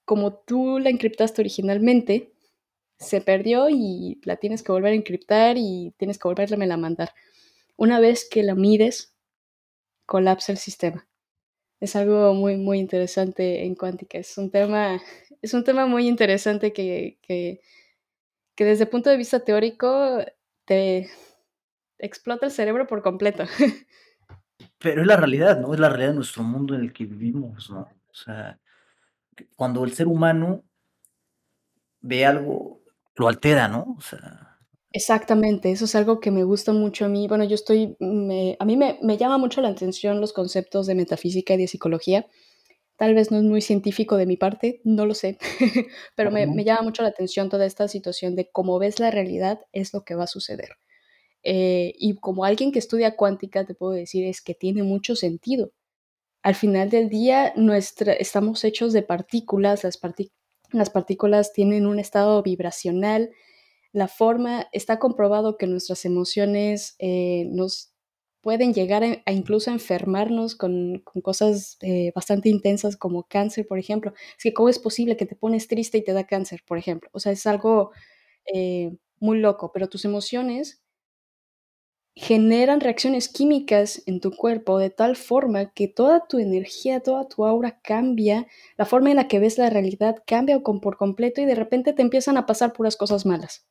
como 0.08 0.36
tú 0.36 0.80
la 0.80 0.90
encriptaste 0.90 1.42
originalmente, 1.42 2.32
se 2.98 3.20
perdió 3.20 3.68
y 3.70 4.22
la 4.24 4.38
tienes 4.38 4.64
que 4.64 4.72
volver 4.72 4.94
a 4.94 4.96
encriptar 4.96 5.58
y 5.58 5.94
tienes 5.98 6.18
que 6.18 6.30
volvérmela 6.30 6.76
a 6.76 6.78
mandar. 6.78 7.12
Una 7.76 8.00
vez 8.00 8.26
que 8.26 8.42
la 8.42 8.56
mides, 8.56 9.14
colapsa 10.06 10.54
el 10.54 10.60
sistema. 10.60 11.06
Es 11.82 11.98
algo 11.98 12.34
muy, 12.34 12.56
muy 12.56 12.80
interesante 12.80 13.66
en 13.66 13.76
cuántica. 13.76 14.18
Es 14.18 14.38
un 14.38 14.50
tema 14.50 15.02
es 15.42 15.54
un 15.54 15.66
tema 15.66 15.86
muy 15.88 16.08
interesante 16.08 16.72
que 16.72 17.18
que 17.22 17.60
que 18.56 18.64
desde 18.64 18.86
el 18.86 18.90
punto 18.90 19.10
de 19.10 19.18
vista 19.18 19.42
teórico 19.42 20.24
te 20.64 21.10
explota 22.00 22.46
el 22.46 22.54
cerebro 22.54 22.88
por 22.88 23.02
completo. 23.02 23.44
Pero 24.80 25.02
es 25.02 25.08
la 25.08 25.18
realidad, 25.18 25.60
¿no? 25.60 25.74
Es 25.74 25.82
la 25.82 25.90
realidad 25.90 26.12
de 26.12 26.16
nuestro 26.16 26.44
mundo 26.44 26.76
en 26.76 26.82
el 26.82 26.94
que 26.94 27.06
vivimos, 27.06 27.70
¿no? 27.70 27.82
O 27.82 28.14
sea, 28.14 28.58
cuando 29.56 29.84
el 29.84 29.94
ser 29.94 30.08
humano 30.08 30.64
ve 32.02 32.26
algo, 32.26 32.82
lo 33.16 33.28
altera, 33.28 33.68
¿no? 33.68 33.96
O 33.98 34.02
sea 34.02 34.48
Exactamente, 34.94 35.72
eso 35.72 35.86
es 35.86 35.96
algo 35.96 36.20
que 36.20 36.32
me 36.32 36.44
gusta 36.44 36.74
mucho 36.74 37.06
a 37.06 37.08
mí. 37.10 37.28
Bueno, 37.28 37.44
yo 37.44 37.56
estoy 37.56 37.96
me 38.00 38.56
a 38.60 38.66
mí 38.66 38.78
me 38.78 38.98
me 39.02 39.18
llama 39.18 39.38
mucho 39.38 39.62
la 39.62 39.70
atención 39.70 40.22
los 40.22 40.34
conceptos 40.34 40.88
de 40.88 40.96
metafísica 40.96 41.54
y 41.54 41.58
de 41.58 41.68
psicología. 41.68 42.26
Tal 42.98 43.14
vez 43.14 43.32
no 43.32 43.38
es 43.38 43.44
muy 43.44 43.62
científico 43.62 44.18
de 44.18 44.26
mi 44.26 44.38
parte, 44.38 44.82
no 44.84 45.06
lo 45.06 45.14
sé, 45.14 45.38
pero 46.16 46.32
me 46.32 46.48
me 46.48 46.64
llama 46.64 46.82
mucho 46.84 47.04
la 47.04 47.10
atención 47.10 47.50
toda 47.50 47.66
esta 47.66 47.88
situación 47.88 48.36
de 48.36 48.50
cómo 48.52 48.80
ves 48.80 49.00
la 49.00 49.12
realidad 49.12 49.60
es 49.72 49.94
lo 49.94 50.04
que 50.04 50.16
va 50.16 50.24
a 50.24 50.28
suceder. 50.28 50.70
Eh, 51.44 51.94
y 51.98 52.16
como 52.18 52.46
alguien 52.46 52.72
que 52.72 52.80
estudia 52.80 53.16
cuántica, 53.16 53.66
te 53.66 53.76
puedo 53.76 53.94
decir, 53.94 54.26
es 54.26 54.42
que 54.42 54.54
tiene 54.56 54.84
mucho 54.84 55.16
sentido. 55.16 55.72
Al 56.48 56.56
final 56.56 56.90
del 56.90 57.10
día, 57.10 57.52
nuestra 57.58 58.14
estamos 58.14 58.64
hechos 58.64 58.94
de 58.94 59.02
partículas, 59.04 59.84
las 59.84 60.00
las 60.72 60.90
partículas 60.90 61.52
tienen 61.52 61.86
un 61.86 62.00
estado 62.00 62.42
vibracional, 62.42 63.32
la 63.92 64.08
forma 64.08 64.70
está 64.72 64.98
comprobado 64.98 65.58
que 65.58 65.68
nuestras 65.68 66.06
emociones, 66.06 66.96
eh, 67.00 67.48
nos 67.52 67.92
pueden 68.40 68.74
llegar 68.74 69.04
a 69.04 69.22
a 69.26 69.34
incluso 69.34 69.72
enfermarnos 69.72 70.56
con 70.56 71.00
con 71.04 71.22
cosas, 71.22 71.78
eh, 71.82 72.14
bastante 72.16 72.48
intensas 72.48 72.96
como 72.96 73.24
cáncer, 73.24 73.68
por 73.68 73.78
ejemplo. 73.78 74.14
Es 74.38 74.44
que, 74.44 74.54
¿cómo 74.54 74.70
es 74.70 74.80
posible 74.80 75.18
que 75.18 75.26
te 75.26 75.36
pones 75.36 75.68
triste 75.68 75.98
y 75.98 76.04
te 76.06 76.14
da 76.14 76.26
cáncer, 76.28 76.62
por 76.66 76.78
ejemplo? 76.78 77.10
O 77.12 77.20
sea, 77.20 77.34
es 77.34 77.46
algo 77.46 77.92
eh, 78.54 78.96
muy 79.20 79.40
loco, 79.40 79.72
pero 79.74 79.90
tus 79.90 80.06
emociones 80.06 80.82
generan 82.20 82.82
reacciones 82.82 83.30
químicas 83.30 84.02
en 84.08 84.20
tu 84.20 84.32
cuerpo 84.32 84.80
de 84.80 84.90
tal 84.90 85.16
forma 85.16 85.72
que 85.72 85.88
toda 85.88 86.26
tu 86.28 86.40
energía, 86.40 87.00
toda 87.00 87.28
tu 87.28 87.46
aura 87.46 87.80
cambia, 87.82 88.48
la 88.76 88.86
forma 88.86 89.12
en 89.12 89.18
la 89.18 89.28
que 89.28 89.38
ves 89.38 89.60
la 89.60 89.70
realidad 89.70 90.24
cambia 90.26 90.60
por 90.60 90.98
completo 90.98 91.42
y 91.42 91.46
de 91.46 91.54
repente 91.54 91.94
te 91.94 92.02
empiezan 92.02 92.36
a 92.38 92.48
pasar 92.48 92.74
puras 92.74 92.96
cosas 92.96 93.28
malas. 93.28 93.68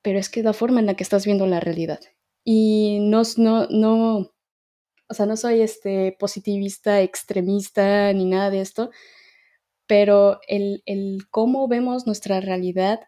Pero 0.00 0.20
es 0.20 0.28
que 0.28 0.44
la 0.44 0.52
forma 0.52 0.78
en 0.78 0.86
la 0.86 0.94
que 0.94 1.02
estás 1.02 1.24
viendo 1.24 1.44
la 1.46 1.58
realidad. 1.58 1.98
Y 2.44 2.98
no, 3.00 3.22
no, 3.36 3.66
no, 3.68 4.32
o 5.08 5.14
sea, 5.14 5.26
no 5.26 5.36
soy 5.36 5.60
este 5.60 6.16
positivista, 6.16 7.00
extremista, 7.00 8.12
ni 8.12 8.26
nada 8.26 8.50
de 8.50 8.60
esto, 8.60 8.90
pero 9.88 10.38
el, 10.46 10.84
el 10.86 11.26
cómo 11.30 11.66
vemos 11.66 12.06
nuestra 12.06 12.40
realidad 12.40 13.00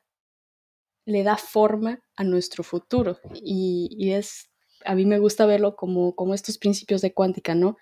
le 1.06 1.22
da 1.22 1.36
forma 1.36 2.02
a 2.16 2.24
nuestro 2.24 2.62
futuro. 2.62 3.18
Y, 3.42 4.12
es, 4.12 4.50
a 4.84 4.94
mí 4.94 5.06
me 5.06 5.18
gusta 5.18 5.46
verlo 5.46 5.76
como, 5.76 6.14
como 6.14 6.34
estos 6.34 6.58
principios 6.58 7.00
de 7.00 7.14
cuántica, 7.14 7.54
¿no? 7.54 7.78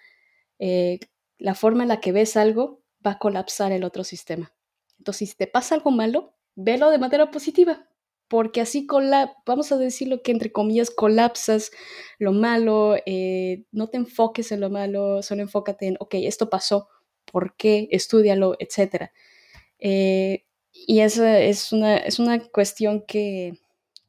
Eh, 0.61 1.01
la 1.39 1.55
forma 1.55 1.83
en 1.83 1.89
la 1.89 2.01
que 2.01 2.13
ves 2.13 2.37
algo 2.37 2.83
va 3.05 3.13
a 3.13 3.19
colapsar 3.19 3.73
el 3.73 3.83
otro 3.83 4.05
sistema. 4.05 4.55
Entonces, 4.99 5.31
si 5.31 5.37
te 5.37 5.47
pasa 5.47 5.75
algo 5.75 5.91
malo, 5.91 6.35
velo 6.55 6.91
de 6.91 6.99
manera 6.99 7.31
positiva, 7.31 7.89
porque 8.29 8.61
así, 8.61 8.87
vamos 9.47 9.73
a 9.73 9.77
decirlo 9.77 10.23
que 10.23 10.33
entre 10.33 10.53
comillas, 10.53 10.91
colapsas 10.91 11.71
lo 12.19 12.33
malo, 12.33 12.97
eh, 13.07 13.65
no 13.73 13.89
te 13.89 13.97
enfoques 13.97 14.53
en 14.53 14.61
lo 14.61 14.71
malo, 14.71 15.23
solo 15.23 15.43
enfócate 15.43 15.87
en, 15.89 15.97
ok, 15.99 16.15
esto 16.15 16.51
pasó, 16.51 16.89
¿por 17.31 17.57
qué? 17.57 17.89
Estudialo, 17.91 18.57
etc. 18.59 19.11
Eh, 19.79 20.45
y 20.75 21.01
eso 21.01 21.25
es 21.25 21.73
una, 21.73 21.97
es 21.97 22.19
una 22.19 22.43
cuestión 22.49 23.05
que, 23.07 23.61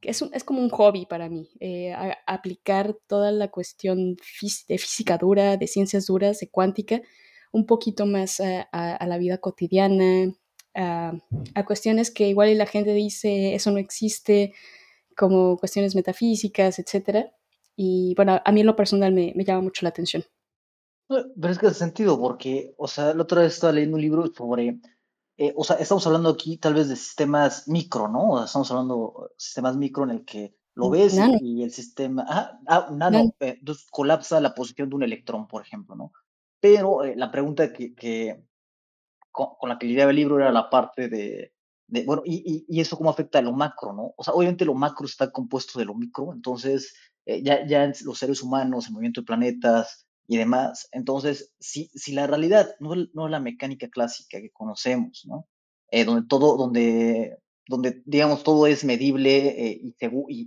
es, 0.02 0.24
es, 0.34 0.44
como 0.44 0.62
un 0.62 0.70
hobby 0.70 1.06
para 1.06 1.30
mí, 1.30 1.50
eh, 1.60 1.96
aplicar 2.26 2.98
toda 3.08 3.32
la 3.32 3.50
cuestión 3.50 4.16
de 4.68 4.78
física 4.78 5.18
dura, 5.18 5.58
de 5.58 5.68
ciencias 5.68 6.08
duras, 6.08 6.40
de 6.40 6.50
cuántica, 6.50 7.02
un 7.52 7.68
poquito 7.68 8.06
más 8.06 8.42
a, 8.42 9.06
la 9.06 9.18
vida 9.18 9.38
cotidiana, 9.38 10.34
a, 10.74 11.14
cuestiones 11.66 12.12
que 12.12 12.28
igual 12.28 12.58
la 12.58 12.66
gente 12.66 12.94
dice 12.94 13.54
eso 13.54 13.72
no 13.72 13.78
existe, 13.78 14.54
como 15.16 15.58
cuestiones 15.58 15.96
metafísicas, 15.96 16.80
etc. 16.80 17.28
Y 17.76 18.14
bueno, 18.16 18.42
a 18.44 18.52
mí 18.52 18.62
en 18.62 18.68
lo 18.68 18.76
personal 18.76 19.14
me, 19.14 19.34
me 19.36 19.46
llama 19.46 19.62
mucho 19.62 19.86
la 19.86 19.90
atención. 19.90 20.26
Pero 21.08 21.54
es 21.54 21.60
que 21.60 21.68
hace 21.68 21.80
sentido, 21.80 22.20
porque, 22.20 22.74
o 22.78 22.88
sea, 22.88 23.14
la 23.14 23.22
otra 23.22 23.44
vez 23.44 23.54
estaba 23.54 23.74
leyendo 23.74 23.96
un 23.96 24.02
libro 24.02 24.26
sobre 24.34 24.80
eh, 25.38 25.54
o 25.56 25.64
sea, 25.66 25.76
estamos 25.78 26.06
hablando 26.08 26.30
aquí 26.30 26.58
tal 26.58 26.76
vez 26.76 26.88
de 26.88 26.96
sistemas 26.96 27.68
micro, 27.68 28.08
¿no? 28.08 28.32
O 28.32 28.38
sea, 28.38 28.46
estamos 28.46 28.72
hablando 28.72 29.28
de 29.30 29.36
sistemas 29.38 29.76
micro 29.76 30.06
en 30.06 30.12
el 30.12 30.26
que 30.26 30.56
lo 30.76 30.90
ves 30.90 31.18
y, 31.42 31.64
el 31.64 31.72
sistema, 31.72 32.26
ah, 32.28 32.60
ah 32.68 32.88
nano, 32.92 33.34
eh, 33.40 33.58
entonces 33.60 33.88
colapsa 33.90 34.40
la 34.40 34.54
posición 34.54 34.90
de 34.90 34.96
un 34.96 35.04
electrón, 35.04 35.48
por 35.48 35.62
ejemplo, 35.62 35.96
¿no? 35.96 36.14
Pero 36.60 37.04
eh, 37.04 37.16
la 37.16 37.32
pregunta 37.32 37.72
que, 37.74 37.94
que 37.96 38.44
con, 39.32 39.70
la 39.70 39.78
que 39.78 39.88
lidiaba 39.88 40.12
el 40.12 40.18
libro 40.18 40.38
era 40.38 40.52
la 40.52 40.70
parte 40.70 41.10
de, 41.10 41.54
de 41.88 42.06
bueno, 42.06 42.22
y, 42.26 42.66
y, 42.68 42.80
eso 42.80 42.98
cómo 42.98 43.10
afecta 43.10 43.40
a 43.40 43.42
lo 43.42 43.52
macro, 43.52 43.92
¿no? 43.94 44.14
O 44.18 44.24
sea, 44.24 44.34
obviamente 44.34 44.66
lo 44.66 44.74
macro 44.74 45.06
está 45.06 45.32
compuesto 45.32 45.80
de 45.80 45.86
lo 45.86 45.96
micro, 45.96 46.34
entonces 46.34 46.94
ya, 47.26 47.66
ya 47.66 47.92
los 48.04 48.20
seres 48.20 48.42
humanos, 48.44 48.88
el 48.88 48.94
movimiento 48.94 49.22
de 49.22 49.26
planetas, 49.26 50.05
y 50.28 50.38
demás. 50.38 50.88
Entonces, 50.92 51.54
si, 51.60 51.90
si 51.94 52.14
la 52.14 52.28
realidad 52.28 52.76
no, 52.80 52.96
no 53.14 53.26
es 53.26 53.32
la 53.32 53.40
mecánica 53.40 53.90
clásica 53.90 54.42
que 54.42 54.52
conocemos, 54.52 55.24
¿no? 55.26 55.48
Eh, 55.92 56.04
donde 56.04 56.28
todo, 56.28 56.58
donde, 56.58 57.38
donde, 57.68 58.02
digamos, 58.06 58.44
todo 58.44 58.68
es 58.68 58.84
medible 58.84 59.48
eh, 59.48 59.82
y, 59.82 59.96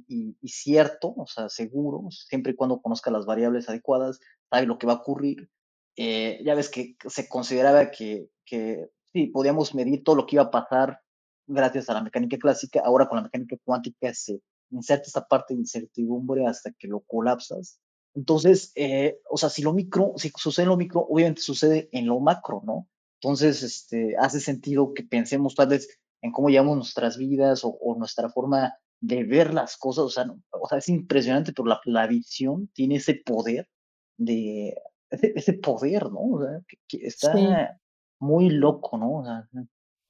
y, 0.08 0.36
y, 0.40 0.48
cierto, 0.48 1.14
o 1.16 1.26
sea, 1.26 1.48
seguro, 1.48 2.08
siempre 2.10 2.52
y 2.52 2.56
cuando 2.56 2.80
conozca 2.80 3.10
las 3.10 3.24
variables 3.24 3.68
adecuadas, 3.68 4.20
sabe 4.50 4.66
lo 4.66 4.78
que 4.78 4.86
va 4.86 4.94
a 4.94 4.96
ocurrir. 4.96 5.48
Eh, 5.96 6.40
ya 6.44 6.54
ves 6.54 6.68
que 6.68 6.96
se 7.08 7.28
consideraba 7.28 7.90
que, 7.90 8.30
que 8.44 8.88
sí, 9.12 9.26
podíamos 9.26 9.74
medir 9.74 10.02
todo 10.04 10.16
lo 10.16 10.26
que 10.26 10.36
iba 10.36 10.44
a 10.44 10.50
pasar 10.50 11.00
gracias 11.46 11.88
a 11.88 11.94
la 11.94 12.02
mecánica 12.02 12.36
clásica, 12.38 12.82
ahora 12.84 13.08
con 13.08 13.16
la 13.16 13.24
mecánica 13.24 13.56
cuántica 13.64 14.12
se 14.14 14.40
inserta 14.70 15.04
esta 15.06 15.26
parte 15.26 15.54
de 15.54 15.60
incertidumbre 15.60 16.46
hasta 16.46 16.72
que 16.72 16.88
lo 16.88 17.00
colapsas 17.00 17.80
entonces, 18.18 18.72
eh, 18.74 19.20
o 19.30 19.36
sea, 19.36 19.48
si 19.48 19.62
lo 19.62 19.72
micro, 19.72 20.14
si 20.16 20.32
sucede 20.36 20.64
en 20.64 20.70
lo 20.70 20.76
micro, 20.76 21.06
obviamente 21.08 21.40
sucede 21.40 21.88
en 21.92 22.08
lo 22.08 22.18
macro, 22.18 22.62
¿no? 22.64 22.88
Entonces, 23.20 23.62
este, 23.62 24.16
hace 24.18 24.40
sentido 24.40 24.92
que 24.92 25.04
pensemos 25.04 25.54
tal 25.54 25.68
vez 25.68 26.00
en 26.20 26.32
cómo 26.32 26.48
llevamos 26.48 26.76
nuestras 26.76 27.16
vidas 27.16 27.60
o, 27.62 27.94
nuestra 27.96 28.28
forma 28.28 28.74
de 29.00 29.22
ver 29.22 29.54
las 29.54 29.76
cosas, 29.76 30.04
o 30.04 30.10
sea, 30.10 30.26
o 30.50 30.68
sea 30.68 30.78
es 30.78 30.88
impresionante, 30.88 31.52
pero 31.52 31.66
la, 31.66 31.80
la, 31.84 32.08
visión 32.08 32.68
tiene 32.74 32.96
ese 32.96 33.14
poder 33.14 33.68
de, 34.16 34.74
ese, 35.10 35.52
poder, 35.52 36.10
¿no? 36.10 36.18
O 36.18 36.42
sea, 36.42 36.60
que, 36.88 36.98
está 37.06 37.78
muy 38.18 38.50
loco, 38.50 38.98
¿no? 38.98 39.18
O 39.20 39.24
sea, 39.24 39.48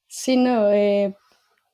sí, 0.06 0.38
no, 0.38 0.72
eh, 0.72 1.14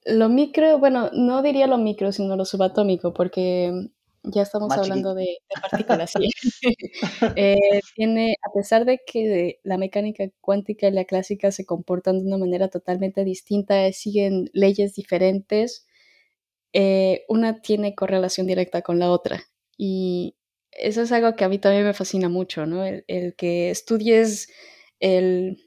lo 0.05 0.29
micro, 0.29 0.81
bueno, 0.81 1.11
no 1.13 1.43
diría 1.43 1.69
lo 1.69 1.79
micro, 1.79 2.11
sino 2.11 2.35
lo 2.35 2.45
subatómico, 2.45 3.15
porque 3.15 3.93
ya 4.25 4.43
estamos 4.43 4.73
hablando 4.73 5.15
de, 5.15 5.39
partículas, 5.61 6.13
sí. 6.13 6.31
Eh, 7.37 7.81
tiene, 7.95 8.37
a 8.43 8.53
pesar 8.53 8.85
de 8.85 9.01
que 9.07 9.61
la 9.63 9.77
mecánica 9.79 10.25
cuántica 10.41 10.89
y 10.89 10.93
la 10.93 11.05
clásica 11.05 11.51
se 11.51 11.67
comportan 11.67 12.19
de 12.21 12.27
una 12.27 12.39
manera 12.39 12.69
totalmente 12.69 13.25
distinta, 13.25 13.91
siguen 13.93 14.51
leyes 14.53 14.95
diferentes, 14.95 15.87
eh, 16.73 17.25
una 17.29 17.61
tiene 17.61 17.95
correlación 17.95 18.47
directa 18.47 18.83
con 18.83 18.99
la 18.99 19.11
otra. 19.11 19.43
Y 19.77 20.37
eso 20.73 21.03
es 21.03 21.13
algo 21.13 21.37
que 21.37 21.45
a 21.45 21.49
mí 21.49 21.59
también 21.59 21.85
me 21.85 21.95
fascina 21.95 22.29
mucho, 22.29 22.67
¿no? 22.67 22.85
El, 22.85 23.05
el 23.09 23.35
que 23.37 23.71
estudies 23.71 24.49
el 25.01 25.59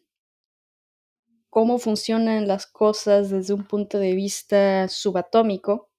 cómo 1.50 1.80
funcionan 1.80 2.48
las 2.48 2.68
cosas 2.68 3.30
desde 3.30 3.54
un 3.54 3.66
punto 3.66 4.00
de 4.00 4.14
vista 4.14 4.88
subatómico 4.90 5.90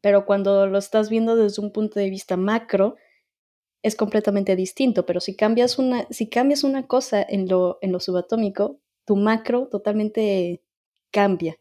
pero 0.00 0.26
cuando 0.26 0.66
lo 0.66 0.78
estás 0.78 1.08
viendo 1.10 1.36
desde 1.36 1.62
un 1.62 1.72
punto 1.72 1.98
de 2.00 2.10
vista 2.10 2.36
macro, 2.36 2.96
es 3.82 3.96
completamente 3.96 4.56
distinto. 4.56 5.06
Pero 5.06 5.20
si 5.20 5.36
cambias 5.36 5.78
una, 5.78 6.06
si 6.10 6.28
cambias 6.28 6.64
una 6.64 6.86
cosa 6.86 7.22
en 7.22 7.48
lo, 7.48 7.78
en 7.80 7.92
lo 7.92 8.00
subatómico, 8.00 8.80
tu 9.04 9.16
macro 9.16 9.68
totalmente 9.68 10.62
cambia. 11.10 11.56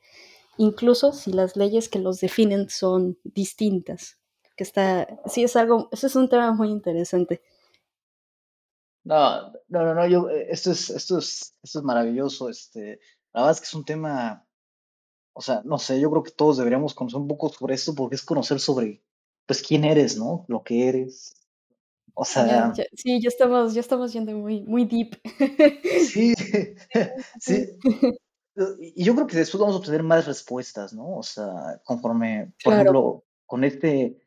Incluso 0.57 1.13
si 1.13 1.31
las 1.31 1.55
leyes 1.55 1.89
que 1.89 1.99
los 1.99 2.19
definen 2.19 2.69
son 2.69 3.17
distintas. 3.23 4.17
Que 4.55 4.63
está, 4.63 5.07
sí 5.27 5.43
es 5.43 5.55
algo, 5.55 5.87
eso 5.91 6.07
es 6.07 6.15
un 6.15 6.29
tema 6.29 6.51
muy 6.51 6.69
interesante. 6.69 7.41
No, 9.03 9.51
no, 9.69 9.83
no, 9.83 9.93
no, 9.93 10.07
yo, 10.07 10.29
eh, 10.29 10.47
esto 10.49 10.71
es, 10.71 10.89
esto 10.89 11.19
es, 11.19 11.55
esto 11.63 11.79
es 11.79 11.85
maravilloso. 11.85 12.49
Este, 12.49 12.99
la 13.33 13.41
verdad 13.41 13.51
es 13.51 13.61
que 13.61 13.65
es 13.65 13.73
un 13.75 13.85
tema 13.85 14.46
o 15.37 15.41
sea, 15.41 15.61
no 15.65 15.77
sé, 15.77 15.99
yo 15.99 16.09
creo 16.09 16.23
que 16.23 16.31
todos 16.31 16.57
deberíamos 16.57 16.95
conocer 16.95 17.19
un 17.19 17.27
poco 17.27 17.49
sobre 17.49 17.75
esto 17.75 17.93
porque 17.93 18.15
es 18.15 18.23
conocer 18.23 18.59
sobre, 18.59 19.03
pues, 19.45 19.61
quién 19.61 19.85
eres, 19.85 20.17
¿no? 20.17 20.45
Lo 20.47 20.63
que 20.63 20.89
eres. 20.89 21.35
O 22.15 22.25
sea... 22.25 22.73
sí, 22.95 23.21
ya 23.21 23.27
estamos, 23.27 23.75
ya 23.75 23.81
estamos 23.81 24.11
yendo 24.11 24.31
muy, 24.31 24.61
muy 24.63 24.85
deep. 24.85 25.21
Sí, 26.07 26.33
sí. 27.39 27.67
Y 28.79 29.03
yo 29.03 29.13
creo 29.13 29.27
que 29.27 29.37
después 29.37 29.61
vamos 29.61 29.75
a 29.75 29.77
obtener 29.77 30.01
más 30.01 30.25
respuestas, 30.25 30.93
¿no? 30.93 31.17
O 31.17 31.23
sea, 31.23 31.79
conforme, 31.83 32.53
por 32.63 32.73
ejemplo, 32.73 33.23
con 33.45 33.63
este, 33.63 34.17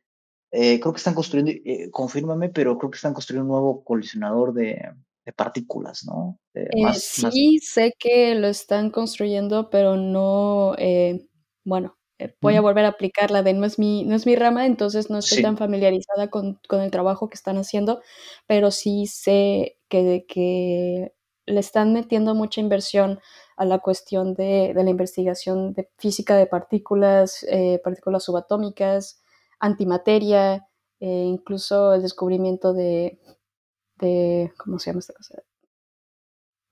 eh, 0.52 0.78
creo 0.78 0.92
que 0.92 0.98
están 0.98 1.14
construyendo, 1.14 1.50
eh, 1.64 1.90
confírmame, 1.90 2.50
pero 2.50 2.78
creo 2.78 2.92
que 2.92 2.96
están 2.96 3.14
construyendo 3.14 3.46
un 3.46 3.60
nuevo 3.60 3.82
colisionador 3.82 4.54
de, 4.54 4.92
de 5.24 5.32
partículas, 5.32 6.04
¿no? 6.04 6.38
Eh, 6.54 6.68
sí, 6.94 7.58
sé 7.58 7.94
que 7.98 8.34
lo 8.34 8.48
están 8.48 8.90
construyendo, 8.90 9.70
pero 9.70 9.96
no, 9.96 10.74
eh, 10.78 11.26
bueno, 11.64 11.96
eh, 12.18 12.34
voy 12.40 12.56
a 12.56 12.60
volver 12.60 12.84
a 12.84 12.88
aplicarla 12.88 13.42
de 13.42 13.52
no 13.52 13.66
es 13.66 13.78
mi, 13.78 14.04
no 14.04 14.14
es 14.14 14.26
mi 14.26 14.36
rama, 14.36 14.66
entonces 14.66 15.10
no 15.10 15.18
estoy 15.18 15.42
tan 15.42 15.56
familiarizada 15.56 16.28
con, 16.30 16.58
con, 16.68 16.80
el 16.80 16.90
trabajo 16.90 17.28
que 17.28 17.34
están 17.34 17.56
haciendo, 17.56 18.00
pero 18.46 18.70
sí 18.70 19.06
sé 19.06 19.78
que, 19.88 20.24
que 20.28 21.12
le 21.46 21.60
están 21.60 21.92
metiendo 21.92 22.34
mucha 22.34 22.60
inversión 22.60 23.20
a 23.56 23.64
la 23.64 23.78
cuestión 23.78 24.34
de, 24.34 24.72
de 24.74 24.84
la 24.84 24.90
investigación 24.90 25.74
de 25.74 25.90
física 25.98 26.34
de 26.36 26.46
partículas, 26.46 27.44
partículas 27.84 28.24
subatómicas, 28.24 29.22
antimateria, 29.58 30.66
incluso 30.98 31.92
el 31.92 32.00
descubrimiento 32.00 32.72
de, 32.72 33.18
de, 34.00 34.52
¿cómo 34.56 34.78
se 34.78 34.90
llama 34.90 35.00
esta 35.00 35.14
cosa? 35.14 35.42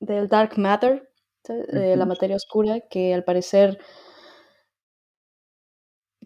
Del 0.01 0.29
dark 0.29 0.59
matter, 0.59 1.11
de 1.49 1.97
la 1.97 2.07
materia 2.07 2.37
oscura, 2.37 2.81
que 2.91 3.15
al 3.15 3.25
parecer 3.25 3.79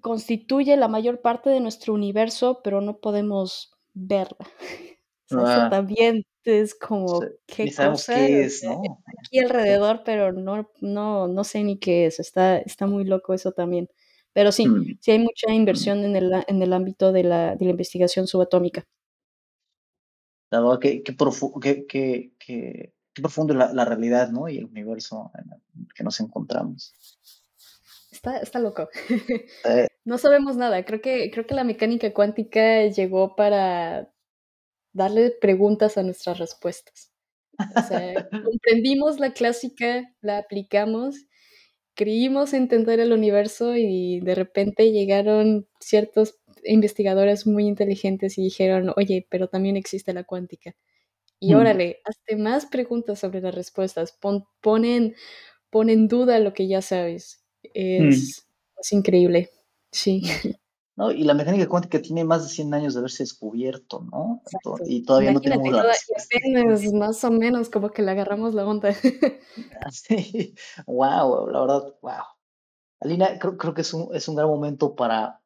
constituye 0.00 0.76
la 0.76 0.88
mayor 0.88 1.20
parte 1.20 1.48
de 1.50 1.60
nuestro 1.60 1.94
universo, 1.94 2.60
pero 2.62 2.80
no 2.80 2.98
podemos 2.98 3.72
verla. 3.94 4.38
eso 5.30 5.46
ah. 5.46 5.68
también 5.70 6.24
es 6.44 6.74
como 6.74 7.20
qué 7.46 7.72
cosa 7.72 8.14
qué 8.16 8.42
es, 8.42 8.64
¿no? 8.64 8.82
aquí 9.20 9.38
alrededor, 9.38 10.02
pero 10.04 10.32
no, 10.32 10.68
no, 10.80 11.28
no 11.28 11.44
sé 11.44 11.62
ni 11.62 11.78
qué 11.78 12.06
es. 12.06 12.18
Está, 12.18 12.58
está 12.58 12.86
muy 12.86 13.04
loco 13.04 13.32
eso 13.32 13.52
también. 13.52 13.88
Pero 14.32 14.50
sí, 14.50 14.66
mm. 14.66 14.98
sí 15.00 15.10
hay 15.12 15.18
mucha 15.18 15.52
inversión 15.52 16.04
en 16.04 16.16
el, 16.16 16.32
en 16.46 16.62
el 16.62 16.72
ámbito 16.72 17.12
de 17.12 17.22
la, 17.22 17.54
de 17.54 17.64
la 17.64 17.70
investigación 17.70 18.26
subatómica. 18.26 18.86
Qué, 21.88 22.92
profundo 23.14 23.54
la, 23.54 23.72
la, 23.72 23.84
realidad, 23.84 24.30
¿no? 24.30 24.48
Y 24.48 24.58
el 24.58 24.64
universo 24.66 25.30
en 25.34 25.52
el 25.52 25.88
que 25.94 26.04
nos 26.04 26.20
encontramos. 26.20 26.94
Está, 28.10 28.38
está 28.38 28.58
loco. 28.58 28.88
Eh. 29.64 29.88
no 30.04 30.18
sabemos 30.18 30.56
nada. 30.56 30.84
Creo 30.84 31.00
que, 31.00 31.30
creo 31.30 31.46
que 31.46 31.54
la 31.54 31.64
mecánica 31.64 32.12
cuántica 32.12 32.86
llegó 32.86 33.34
para 33.34 34.12
darle 34.92 35.30
preguntas 35.30 35.96
a 35.96 36.02
nuestras 36.02 36.38
respuestas. 36.38 37.12
O 37.76 37.82
sea, 37.82 38.28
comprendimos 38.44 39.18
la 39.18 39.32
clásica, 39.32 40.14
la 40.20 40.38
aplicamos, 40.38 41.16
creímos 41.94 42.52
entender 42.52 43.00
el 43.00 43.12
universo 43.12 43.76
y 43.76 44.20
de 44.20 44.34
repente 44.34 44.92
llegaron 44.92 45.66
ciertos 45.80 46.38
investigadores 46.64 47.46
muy 47.46 47.66
inteligentes 47.66 48.38
y 48.38 48.42
dijeron, 48.42 48.92
oye, 48.96 49.26
pero 49.30 49.48
también 49.48 49.76
existe 49.76 50.12
la 50.12 50.24
cuántica. 50.24 50.74
Y 51.40 51.54
mm. 51.54 51.58
órale, 51.58 52.00
hazte 52.04 52.36
más 52.36 52.66
preguntas 52.66 53.18
sobre 53.18 53.40
las 53.40 53.54
respuestas, 53.54 54.12
pon, 54.12 54.44
ponen, 54.60 55.14
en 55.72 56.08
duda 56.08 56.38
lo 56.38 56.52
que 56.52 56.68
ya 56.68 56.82
sabes. 56.82 57.44
Mm. 57.64 58.08
Es, 58.08 58.46
es 58.76 58.92
increíble, 58.92 59.50
sí. 59.90 60.22
¿no? 60.96 61.10
Y 61.10 61.24
la 61.24 61.34
mecánica 61.34 61.68
cuántica 61.68 62.00
tiene 62.00 62.24
más 62.24 62.44
de 62.44 62.54
100 62.54 62.74
años 62.74 62.94
de 62.94 63.00
haberse 63.00 63.22
descubierto, 63.22 64.00
¿no? 64.10 64.42
Y 64.86 65.04
todavía 65.04 65.32
no 65.32 65.40
tenemos 65.40 65.72
la 65.72 65.80
apenas, 65.82 66.92
más 66.92 67.24
o 67.24 67.30
menos 67.30 67.70
como 67.70 67.90
que 67.90 68.02
le 68.02 68.10
agarramos 68.10 68.54
la 68.54 68.66
onda. 68.66 68.92
sí, 69.90 70.54
wow, 70.86 71.48
la 71.48 71.60
verdad, 71.60 71.94
wow. 72.02 72.24
Alina, 73.00 73.38
creo, 73.38 73.56
creo 73.56 73.74
que 73.74 73.80
es 73.80 73.92
un, 73.94 74.14
es 74.14 74.28
un 74.28 74.36
gran 74.36 74.48
momento 74.48 74.94
para, 74.94 75.41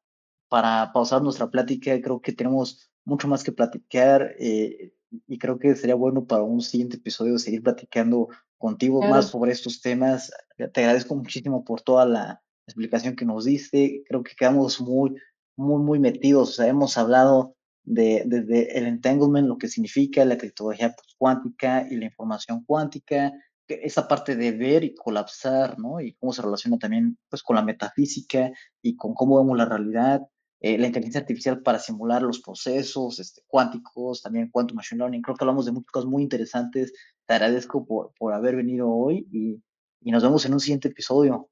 para 0.49 0.93
pausar 0.93 1.23
nuestra 1.23 1.51
plática. 1.51 2.01
Creo 2.01 2.21
que 2.21 2.33
tenemos 2.33 2.91
mucho 3.05 3.29
más 3.29 3.43
que 3.43 3.53
platicar 3.53 4.35
eh, 4.39 4.93
y 5.27 5.39
creo 5.39 5.59
que 5.59 5.75
sería 5.77 5.95
bueno 5.95 6.27
para 6.27 6.43
un 6.43 6.61
siguiente 6.61 6.97
episodio 6.97 7.39
seguir 7.39 7.63
platicando 7.63 8.29
contigo 8.59 9.01
más 9.03 9.27
sobre 9.27 9.53
estos 9.53 9.81
temas. 9.81 10.33
Te 10.57 10.81
agradezco 10.81 11.15
muchísimo 11.15 11.65
por 11.65 11.83
toda 11.83 12.07
la 12.07 12.43
explicación 12.67 13.17
que 13.17 13.25
nos 13.25 13.45
diste. 13.45 14.03
Creo 14.09 14.23
que 14.23 14.35
quedamos 14.37 14.81
muy, 14.81 15.15
muy, 15.57 15.83
muy 15.83 15.99
metidos. 15.99 16.51
O 16.51 16.53
sea, 16.53 16.67
hemos 16.67 16.97
hablado 16.99 17.55
de, 17.85 18.25
desde 18.27 18.77
el 18.79 18.87
entanglement, 18.87 19.47
lo 19.47 19.59
que 19.59 19.69
significa 19.69 20.25
la 20.25 20.37
criptología 20.37 20.95
cuántica 21.19 21.87
y 21.89 21.97
la 21.97 22.07
información 22.07 22.65
cuántica, 22.65 23.33
esa 23.69 24.07
parte 24.07 24.37
de 24.37 24.53
ver 24.53 24.85
y 24.85 24.95
colapsar, 24.95 25.79
¿no? 25.79 26.01
Y 26.01 26.15
cómo 26.15 26.33
se 26.33 26.43
relaciona 26.43 26.79
también 26.79 27.19
pues, 27.29 27.43
con 27.43 27.57
la 27.57 27.63
metafísica 27.63 28.53
y 28.83 28.97
con 28.97 29.15
cómo 29.15 29.39
vemos 29.39 29.57
la 29.57 29.65
realidad. 29.65 30.23
Eh, 30.67 30.79
la 30.79 30.89
inteligencia 30.89 31.21
artificial 31.21 31.63
para 31.63 31.79
simular 31.79 32.23
los 32.23 32.41
procesos 32.41 33.21
este, 33.21 33.41
cuánticos, 33.47 34.21
también 34.21 34.51
quantum 34.51 34.75
machine 34.75 34.99
learning. 34.99 35.23
Creo 35.23 35.37
que 35.37 35.45
hablamos 35.45 35.65
de 35.65 35.71
muchas 35.71 35.93
cosas 35.93 36.11
muy 36.11 36.25
interesantes. 36.25 36.93
Te 37.25 37.35
agradezco 37.35 37.87
por, 37.87 38.13
por 38.19 38.33
haber 38.33 38.57
venido 38.57 38.91
hoy 38.91 39.29
y, 39.31 39.63
y 40.01 40.11
nos 40.11 40.25
vemos 40.25 40.45
en 40.45 40.55
un 40.55 40.59
siguiente 40.59 40.89
episodio. 40.89 41.49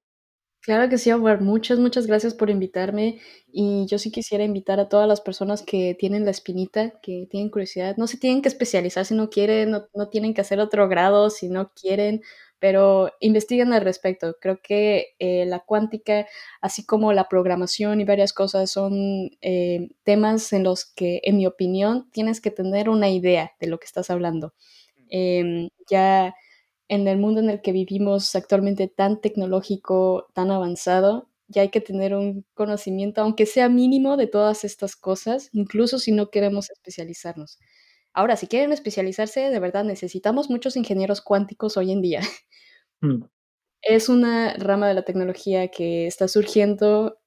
Claro 0.63 0.89
que 0.89 0.99
sí, 0.99 1.13
Omar. 1.13 1.43
Muchas, 1.43 1.79
muchas 1.79 2.09
gracias 2.09 2.35
por 2.35 2.51
invitarme. 2.51 3.21
Y 3.47 3.87
yo 3.87 4.01
sí 4.01 4.11
quisiera 4.11 4.43
invitar 4.43 4.81
a 4.81 4.89
todas 4.89 5.07
las 5.07 5.21
personas 5.21 5.63
que 5.63 5.95
tienen 5.97 6.25
la 6.25 6.33
espinita, 6.33 6.99
que 7.01 7.29
tienen 7.31 7.51
curiosidad. 7.51 7.97
No 7.97 8.09
se 8.09 8.17
tienen 8.17 8.43
que 8.43 8.49
especializar 8.49 9.05
si 9.05 9.15
no 9.15 9.31
quieren, 9.31 9.71
no, 9.71 10.09
tienen 10.09 10.35
que 10.35 10.41
hacer 10.41 10.59
otro 10.59 10.89
grado 10.89 11.31
si 11.31 11.49
no 11.49 11.71
quieren, 11.73 12.23
pero 12.65 13.13
investiguen 13.21 13.75
al 13.75 13.83
respecto. 13.83 14.37
Creo 14.41 14.59
que 14.63 15.09
eh, 15.19 15.45
la 15.45 15.59
cuántica, 15.61 16.27
así 16.63 16.87
como 16.87 17.13
la 17.13 17.29
programación 17.29 18.01
y 18.01 18.07
varias 18.07 18.33
cosas, 18.33 18.71
son 18.71 19.29
eh, 19.43 19.91
temas 20.03 20.51
en 20.55 20.65
los 20.65 20.87
que, 20.87 21.21
en 21.25 21.37
mi 21.37 21.47
opinión, 21.47 22.09
tienes 22.11 22.41
que 22.41 22.51
tener 22.51 22.89
una 22.89 23.11
idea 23.11 23.53
de 23.61 23.67
lo 23.67 23.79
que 23.79 23.85
estás 23.85 24.09
hablando. 24.09 24.55
Em, 25.11 25.69
ya 25.91 26.35
en 26.89 27.07
el 27.07 27.19
mundo 27.19 27.41
en 27.41 27.51
el 27.51 27.61
que 27.61 27.73
vivimos 27.73 28.35
actualmente 28.35 28.89
tan 28.89 29.21
tecnológico, 29.21 30.29
tan 30.33 30.51
avanzado, 30.51 31.29
ya 31.49 31.61
hay 31.61 31.69
que 31.69 31.83
tener 31.83 32.15
un 32.15 32.47
conocimiento, 32.55 33.21
aunque 33.21 33.45
sea 33.45 33.69
mínimo, 33.69 34.17
de 34.17 34.27
todas 34.27 34.65
estas 34.65 34.97
cosas, 34.97 35.51
incluso 35.53 35.99
si 35.99 36.13
no 36.13 36.31
queremos 36.31 36.71
especializarnos. 36.71 37.59
Ahora, 38.15 38.37
si 38.37 38.47
quieren 38.47 38.73
especializarse, 38.73 39.51
de 39.51 39.61
verdad 39.61 39.85
necesitamos 39.85 40.49
muchos 40.49 40.77
ingenieros 40.77 41.21
cuánticos 41.21 41.77
hoy 41.77 41.93
en 41.93 42.03
día. 42.03 42.21
Mm. 43.01 43.25
Es 43.83 44.09
una 44.09 44.55
rama 44.55 44.89
de 44.89 44.95
la 44.95 45.03
tecnología 45.03 45.69
que 45.69 46.07
está 46.07 46.27
surgiendo, 46.27 47.19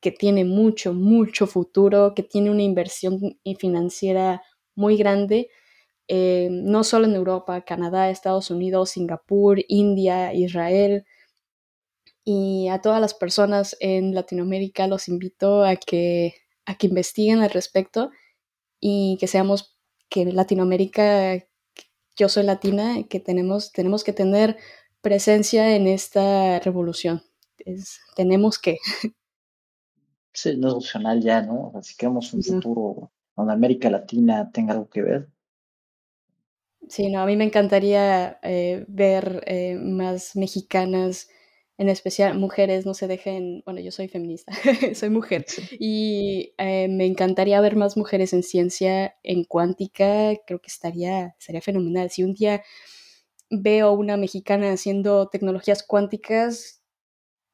que 0.00 0.12
tiene 0.12 0.46
mucho, 0.46 0.94
mucho 0.94 1.46
futuro, 1.46 2.14
que 2.14 2.22
tiene 2.22 2.50
una 2.50 2.62
inversión 2.62 3.38
financiera 3.58 4.40
muy 4.74 4.96
grande 4.96 5.50
eh, 6.08 6.48
no 6.50 6.84
solo 6.84 7.06
en 7.06 7.14
Europa, 7.16 7.62
Canadá, 7.62 8.10
Estados 8.10 8.50
Unidos, 8.50 8.90
Singapur, 8.90 9.58
India, 9.68 10.32
Israel. 10.34 11.04
Y 12.24 12.68
a 12.68 12.80
todas 12.80 13.00
las 13.00 13.14
personas 13.14 13.76
en 13.80 14.14
Latinoamérica 14.14 14.86
los 14.86 15.08
invito 15.08 15.64
a 15.64 15.76
que, 15.76 16.34
a 16.64 16.76
que 16.76 16.88
investiguen 16.88 17.40
al 17.40 17.50
respecto 17.50 18.10
y 18.80 19.16
que 19.20 19.26
seamos, 19.28 19.75
que 20.08 20.22
en 20.22 20.36
Latinoamérica, 20.36 21.36
yo 22.16 22.28
soy 22.28 22.44
latina, 22.44 23.04
que 23.08 23.20
tenemos, 23.20 23.72
tenemos 23.72 24.04
que 24.04 24.12
tener 24.12 24.56
presencia 25.00 25.76
en 25.76 25.86
esta 25.86 26.60
revolución. 26.60 27.22
tenemos 28.16 28.58
que. 28.58 28.78
Sí, 30.32 30.54
no 30.58 30.68
es 30.68 30.74
opcional 30.74 31.22
ya, 31.22 31.40
¿no? 31.40 31.72
Así 31.74 31.94
que 31.94 32.00
queremos 32.00 32.32
un 32.34 32.42
futuro 32.42 33.10
donde 33.34 33.54
América 33.54 33.88
Latina 33.88 34.50
tenga 34.52 34.74
algo 34.74 34.90
que 34.90 35.00
ver, 35.00 35.28
Sí, 36.88 37.10
no, 37.10 37.20
a 37.20 37.26
mí 37.26 37.36
me 37.36 37.44
encantaría 37.44 38.38
eh, 38.42 38.84
ver 38.88 39.42
eh, 39.46 39.74
más 39.74 40.36
mexicanas, 40.36 41.28
en 41.78 41.88
especial 41.88 42.38
mujeres, 42.38 42.86
no 42.86 42.94
se 42.94 43.06
dejen, 43.06 43.62
bueno, 43.64 43.80
yo 43.80 43.92
soy 43.92 44.08
feminista, 44.08 44.52
soy 44.94 45.10
mujer, 45.10 45.44
y 45.78 46.54
eh, 46.58 46.88
me 46.88 47.04
encantaría 47.04 47.60
ver 47.60 47.76
más 47.76 47.96
mujeres 47.96 48.32
en 48.32 48.42
ciencia, 48.42 49.16
en 49.22 49.44
cuántica, 49.44 50.34
creo 50.46 50.60
que 50.60 50.68
estaría, 50.68 51.36
sería 51.38 51.60
fenomenal. 51.60 52.10
Si 52.10 52.24
un 52.24 52.34
día 52.34 52.62
veo 53.50 53.92
una 53.92 54.16
mexicana 54.16 54.72
haciendo 54.72 55.28
tecnologías 55.28 55.82
cuánticas, 55.82 56.82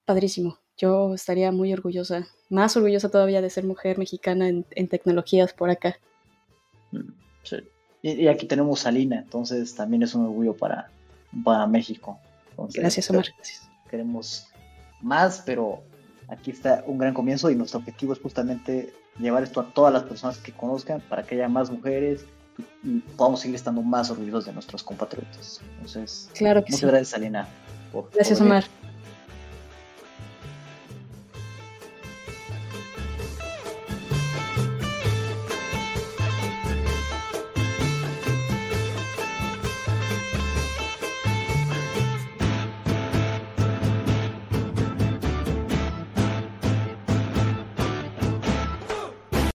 padrísimo, 0.04 0.58
yo 0.76 1.14
estaría 1.14 1.50
muy 1.50 1.72
orgullosa, 1.72 2.28
más 2.48 2.76
orgullosa 2.76 3.10
todavía 3.10 3.42
de 3.42 3.50
ser 3.50 3.64
mujer 3.64 3.98
mexicana 3.98 4.48
en, 4.48 4.64
en 4.70 4.88
tecnologías 4.88 5.52
por 5.52 5.70
acá. 5.70 5.98
Mm, 6.92 7.12
sí. 7.42 7.56
Y, 8.02 8.26
aquí 8.26 8.46
tenemos 8.46 8.84
a 8.84 8.90
Lina, 8.90 9.20
entonces 9.20 9.74
también 9.74 10.02
es 10.02 10.14
un 10.14 10.26
orgullo 10.26 10.54
para, 10.56 10.90
para 11.44 11.66
México. 11.66 12.18
Gracias, 12.74 13.08
Omar. 13.10 13.26
Queremos 13.92 14.48
más, 15.02 15.42
pero 15.44 15.82
aquí 16.28 16.50
está 16.50 16.82
un 16.86 16.96
gran 16.96 17.12
comienzo 17.12 17.50
y 17.50 17.54
nuestro 17.54 17.80
objetivo 17.80 18.14
es 18.14 18.20
justamente 18.20 18.90
llevar 19.18 19.42
esto 19.42 19.60
a 19.60 19.66
todas 19.66 19.92
las 19.92 20.04
personas 20.04 20.38
que 20.38 20.50
conozcan 20.50 21.02
para 21.02 21.24
que 21.24 21.34
haya 21.34 21.46
más 21.46 21.70
mujeres 21.70 22.24
y, 22.82 23.00
podamos 23.16 23.40
seguir 23.40 23.56
estando 23.56 23.82
más 23.82 24.10
orgullosos 24.10 24.46
de 24.46 24.54
nuestros 24.54 24.82
compatriotas. 24.82 25.60
Entonces, 25.76 26.30
claro 26.34 26.62
muchas 26.62 26.80
gracias, 26.80 27.12
Alina. 27.12 27.46
gracias, 28.14 28.40
Omar. 28.40 28.64